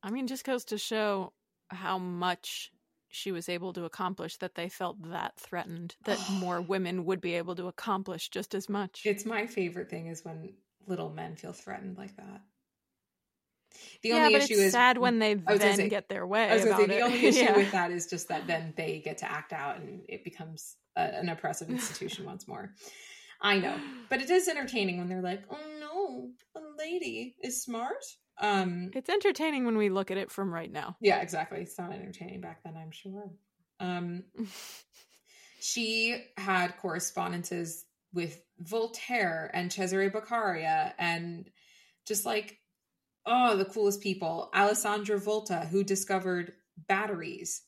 I 0.03 0.11
mean, 0.11 0.27
just 0.27 0.43
goes 0.43 0.65
to 0.65 0.77
show 0.77 1.31
how 1.69 1.97
much 1.99 2.73
she 3.09 3.31
was 3.31 3.49
able 3.49 3.73
to 3.73 3.85
accomplish 3.85 4.37
that 4.37 4.55
they 4.55 4.69
felt 4.69 4.97
that 5.11 5.35
threatened 5.37 5.95
that 6.05 6.19
more 6.31 6.61
women 6.61 7.05
would 7.05 7.21
be 7.21 7.35
able 7.35 7.55
to 7.55 7.67
accomplish 7.67 8.29
just 8.29 8.53
as 8.55 8.69
much. 8.69 9.01
It's 9.05 9.25
my 9.25 9.47
favorite 9.47 9.89
thing 9.89 10.07
is 10.07 10.23
when 10.23 10.53
little 10.87 11.09
men 11.09 11.35
feel 11.35 11.53
threatened 11.53 11.97
like 11.97 12.15
that. 12.17 12.41
The 14.01 14.09
yeah, 14.09 14.15
only 14.15 14.33
but 14.33 14.41
issue 14.43 14.53
it's 14.55 14.61
is 14.63 14.71
sad 14.71 14.97
when 14.97 15.19
they 15.19 15.31
I 15.31 15.35
was 15.35 15.43
gonna 15.45 15.59
then 15.59 15.75
say- 15.75 15.89
get 15.89 16.09
their 16.09 16.25
way. 16.25 16.49
I 16.49 16.55
was 16.55 16.65
going 16.65 16.89
say 16.89 16.97
the 16.97 17.01
only 17.01 17.25
issue 17.27 17.39
Yeah. 17.39 17.55
with 17.57 17.71
that 17.71 17.91
is 17.91 18.07
just 18.07 18.27
that 18.29 18.47
then 18.47 18.73
they 18.75 18.99
get 19.03 19.19
to 19.19 19.31
act 19.31 19.53
out 19.53 19.77
and 19.77 20.01
it 20.09 20.23
becomes 20.23 20.75
a, 20.95 21.01
an 21.01 21.29
oppressive 21.29 21.69
institution 21.69 22.25
once 22.25 22.47
more. 22.47 22.73
I 23.41 23.59
know, 23.59 23.77
but 24.09 24.21
it 24.21 24.29
is 24.29 24.47
entertaining 24.49 24.97
when 24.97 25.07
they're 25.07 25.21
like, 25.21 25.43
"Oh 25.49 25.57
no, 25.79 26.31
a 26.61 26.77
lady 26.77 27.35
is 27.41 27.61
smart." 27.63 28.03
Um, 28.39 28.91
It's 28.93 29.09
entertaining 29.09 29.65
when 29.65 29.77
we 29.77 29.89
look 29.89 30.11
at 30.11 30.17
it 30.17 30.31
from 30.31 30.53
right 30.53 30.71
now. 30.71 30.95
yeah, 31.01 31.21
exactly. 31.21 31.61
It's 31.61 31.77
not 31.77 31.91
entertaining 31.91 32.41
back 32.41 32.63
then, 32.63 32.75
I'm 32.77 32.91
sure. 32.91 33.31
Um, 33.79 34.23
she 35.59 36.23
had 36.37 36.77
correspondences 36.77 37.85
with 38.13 38.41
Voltaire 38.59 39.51
and 39.53 39.71
Cesare 39.71 40.09
Beccaria 40.09 40.93
and 40.97 41.49
just 42.07 42.25
like 42.25 42.57
oh 43.25 43.55
the 43.55 43.65
coolest 43.65 44.01
people 44.01 44.49
Alessandro 44.55 45.19
Volta 45.19 45.67
who 45.69 45.83
discovered 45.83 46.53
batteries 46.87 47.61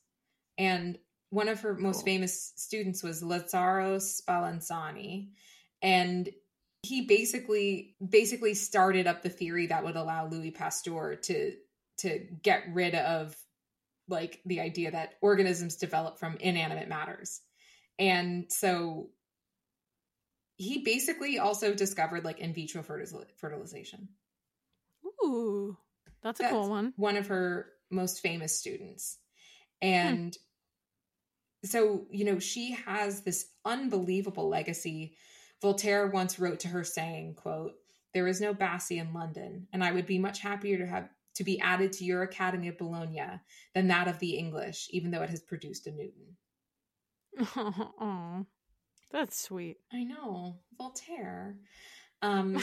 and 0.58 0.98
one 1.30 1.48
of 1.48 1.62
her 1.62 1.76
most 1.76 1.98
Cool. 1.98 2.06
famous 2.06 2.54
students 2.56 3.04
was 3.04 3.22
Lazzaro 3.22 3.98
Spallanzani 4.02 5.30
and 5.82 6.30
he 6.84 7.02
basically 7.06 7.96
basically 8.08 8.54
started 8.54 9.08
up 9.08 9.22
the 9.22 9.30
theory 9.30 9.68
that 9.68 9.84
would 9.84 9.96
allow 9.96 10.28
Louis 10.28 10.52
Pasteur 10.52 11.16
to 11.16 11.54
to 12.00 12.20
get 12.42 12.64
rid 12.74 12.96
of 12.96 13.36
like 14.08 14.42
the 14.46 14.60
idea 14.60 14.92
that 14.92 15.14
organisms 15.22 15.76
develop 15.76 16.18
from 16.20 16.38
inanimate 16.40 16.90
matters. 16.90 17.42
And 18.00 18.52
so 18.52 19.10
he 20.58 20.84
basically 20.84 21.40
also 21.40 21.74
discovered 21.74 22.26
like 22.26 22.40
in 22.40 22.54
vitro 22.54 22.84
fertil- 22.84 23.26
fertilization. 23.38 24.10
Ooh, 25.06 25.78
that's 26.24 26.40
a 26.40 26.44
That's 26.44 26.54
cool 26.54 26.70
one. 26.70 26.94
One 26.98 27.18
of 27.18 27.28
her 27.28 27.68
most 27.90 28.22
famous 28.22 28.58
students. 28.58 29.18
Hmm. 29.82 29.88
And 29.88 30.38
so, 31.64 32.06
you 32.10 32.26
know, 32.26 32.40
she 32.40 32.72
has 32.72 33.22
this 33.22 33.48
unbelievable 33.66 34.50
legacy. 34.50 35.16
Voltaire 35.62 36.08
once 36.08 36.40
wrote 36.40 36.60
to 36.62 36.68
her 36.70 36.84
saying, 36.84 37.36
quote, 37.36 37.74
there 38.14 38.28
is 38.28 38.42
no 38.42 38.54
Bassi 38.54 38.98
in 38.98 39.14
London, 39.14 39.68
and 39.72 39.84
I 39.84 39.92
would 39.92 40.06
be 40.06 40.18
much 40.20 40.40
happier 40.40 40.78
to 40.78 40.86
have 40.88 41.10
to 41.36 41.44
be 41.46 41.60
added 41.62 41.94
to 41.94 42.04
your 42.04 42.24
Academy 42.24 42.68
of 42.68 42.78
Bologna 42.78 43.40
than 43.74 43.88
that 43.88 44.08
of 44.10 44.20
the 44.20 44.32
English, 44.38 44.88
even 44.92 45.12
though 45.12 45.22
it 45.22 45.30
has 45.30 45.42
produced 45.42 45.88
a 45.88 45.92
Newton. 45.92 46.36
Oh, 47.56 48.46
that's 49.12 49.40
sweet. 49.40 49.78
I 49.94 50.04
know, 50.04 50.60
Voltaire. 50.78 51.56
Um, 52.22 52.62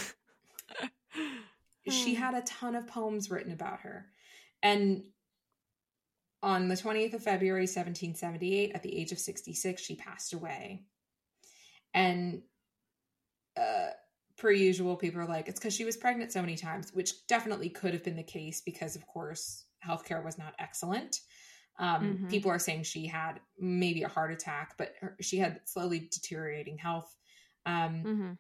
she 1.89 2.15
Hmm. 2.15 2.21
had 2.21 2.35
a 2.35 2.43
ton 2.43 2.75
of 2.75 2.87
poems 2.87 3.31
written 3.31 3.53
about 3.53 3.81
her. 3.81 4.07
And 4.63 5.05
on 6.43 6.69
the 6.69 6.75
20th 6.75 7.15
of 7.15 7.23
February, 7.23 7.63
1778, 7.63 8.73
at 8.75 8.83
the 8.83 8.97
age 8.97 9.13
of 9.13 9.19
66, 9.19 9.81
she 9.81 9.95
passed 9.97 10.35
away. 10.35 10.85
And 11.95 12.43
uh, 13.59 13.91
per 14.37 14.51
usual, 14.51 14.97
people 14.97 15.21
are 15.21 15.27
like, 15.27 15.49
it's 15.49 15.59
because 15.59 15.75
she 15.75 15.85
was 15.85 15.97
pregnant 15.97 16.33
so 16.33 16.41
many 16.41 16.57
times, 16.57 16.93
which 16.93 17.27
definitely 17.27 17.69
could 17.71 17.93
have 17.93 18.05
been 18.05 18.17
the 18.17 18.23
case 18.23 18.61
because, 18.61 18.97
of 18.97 19.07
course, 19.07 19.65
healthcare 19.85 20.25
was 20.25 20.39
not 20.39 20.55
excellent. 20.59 21.21
Um, 21.79 22.19
Mhm. 22.19 22.31
People 22.31 22.51
are 22.51 22.59
saying 22.59 22.83
she 22.85 23.07
had 23.07 23.41
maybe 23.59 24.03
a 24.03 24.09
heart 24.09 24.33
attack, 24.33 24.75
but 24.79 24.95
her, 25.01 25.17
she 25.21 25.39
had 25.39 25.61
slowly 25.65 26.09
deteriorating 26.11 26.79
health. 26.79 27.17
Um, 27.67 28.03
hmm 28.03 28.33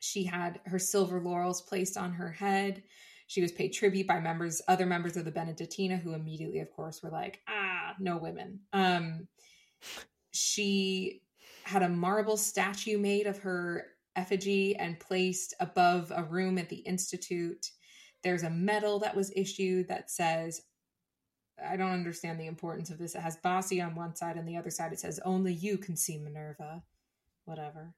she 0.00 0.24
had 0.24 0.60
her 0.64 0.78
silver 0.78 1.20
laurels 1.20 1.60
placed 1.60 1.96
on 1.96 2.12
her 2.14 2.32
head. 2.32 2.82
She 3.26 3.42
was 3.42 3.52
paid 3.52 3.68
tribute 3.68 4.06
by 4.06 4.18
members, 4.18 4.62
other 4.66 4.86
members 4.86 5.16
of 5.16 5.24
the 5.24 5.30
Benedettina, 5.32 6.00
who 6.00 6.14
immediately, 6.14 6.60
of 6.60 6.70
course, 6.72 7.02
were 7.02 7.10
like, 7.10 7.42
"Ah, 7.46 7.94
no 7.98 8.16
women." 8.16 8.60
Um, 8.72 9.28
she 10.32 11.22
had 11.64 11.82
a 11.82 11.88
marble 11.88 12.36
statue 12.36 12.98
made 12.98 13.26
of 13.26 13.38
her 13.38 13.86
effigy 14.20 14.76
and 14.76 15.00
placed 15.00 15.54
above 15.60 16.12
a 16.14 16.22
room 16.24 16.58
at 16.58 16.68
the 16.68 16.76
institute. 16.76 17.70
There's 18.22 18.42
a 18.42 18.50
medal 18.50 18.98
that 19.00 19.16
was 19.16 19.32
issued 19.34 19.88
that 19.88 20.10
says, 20.10 20.62
"I 21.62 21.76
don't 21.76 21.92
understand 21.92 22.38
the 22.38 22.46
importance 22.46 22.90
of 22.90 22.98
this." 22.98 23.14
It 23.14 23.20
has 23.22 23.36
Bassi 23.36 23.80
on 23.80 23.94
one 23.94 24.14
side, 24.14 24.36
and 24.36 24.46
the 24.46 24.56
other 24.58 24.70
side 24.70 24.92
it 24.92 25.00
says, 25.00 25.18
"Only 25.24 25.52
you 25.54 25.78
can 25.78 25.96
see 25.96 26.18
Minerva." 26.18 26.82
Whatever. 27.46 27.94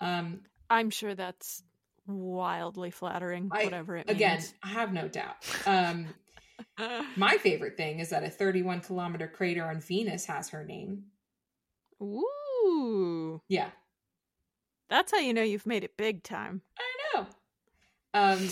Um, 0.00 0.44
I'm 0.70 0.90
sure 0.90 1.14
that's 1.16 1.62
wildly 2.06 2.90
flattering, 2.90 3.50
I- 3.52 3.64
whatever 3.64 3.96
it 3.96 4.06
means. 4.06 4.16
again. 4.16 4.42
I 4.62 4.68
have 4.68 4.92
no 4.92 5.08
doubt. 5.08 5.36
Um, 5.66 6.06
my 7.16 7.36
favorite 7.38 7.76
thing 7.76 7.98
is 7.98 8.10
that 8.10 8.22
a 8.24 8.30
31 8.30 8.80
kilometer 8.82 9.26
crater 9.28 9.64
on 9.64 9.80
Venus 9.80 10.24
has 10.26 10.50
her 10.50 10.64
name. 10.64 11.04
Ooh, 12.00 13.42
Yeah, 13.48 13.70
that's 14.88 15.12
how 15.12 15.18
you 15.18 15.32
know 15.34 15.42
you've 15.42 15.66
made 15.66 15.84
it 15.84 15.96
big 15.96 16.22
time. 16.22 16.62
I 16.78 17.18
know. 17.18 17.26
Um, 18.14 18.48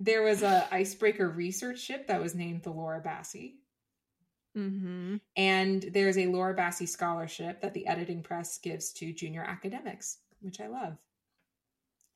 there 0.00 0.22
was 0.22 0.42
a 0.42 0.66
icebreaker 0.72 1.28
research 1.28 1.78
ship 1.80 2.06
that 2.08 2.20
was 2.20 2.34
named 2.34 2.62
the 2.62 2.70
Laura 2.70 3.00
Bassi, 3.00 3.56
Mm-hmm. 4.56 5.16
and 5.36 5.82
there's 5.92 6.16
a 6.16 6.26
Laura 6.28 6.54
Bassi 6.54 6.86
scholarship 6.86 7.60
that 7.62 7.74
the 7.74 7.88
editing 7.88 8.22
press 8.22 8.56
gives 8.58 8.92
to 8.92 9.12
junior 9.12 9.42
academics, 9.42 10.18
which 10.42 10.60
I 10.60 10.68
love. 10.68 10.96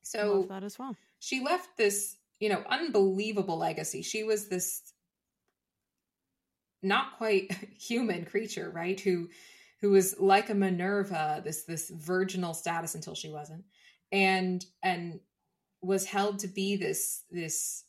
So 0.03 0.39
Love 0.39 0.47
that 0.47 0.63
as 0.63 0.79
well. 0.79 0.95
she 1.19 1.43
left 1.43 1.67
this, 1.77 2.15
you 2.39 2.47
know, 2.47 2.63
unbelievable 2.69 3.57
legacy. 3.57 4.01
She 4.03 4.23
was 4.23 4.47
this 4.47 4.81
not 6.81 7.17
quite 7.17 7.51
human 7.77 8.25
creature, 8.25 8.69
right? 8.73 8.99
Who 8.99 9.29
who 9.81 9.91
was 9.91 10.19
like 10.19 10.49
a 10.49 10.55
Minerva, 10.55 11.41
this 11.43 11.63
this 11.63 11.89
virginal 11.89 12.53
status 12.53 12.95
until 12.95 13.15
she 13.15 13.29
wasn't. 13.29 13.63
And 14.11 14.65
and 14.83 15.19
was 15.81 16.05
held 16.05 16.39
to 16.39 16.47
be 16.47 16.75
this 16.75 17.23
this 17.31 17.85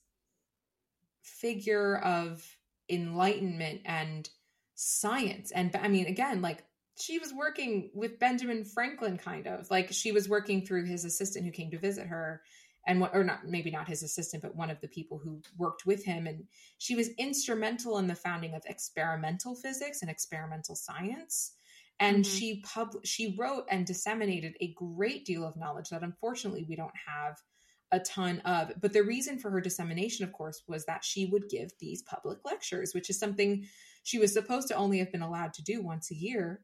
figure 1.22 1.98
of 1.98 2.44
enlightenment 2.88 3.80
and 3.84 4.28
science. 4.74 5.50
And 5.50 5.74
i 5.76 5.88
mean 5.88 6.06
again 6.06 6.42
like 6.42 6.64
she 6.98 7.18
was 7.18 7.32
working 7.32 7.90
with 7.94 8.18
benjamin 8.18 8.64
franklin 8.64 9.18
kind 9.18 9.46
of. 9.46 9.70
Like 9.70 9.92
she 9.92 10.12
was 10.12 10.28
working 10.28 10.64
through 10.64 10.86
his 10.86 11.04
assistant 11.04 11.44
who 11.44 11.50
came 11.50 11.70
to 11.72 11.78
visit 11.78 12.06
her 12.06 12.42
and 12.86 13.00
what 13.00 13.14
or 13.14 13.24
not 13.24 13.46
maybe 13.46 13.70
not 13.70 13.88
his 13.88 14.02
assistant 14.02 14.42
but 14.42 14.54
one 14.54 14.70
of 14.70 14.80
the 14.80 14.88
people 14.88 15.18
who 15.18 15.42
worked 15.58 15.86
with 15.86 16.04
him. 16.04 16.26
And 16.28 16.44
she 16.78 16.94
was 16.94 17.08
instrumental 17.18 17.98
in 17.98 18.06
the 18.06 18.14
founding 18.14 18.54
of 18.54 18.62
experimental 18.66 19.56
physics 19.56 20.02
and 20.02 20.10
experimental 20.10 20.76
science 20.76 21.54
and 22.00 22.24
mm-hmm. 22.24 22.36
she 22.36 22.62
pub 22.62 22.96
she 23.04 23.36
wrote 23.38 23.66
and 23.70 23.86
disseminated 23.86 24.56
a 24.60 24.74
great 24.74 25.24
deal 25.24 25.44
of 25.44 25.56
knowledge 25.56 25.90
that 25.90 26.02
unfortunately 26.02 26.64
we 26.68 26.74
don't 26.74 26.90
have 27.06 27.36
a 27.92 28.00
ton 28.00 28.40
of 28.40 28.72
but 28.80 28.92
the 28.92 29.02
reason 29.02 29.38
for 29.38 29.50
her 29.50 29.60
dissemination 29.60 30.24
of 30.24 30.32
course 30.32 30.62
was 30.66 30.84
that 30.86 31.04
she 31.04 31.26
would 31.26 31.48
give 31.48 31.70
these 31.78 32.02
public 32.02 32.38
lectures 32.44 32.94
which 32.94 33.10
is 33.10 33.18
something 33.18 33.66
she 34.02 34.18
was 34.18 34.32
supposed 34.32 34.68
to 34.68 34.74
only 34.74 34.98
have 34.98 35.12
been 35.12 35.22
allowed 35.22 35.52
to 35.52 35.62
do 35.62 35.82
once 35.82 36.10
a 36.10 36.16
year 36.16 36.62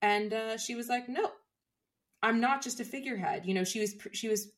and 0.00 0.32
uh, 0.32 0.56
she 0.56 0.74
was 0.74 0.88
like 0.88 1.08
no 1.08 1.30
i'm 2.22 2.40
not 2.40 2.62
just 2.62 2.80
a 2.80 2.84
figurehead 2.84 3.44
you 3.44 3.54
know 3.54 3.64
she 3.64 3.80
was 3.80 3.94
she 4.12 4.28
was 4.28 4.50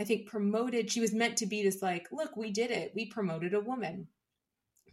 i 0.00 0.04
think 0.04 0.28
promoted 0.28 0.90
she 0.90 1.00
was 1.00 1.14
meant 1.14 1.36
to 1.38 1.46
be 1.46 1.62
this 1.62 1.82
like 1.82 2.06
look 2.12 2.36
we 2.36 2.50
did 2.50 2.70
it 2.70 2.92
we 2.94 3.06
promoted 3.06 3.54
a 3.54 3.60
woman 3.60 4.06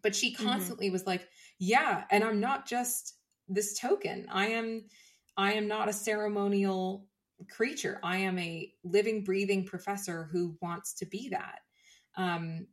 but 0.01 0.15
she 0.15 0.33
mm-hmm. 0.33 0.45
constantly 0.45 0.87
mm-hmm. 0.87 0.93
was 0.93 1.05
like 1.05 1.27
yeah 1.59 2.05
and 2.09 2.23
i'm 2.23 2.39
not 2.39 2.65
just 2.65 3.15
this 3.53 3.77
token. 3.79 4.27
I 4.31 4.47
am 4.47 4.85
i 5.37 5.53
am 5.53 5.67
not 5.67 5.89
a 5.89 5.93
ceremonial 5.93 7.05
creature. 7.49 7.99
I 8.03 8.17
am 8.17 8.37
a 8.37 8.71
living 8.83 9.23
breathing 9.23 9.65
professor 9.65 10.29
who 10.31 10.55
wants 10.61 10.93
to 10.95 11.05
be 11.05 11.29
that. 11.29 11.59
Um 12.17 12.67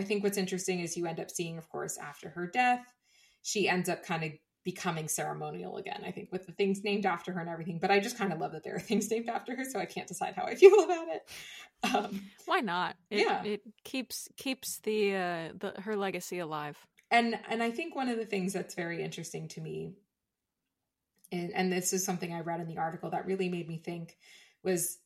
i 0.00 0.02
think 0.02 0.24
what's 0.24 0.38
interesting 0.38 0.80
is 0.80 0.96
you 0.96 1.06
end 1.06 1.20
up 1.20 1.30
seeing 1.30 1.58
of 1.58 1.68
course 1.68 1.98
after 1.98 2.30
her 2.30 2.46
death 2.46 2.84
she 3.42 3.68
ends 3.68 3.88
up 3.88 4.02
kind 4.04 4.24
of 4.24 4.32
becoming 4.64 5.08
ceremonial 5.08 5.76
again 5.76 6.02
i 6.06 6.10
think 6.10 6.30
with 6.32 6.46
the 6.46 6.52
things 6.52 6.82
named 6.84 7.06
after 7.06 7.32
her 7.32 7.40
and 7.40 7.48
everything 7.48 7.78
but 7.78 7.90
i 7.90 7.98
just 7.98 8.18
kind 8.18 8.32
of 8.32 8.38
love 8.38 8.52
that 8.52 8.62
there 8.62 8.74
are 8.74 8.80
things 8.90 9.10
named 9.10 9.28
after 9.28 9.54
her 9.56 9.64
so 9.64 9.78
i 9.78 9.86
can't 9.86 10.08
decide 10.08 10.34
how 10.34 10.44
i 10.44 10.54
feel 10.54 10.72
about 10.84 11.08
it. 11.08 11.28
Um, 11.82 12.22
why 12.44 12.60
not? 12.60 12.96
It, 13.10 13.20
yeah. 13.20 13.42
it 13.42 13.62
keeps 13.84 14.28
keeps 14.36 14.80
the 14.80 15.14
uh 15.14 15.48
the 15.58 15.80
her 15.80 15.96
legacy 15.96 16.38
alive. 16.38 16.76
And 17.10 17.38
and 17.48 17.62
i 17.62 17.70
think 17.70 17.96
one 17.96 18.08
of 18.08 18.18
the 18.18 18.26
things 18.26 18.52
that's 18.52 18.74
very 18.74 19.02
interesting 19.02 19.48
to 19.48 19.60
me 19.60 19.94
and, 21.32 21.52
and 21.54 21.72
this 21.72 21.92
is 21.92 22.04
something 22.04 22.32
i 22.32 22.40
read 22.40 22.60
in 22.60 22.68
the 22.68 22.78
article 22.78 23.10
that 23.10 23.26
really 23.26 23.48
made 23.48 23.68
me 23.68 23.76
think 23.76 24.16
was 24.62 24.98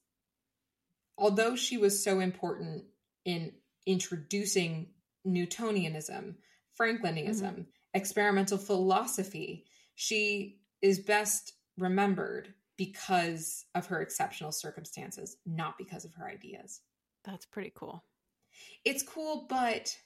although 1.16 1.54
she 1.56 1.76
was 1.76 2.02
so 2.02 2.20
important 2.20 2.84
in 3.24 3.52
introducing 3.86 4.88
newtonianism 5.26 6.34
Franklinism, 6.78 7.40
mm-hmm 7.40 7.62
experimental 7.94 8.58
philosophy. 8.58 9.64
She 9.94 10.58
is 10.82 10.98
best 10.98 11.54
remembered 11.78 12.52
because 12.76 13.64
of 13.74 13.86
her 13.86 14.02
exceptional 14.02 14.52
circumstances, 14.52 15.36
not 15.46 15.78
because 15.78 16.04
of 16.04 16.12
her 16.14 16.28
ideas. 16.28 16.80
That's 17.24 17.46
pretty 17.46 17.72
cool. 17.74 18.04
It's 18.84 19.02
cool, 19.02 19.46
but 19.48 19.96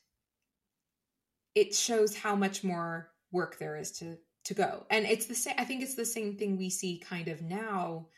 it 1.54 1.74
shows 1.74 2.14
how 2.14 2.36
much 2.36 2.62
more 2.62 3.10
work 3.32 3.58
there 3.58 3.76
is 3.76 3.90
to 3.92 4.18
to 4.48 4.54
go. 4.54 4.86
And 4.90 5.06
it's 5.06 5.26
the 5.26 5.34
same 5.34 5.54
I 5.58 5.64
think 5.64 5.82
it's 5.82 5.94
the 5.94 6.04
same 6.04 6.36
thing 6.36 6.56
we 6.56 6.70
see 6.70 6.98
kind 6.98 7.28
of 7.28 7.42
now 7.42 8.08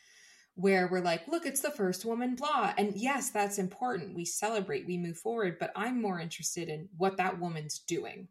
where 0.55 0.89
we're 0.91 1.01
like, 1.01 1.26
look, 1.28 1.47
it's 1.47 1.61
the 1.61 1.70
first 1.70 2.05
woman 2.05 2.35
blah. 2.35 2.72
And 2.76 2.95
yes, 2.97 3.31
that's 3.31 3.59
important. 3.59 4.14
We 4.14 4.24
celebrate, 4.24 4.87
we 4.87 4.99
move 4.99 5.16
forward, 5.16 5.59
but 5.59 5.72
I'm 5.76 6.01
more 6.01 6.20
interested 6.20 6.68
in 6.68 6.89
what 6.97 7.16
that 7.18 7.39
woman's 7.39 7.78
doing 7.78 8.28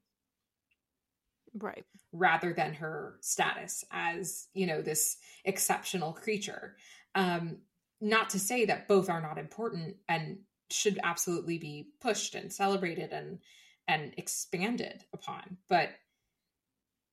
right 1.57 1.85
rather 2.11 2.53
than 2.53 2.73
her 2.75 3.15
status 3.21 3.83
as 3.91 4.47
you 4.53 4.67
know 4.67 4.83
this 4.83 5.17
exceptional 5.45 6.13
creature 6.13 6.75
um 7.15 7.57
not 8.01 8.29
to 8.29 8.39
say 8.39 8.65
that 8.65 8.87
both 8.87 9.09
are 9.09 9.19
not 9.19 9.39
important 9.39 9.95
and 10.07 10.37
should 10.69 10.99
absolutely 11.03 11.57
be 11.57 11.89
pushed 11.99 12.35
and 12.35 12.53
celebrated 12.53 13.11
and 13.11 13.39
and 13.87 14.13
expanded 14.17 15.03
upon 15.11 15.57
but 15.67 15.89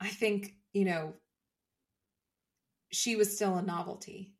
i 0.00 0.08
think 0.08 0.54
you 0.72 0.84
know 0.84 1.14
she 2.92 3.16
was 3.16 3.34
still 3.34 3.56
a 3.56 3.62
novelty 3.62 4.36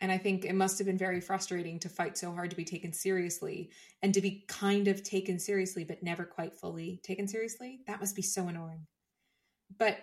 and 0.00 0.10
I 0.10 0.16
think 0.16 0.44
it 0.44 0.54
must 0.54 0.78
have 0.78 0.86
been 0.86 0.96
very 0.96 1.20
frustrating 1.20 1.78
to 1.80 1.88
fight 1.88 2.16
so 2.16 2.32
hard 2.32 2.50
to 2.50 2.56
be 2.56 2.64
taken 2.64 2.92
seriously 2.92 3.70
and 4.02 4.14
to 4.14 4.22
be 4.22 4.44
kind 4.48 4.88
of 4.88 5.02
taken 5.02 5.38
seriously, 5.38 5.84
but 5.84 6.02
never 6.02 6.24
quite 6.24 6.54
fully 6.54 7.00
taken 7.02 7.28
seriously. 7.28 7.80
That 7.86 8.00
must 8.00 8.16
be 8.16 8.22
so 8.22 8.48
annoying. 8.48 8.86
But, 9.78 9.98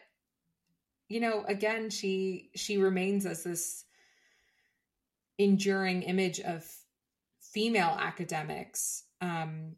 you 1.10 1.20
know, 1.20 1.44
again, 1.48 1.90
she 1.90 2.52
she 2.56 2.78
remains 2.78 3.26
as 3.26 3.44
this 3.44 3.86
enduring 5.40 6.04
image 6.04 6.40
of 6.42 6.70
female 7.42 7.98
academics 8.00 9.04
um, 9.20 9.76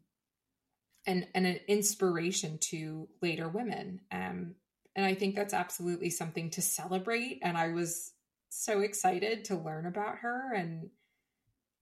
and, 1.10 1.26
and 1.34 1.46
an 1.46 1.60
inspiration 1.66 2.58
to 2.58 3.08
later 3.20 3.48
women. 3.48 4.00
Um, 4.12 4.54
and 4.94 5.04
I 5.04 5.14
think 5.14 5.34
that's 5.34 5.54
absolutely 5.54 6.10
something 6.10 6.50
to 6.50 6.62
celebrate. 6.62 7.40
And 7.42 7.56
I 7.56 7.68
was 7.68 8.12
so 8.50 8.80
excited 8.80 9.44
to 9.46 9.56
learn 9.56 9.86
about 9.86 10.18
her 10.18 10.52
and 10.54 10.90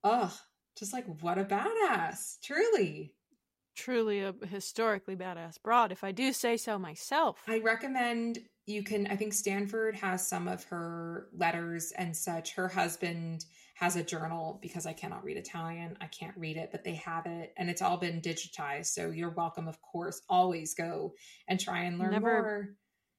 oh 0.05 0.33
just 0.79 0.93
like 0.93 1.07
what 1.23 1.39
a 1.39 1.45
badass 1.45 2.37
truly 2.43 3.15
truly 3.75 4.21
a 4.21 4.35
historically 4.47 5.17
badass 5.17 5.55
broad 5.63 5.91
if 5.93 6.05
i 6.05 6.13
do 6.13 6.33
say 6.33 6.57
so 6.57 6.79
myself 6.79 7.43
i 7.49 7.59
recommend 7.59 8.39
you 8.67 8.83
can 8.83 9.07
i 9.07 9.17
think 9.17 9.33
stanford 9.33 9.95
has 9.95 10.27
some 10.27 10.47
of 10.47 10.63
her 10.65 11.29
letters 11.35 11.91
and 11.97 12.15
such 12.15 12.55
her 12.55 12.69
husband 12.69 13.47
has 13.79 13.97
a 13.97 14.03
journal 14.03 14.59
because 14.63 14.87
i 14.87 14.93
cannot 14.93 15.25
read 15.25 15.37
italian 15.37 15.97
i 16.01 16.07
can't 16.07 16.37
read 16.37 16.57
it 16.57 16.71
but 16.73 16.85
they 16.85 16.95
have 16.95 17.27
it 17.27 17.53
and 17.57 17.71
it's 17.71 17.83
all 17.83 17.97
been 17.97 18.21
digitized 18.21 18.87
so 18.87 19.11
you're 19.11 19.31
welcome 19.31 19.69
of 19.69 19.81
course 19.83 20.21
always 20.29 20.75
go 20.75 21.13
and 21.49 21.61
try 21.61 21.83
and 21.83 21.99
learn 21.99 22.11
never, 22.11 22.43
more 22.43 22.69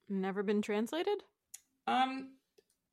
never 0.09 0.43
been 0.43 0.61
translated 0.61 1.23
um 1.87 2.29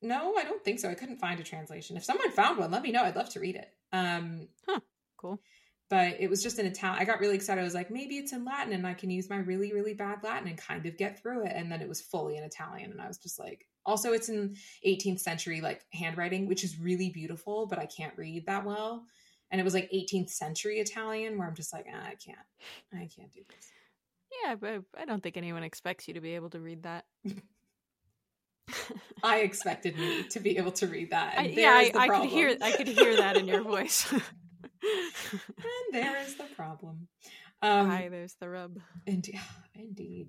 no, 0.03 0.35
I 0.37 0.45
don't 0.45 0.63
think 0.65 0.79
so. 0.79 0.91
I 0.91 0.95
couldn't 0.95 1.19
find 1.19 1.41
a 1.41 1.45
translation. 1.45 1.97
If 1.97 2.05
someone 2.05 2.31
found 2.31 2.59
one, 2.59 2.71
let 2.71 2.83
me 2.83 2.93
know. 2.93 3.03
I'd 3.03 3.17
love 3.17 3.31
to 3.31 3.41
read 3.41 3.57
it. 3.57 3.69
Um, 3.93 4.49
huh. 4.67 4.81
Cool. 5.17 5.41
But 5.89 6.17
it 6.21 6.29
was 6.29 6.43
just 6.43 6.59
in 6.59 6.67
Italian. 6.67 7.01
I 7.01 7.05
got 7.05 7.21
really 7.21 7.37
excited. 7.37 7.61
I 7.61 7.65
was 7.65 7.75
like, 7.75 7.91
maybe 7.91 8.17
it's 8.17 8.33
in 8.33 8.45
Latin 8.45 8.73
and 8.73 8.87
I 8.87 8.95
can 8.95 9.11
use 9.11 9.31
my 9.31 9.39
really, 9.39 9.73
really 9.73 9.95
bad 9.95 10.23
Latin 10.23 10.49
and 10.49 10.59
kind 10.59 10.85
of 10.85 10.97
get 10.97 11.23
through 11.23 11.47
it. 11.47 11.53
And 11.55 11.71
then 11.71 11.81
it 11.81 11.89
was 11.89 12.01
fully 12.01 12.37
in 12.37 12.45
Italian. 12.45 12.91
And 12.91 13.01
I 13.01 13.07
was 13.07 13.19
just 13.19 13.39
like, 13.39 13.67
also, 13.87 14.13
it's 14.13 14.29
in 14.29 14.57
18th 14.87 15.21
century 15.21 15.61
like 15.61 15.87
handwriting, 15.93 16.47
which 16.49 16.65
is 16.65 16.79
really 16.79 17.09
beautiful, 17.09 17.67
but 17.67 17.79
I 17.79 17.87
can't 17.87 18.17
read 18.17 18.47
that 18.47 18.65
well. 18.65 19.05
And 19.51 19.61
it 19.61 19.65
was 19.65 19.75
like 19.75 19.91
18th 19.93 20.31
century 20.31 20.81
Italian 20.81 21.39
where 21.39 21.47
I'm 21.47 21.55
just 21.55 21.73
like, 21.73 21.87
ah, 21.91 22.05
I 22.05 22.17
can't, 22.17 22.39
I 22.93 23.09
can't 23.17 23.33
do 23.33 23.41
this. 23.49 23.71
Yeah, 24.45 24.57
but 24.57 24.83
I 25.01 25.05
don't 25.05 25.23
think 25.23 25.37
anyone 25.37 25.63
expects 25.63 26.09
you 26.09 26.15
to 26.15 26.21
be 26.21 26.35
able 26.35 26.51
to 26.51 26.61
read 26.61 26.83
that. 26.83 27.05
I 29.23 29.39
expected 29.41 29.97
me 29.97 30.25
to 30.25 30.41
be 30.41 30.59
able 30.59 30.73
to 30.73 30.87
read 30.87 31.11
that. 31.11 31.39
I, 31.39 31.45
yeah, 31.47 31.71
I, 31.71 31.93
I 31.95 32.09
could 32.09 32.29
hear 32.29 32.57
I 32.61 32.73
could 32.73 32.89
hear 32.89 33.17
that 33.17 33.37
in 33.37 33.47
your 33.47 33.63
voice. 33.63 34.11
and 34.13 34.23
there 35.93 36.19
is 36.19 36.37
the 36.37 36.45
problem. 36.57 37.09
Um, 37.63 37.89
Hi, 37.89 38.09
there's 38.09 38.35
the 38.35 38.49
rub. 38.49 38.79
Indeed, 39.07 39.41
indeed. 39.75 40.29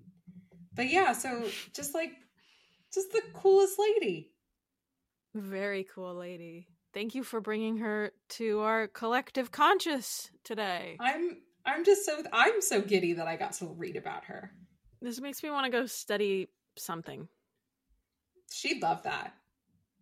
But 0.74 0.89
yeah, 0.89 1.14
so 1.14 1.45
just 1.74 1.93
like, 1.93 2.12
just 2.97 3.11
the 3.11 3.21
coolest 3.33 3.77
lady. 3.77 4.31
Very 5.35 5.85
cool 5.93 6.15
lady. 6.15 6.67
Thank 6.95 7.13
you 7.13 7.23
for 7.23 7.39
bringing 7.39 7.77
her 7.77 8.11
to 8.29 8.61
our 8.61 8.87
collective 8.87 9.51
conscious 9.51 10.31
today. 10.43 10.97
I'm 10.99 11.37
I'm 11.63 11.85
just 11.85 12.05
so 12.05 12.23
I'm 12.33 12.59
so 12.59 12.81
giddy 12.81 13.13
that 13.13 13.27
I 13.27 13.35
got 13.35 13.53
to 13.53 13.67
read 13.67 13.97
about 13.97 14.25
her. 14.25 14.51
This 14.99 15.21
makes 15.21 15.43
me 15.43 15.51
want 15.51 15.65
to 15.65 15.71
go 15.71 15.85
study 15.85 16.47
something. 16.75 17.27
She'd 18.51 18.81
love 18.81 19.03
that. 19.03 19.33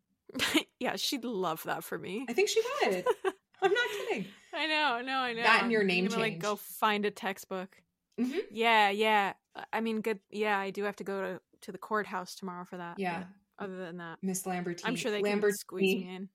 yeah, 0.80 0.96
she'd 0.96 1.26
love 1.26 1.64
that 1.64 1.84
for 1.84 1.98
me. 1.98 2.26
I 2.30 2.34
think 2.34 2.48
she 2.48 2.62
would. 2.62 3.06
I'm 3.62 3.74
not 3.74 3.88
kidding. 3.90 4.26
I 4.54 4.68
know, 4.68 5.02
no, 5.04 5.18
I 5.18 5.34
know. 5.34 5.44
That 5.44 5.64
and 5.64 5.72
your 5.72 5.84
name 5.84 6.08
change. 6.08 6.22
Like, 6.22 6.40
go 6.40 6.56
find 6.56 7.04
a 7.06 7.12
textbook. 7.12 7.76
Mm-hmm. 8.20 8.40
Yeah, 8.52 8.90
yeah. 8.90 9.34
I 9.74 9.82
mean, 9.82 10.00
good. 10.00 10.20
Yeah, 10.30 10.58
I 10.58 10.70
do 10.70 10.84
have 10.84 10.96
to 10.98 11.04
go 11.04 11.22
to 11.22 11.42
to 11.66 11.72
the 11.72 11.78
courthouse 11.78 12.36
tomorrow 12.36 12.66
for 12.66 12.78
that. 12.78 12.98
Yeah. 12.98 13.26
other 13.60 13.78
than 13.78 13.98
that, 13.98 14.18
Miss 14.22 14.46
Lambertine, 14.46 14.86
I'm 14.86 14.96
sure 14.96 15.12
they 15.12 15.22
can 15.22 15.42
squeeze 15.52 16.04
me 16.04 16.16
in. 16.16 16.30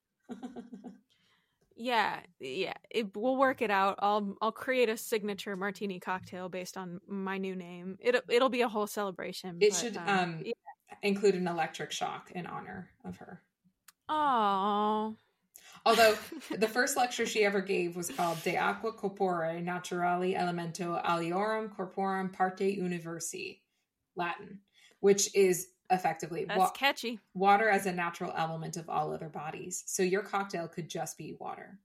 yeah, 1.76 2.20
yeah. 2.38 2.74
It, 2.90 3.16
we'll 3.16 3.36
work 3.36 3.62
it 3.62 3.70
out. 3.70 3.96
I'll 4.00 4.36
I'll 4.40 4.52
create 4.52 4.88
a 4.88 4.96
signature 4.96 5.56
martini 5.56 5.98
cocktail 5.98 6.48
based 6.48 6.76
on 6.76 7.00
my 7.08 7.38
new 7.38 7.56
name. 7.56 7.96
It 8.00 8.22
it'll 8.28 8.48
be 8.48 8.62
a 8.62 8.68
whole 8.68 8.86
celebration. 8.86 9.58
It 9.60 9.70
but, 9.70 9.78
should 9.78 9.96
um, 9.96 10.08
um 10.08 10.42
yeah 10.44 10.52
include 11.02 11.34
an 11.34 11.48
electric 11.48 11.92
shock 11.92 12.30
in 12.34 12.46
honor 12.46 12.90
of 13.04 13.16
her. 13.18 13.42
Oh. 14.08 15.16
Although 15.86 16.16
the 16.56 16.68
first 16.68 16.96
lecture 16.96 17.26
she 17.26 17.44
ever 17.44 17.60
gave 17.60 17.96
was 17.96 18.10
called 18.10 18.42
De 18.42 18.56
Aqua 18.56 18.92
Corpore 18.92 19.64
Naturali 19.64 20.36
Elemento 20.36 21.02
Aliorum 21.04 21.74
Corporum 21.74 22.32
Parte 22.32 22.76
Universi, 22.76 23.60
Latin, 24.16 24.58
which 25.00 25.34
is 25.34 25.68
effectively 25.90 26.44
That's 26.44 26.58
wa- 26.58 26.70
catchy. 26.70 27.18
water 27.34 27.68
as 27.68 27.86
a 27.86 27.92
natural 27.92 28.32
element 28.36 28.76
of 28.76 28.88
all 28.88 29.12
other 29.12 29.28
bodies. 29.28 29.82
So 29.86 30.02
your 30.02 30.22
cocktail 30.22 30.68
could 30.68 30.88
just 30.88 31.18
be 31.18 31.34
water. 31.40 31.78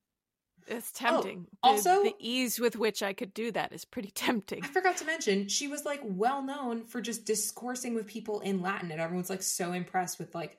It's 0.67 0.91
oh, 1.01 1.21
tempting. 1.21 1.43
The- 1.43 1.57
Oh, 1.63 1.69
also- 1.71 2.03
the 2.03 2.15
ease 2.19 2.59
with 2.59 2.75
which 2.75 3.01
I 3.03 3.13
could 3.13 3.33
do 3.33 3.51
that 3.51 3.71
is 3.73 3.85
pretty 3.85 4.11
tempting. 4.15 4.63
I 4.63 4.67
forgot 4.67 4.97
to 4.97 5.05
mention, 5.05 5.47
she 5.47 5.67
was 5.67 5.85
like 5.85 6.01
well 6.03 6.41
known 6.43 6.85
for 6.85 7.01
just 7.01 7.25
discoursing 7.25 7.95
with 7.95 8.07
people 8.07 8.39
in 8.41 8.61
Latin, 8.61 8.91
and 8.91 9.01
everyone's 9.01 9.29
like 9.29 9.41
so 9.43 9.73
impressed 9.73 10.19
with 10.19 10.33
like 10.35 10.57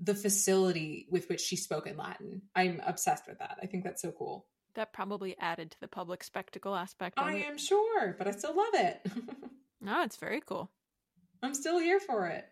the 0.00 0.14
facility 0.14 1.06
with 1.10 1.28
which 1.28 1.40
she 1.40 1.56
spoke 1.56 1.86
in 1.86 1.96
Latin. 1.96 2.42
I'm 2.56 2.80
obsessed 2.84 3.26
with 3.28 3.38
that. 3.38 3.58
I 3.62 3.66
think 3.66 3.84
that's 3.84 4.02
so 4.02 4.10
cool. 4.12 4.46
That 4.74 4.92
probably 4.92 5.36
added 5.38 5.70
to 5.72 5.80
the 5.80 5.86
public 5.88 6.24
spectacle 6.24 6.74
aspect 6.74 7.18
of 7.18 7.24
I 7.26 7.34
it. 7.34 7.46
am 7.46 7.58
sure, 7.58 8.14
but 8.18 8.26
I 8.26 8.30
still 8.32 8.56
love 8.56 8.74
it. 8.74 9.06
No, 9.80 9.96
oh, 10.00 10.02
it's 10.02 10.16
very 10.16 10.40
cool. 10.40 10.70
I'm 11.42 11.54
still 11.54 11.78
here 11.78 11.98
for 12.00 12.26
it. 12.28 12.44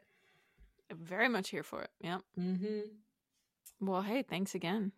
I'm 0.91 0.99
very 0.99 1.29
much 1.29 1.51
here 1.51 1.63
for 1.63 1.83
it. 1.83 1.91
Yep. 2.01 2.21
Mm-hmm. 2.39 2.79
Well, 3.87 4.03
hey, 4.03 4.23
thanks 4.23 4.55
again. 4.55 4.93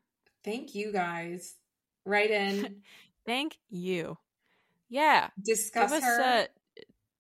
Thank 0.45 0.75
you 0.75 0.93
guys. 0.93 1.55
Write 2.05 2.31
in, 2.31 2.77
Thank 3.27 3.59
you. 3.71 4.19
Yeah. 4.89 5.29
discuss 5.41 5.93
us 5.93 6.03
her. 6.03 6.21
uh, 6.21 6.45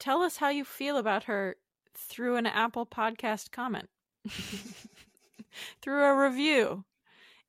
tell 0.00 0.22
us 0.22 0.36
how 0.36 0.48
you 0.48 0.64
feel 0.64 0.96
about 0.96 1.24
her 1.24 1.56
through 1.94 2.36
an 2.36 2.46
Apple 2.46 2.84
podcast 2.86 3.50
comment. 3.52 3.88
through 5.82 6.02
a 6.02 6.16
review. 6.28 6.84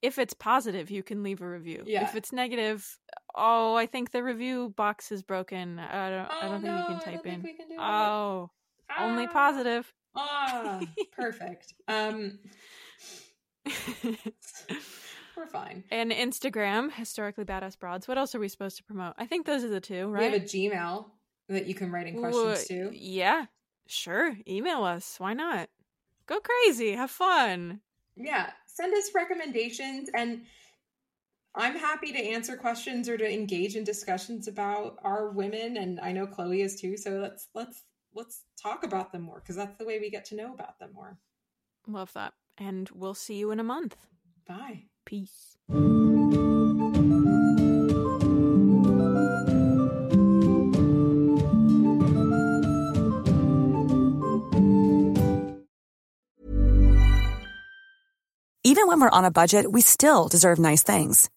If 0.01 0.19
it's 0.19 0.33
positive, 0.33 0.91
you 0.91 1.01
can 1.01 1.23
leave 1.23 1.41
a 1.41 1.47
review. 1.49 1.83
Yeah. 1.85 2.03
If 2.03 2.15
it's 2.15 2.33
negative, 2.33 2.99
oh, 3.35 3.75
I 3.75 3.85
think 3.85 4.11
the 4.11 4.21
review 4.21 4.73
box 4.75 5.11
is 5.11 5.23
broken. 5.23 5.79
I 5.79 6.09
don't 6.09 6.19
I 6.29 6.39
Oh, 6.43 6.49
don't 6.49 6.61
think 6.61 6.77
you 6.77 6.85
can 6.85 6.95
I 6.95 7.15
type 7.15 7.25
in. 7.25 7.41
can 7.41 7.67
do 7.69 7.75
only 8.99 9.25
Ah. 9.27 9.31
positive. 9.33 9.93
Ah, 10.15 10.81
perfect. 11.11 11.73
Um, 11.87 12.39
we're 15.37 15.47
fine. 15.47 15.83
and 15.89 16.11
Instagram, 16.11 16.91
historically 16.91 17.45
badass 17.45 17.77
broads. 17.79 18.07
What 18.07 18.17
else 18.17 18.35
are 18.35 18.39
we 18.39 18.47
supposed 18.49 18.77
to 18.77 18.83
promote? 18.83 19.13
I 19.17 19.25
think 19.25 19.45
those 19.45 19.63
are 19.63 19.69
the 19.69 19.81
two, 19.81 20.07
right? 20.07 20.19
We 20.19 20.25
have 20.25 20.33
a 20.41 20.45
Gmail 20.45 21.05
that 21.49 21.65
you 21.65 21.73
can 21.75 21.91
write 21.91 22.07
in 22.07 22.19
questions 22.19 22.65
Wha- 22.69 22.89
to. 22.89 22.91
Yeah, 22.93 23.45
sure. 23.87 24.37
Email 24.47 24.83
us. 24.83 25.15
Why 25.17 25.33
not? 25.33 25.69
Go 26.27 26.39
crazy. 26.39 26.91
Have 26.93 27.11
fun. 27.11 27.81
Yeah, 28.15 28.51
send 28.67 28.93
us 28.93 29.09
recommendations 29.15 30.09
and 30.13 30.43
I'm 31.55 31.75
happy 31.75 32.11
to 32.13 32.19
answer 32.19 32.55
questions 32.55 33.09
or 33.09 33.17
to 33.17 33.31
engage 33.31 33.75
in 33.75 33.83
discussions 33.83 34.47
about 34.47 34.97
our 35.03 35.29
women 35.31 35.77
and 35.77 35.99
I 35.99 36.11
know 36.11 36.27
Chloe 36.27 36.61
is 36.61 36.79
too, 36.79 36.95
so 36.97 37.11
let's 37.11 37.47
let's 37.53 37.83
let's 38.15 38.43
talk 38.61 38.83
about 38.83 39.11
them 39.11 39.21
more 39.21 39.39
because 39.39 39.55
that's 39.55 39.77
the 39.77 39.85
way 39.85 39.99
we 39.99 40.09
get 40.09 40.25
to 40.25 40.35
know 40.35 40.53
about 40.53 40.79
them 40.79 40.91
more. 40.93 41.17
Love 41.87 42.13
that. 42.13 42.33
And 42.57 42.89
we'll 42.93 43.13
see 43.13 43.35
you 43.35 43.51
in 43.51 43.59
a 43.59 43.63
month. 43.63 43.95
Bye. 44.47 44.85
Peace. 45.05 45.57
Even 58.65 58.87
when 58.87 59.01
we're 59.01 59.09
on 59.09 59.25
a 59.25 59.31
budget, 59.31 59.71
we 59.71 59.81
still 59.81 60.27
deserve 60.27 60.57
nice 60.57 60.83
things. 60.83 61.29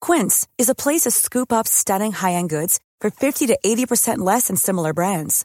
Quince 0.00 0.48
is 0.58 0.68
a 0.68 0.74
place 0.74 1.02
to 1.02 1.10
scoop 1.10 1.52
up 1.52 1.68
stunning 1.68 2.12
high-end 2.12 2.50
goods 2.50 2.80
for 3.00 3.10
50 3.10 3.46
to 3.48 3.58
80% 3.64 4.18
less 4.18 4.48
than 4.48 4.56
similar 4.56 4.92
brands. 4.92 5.44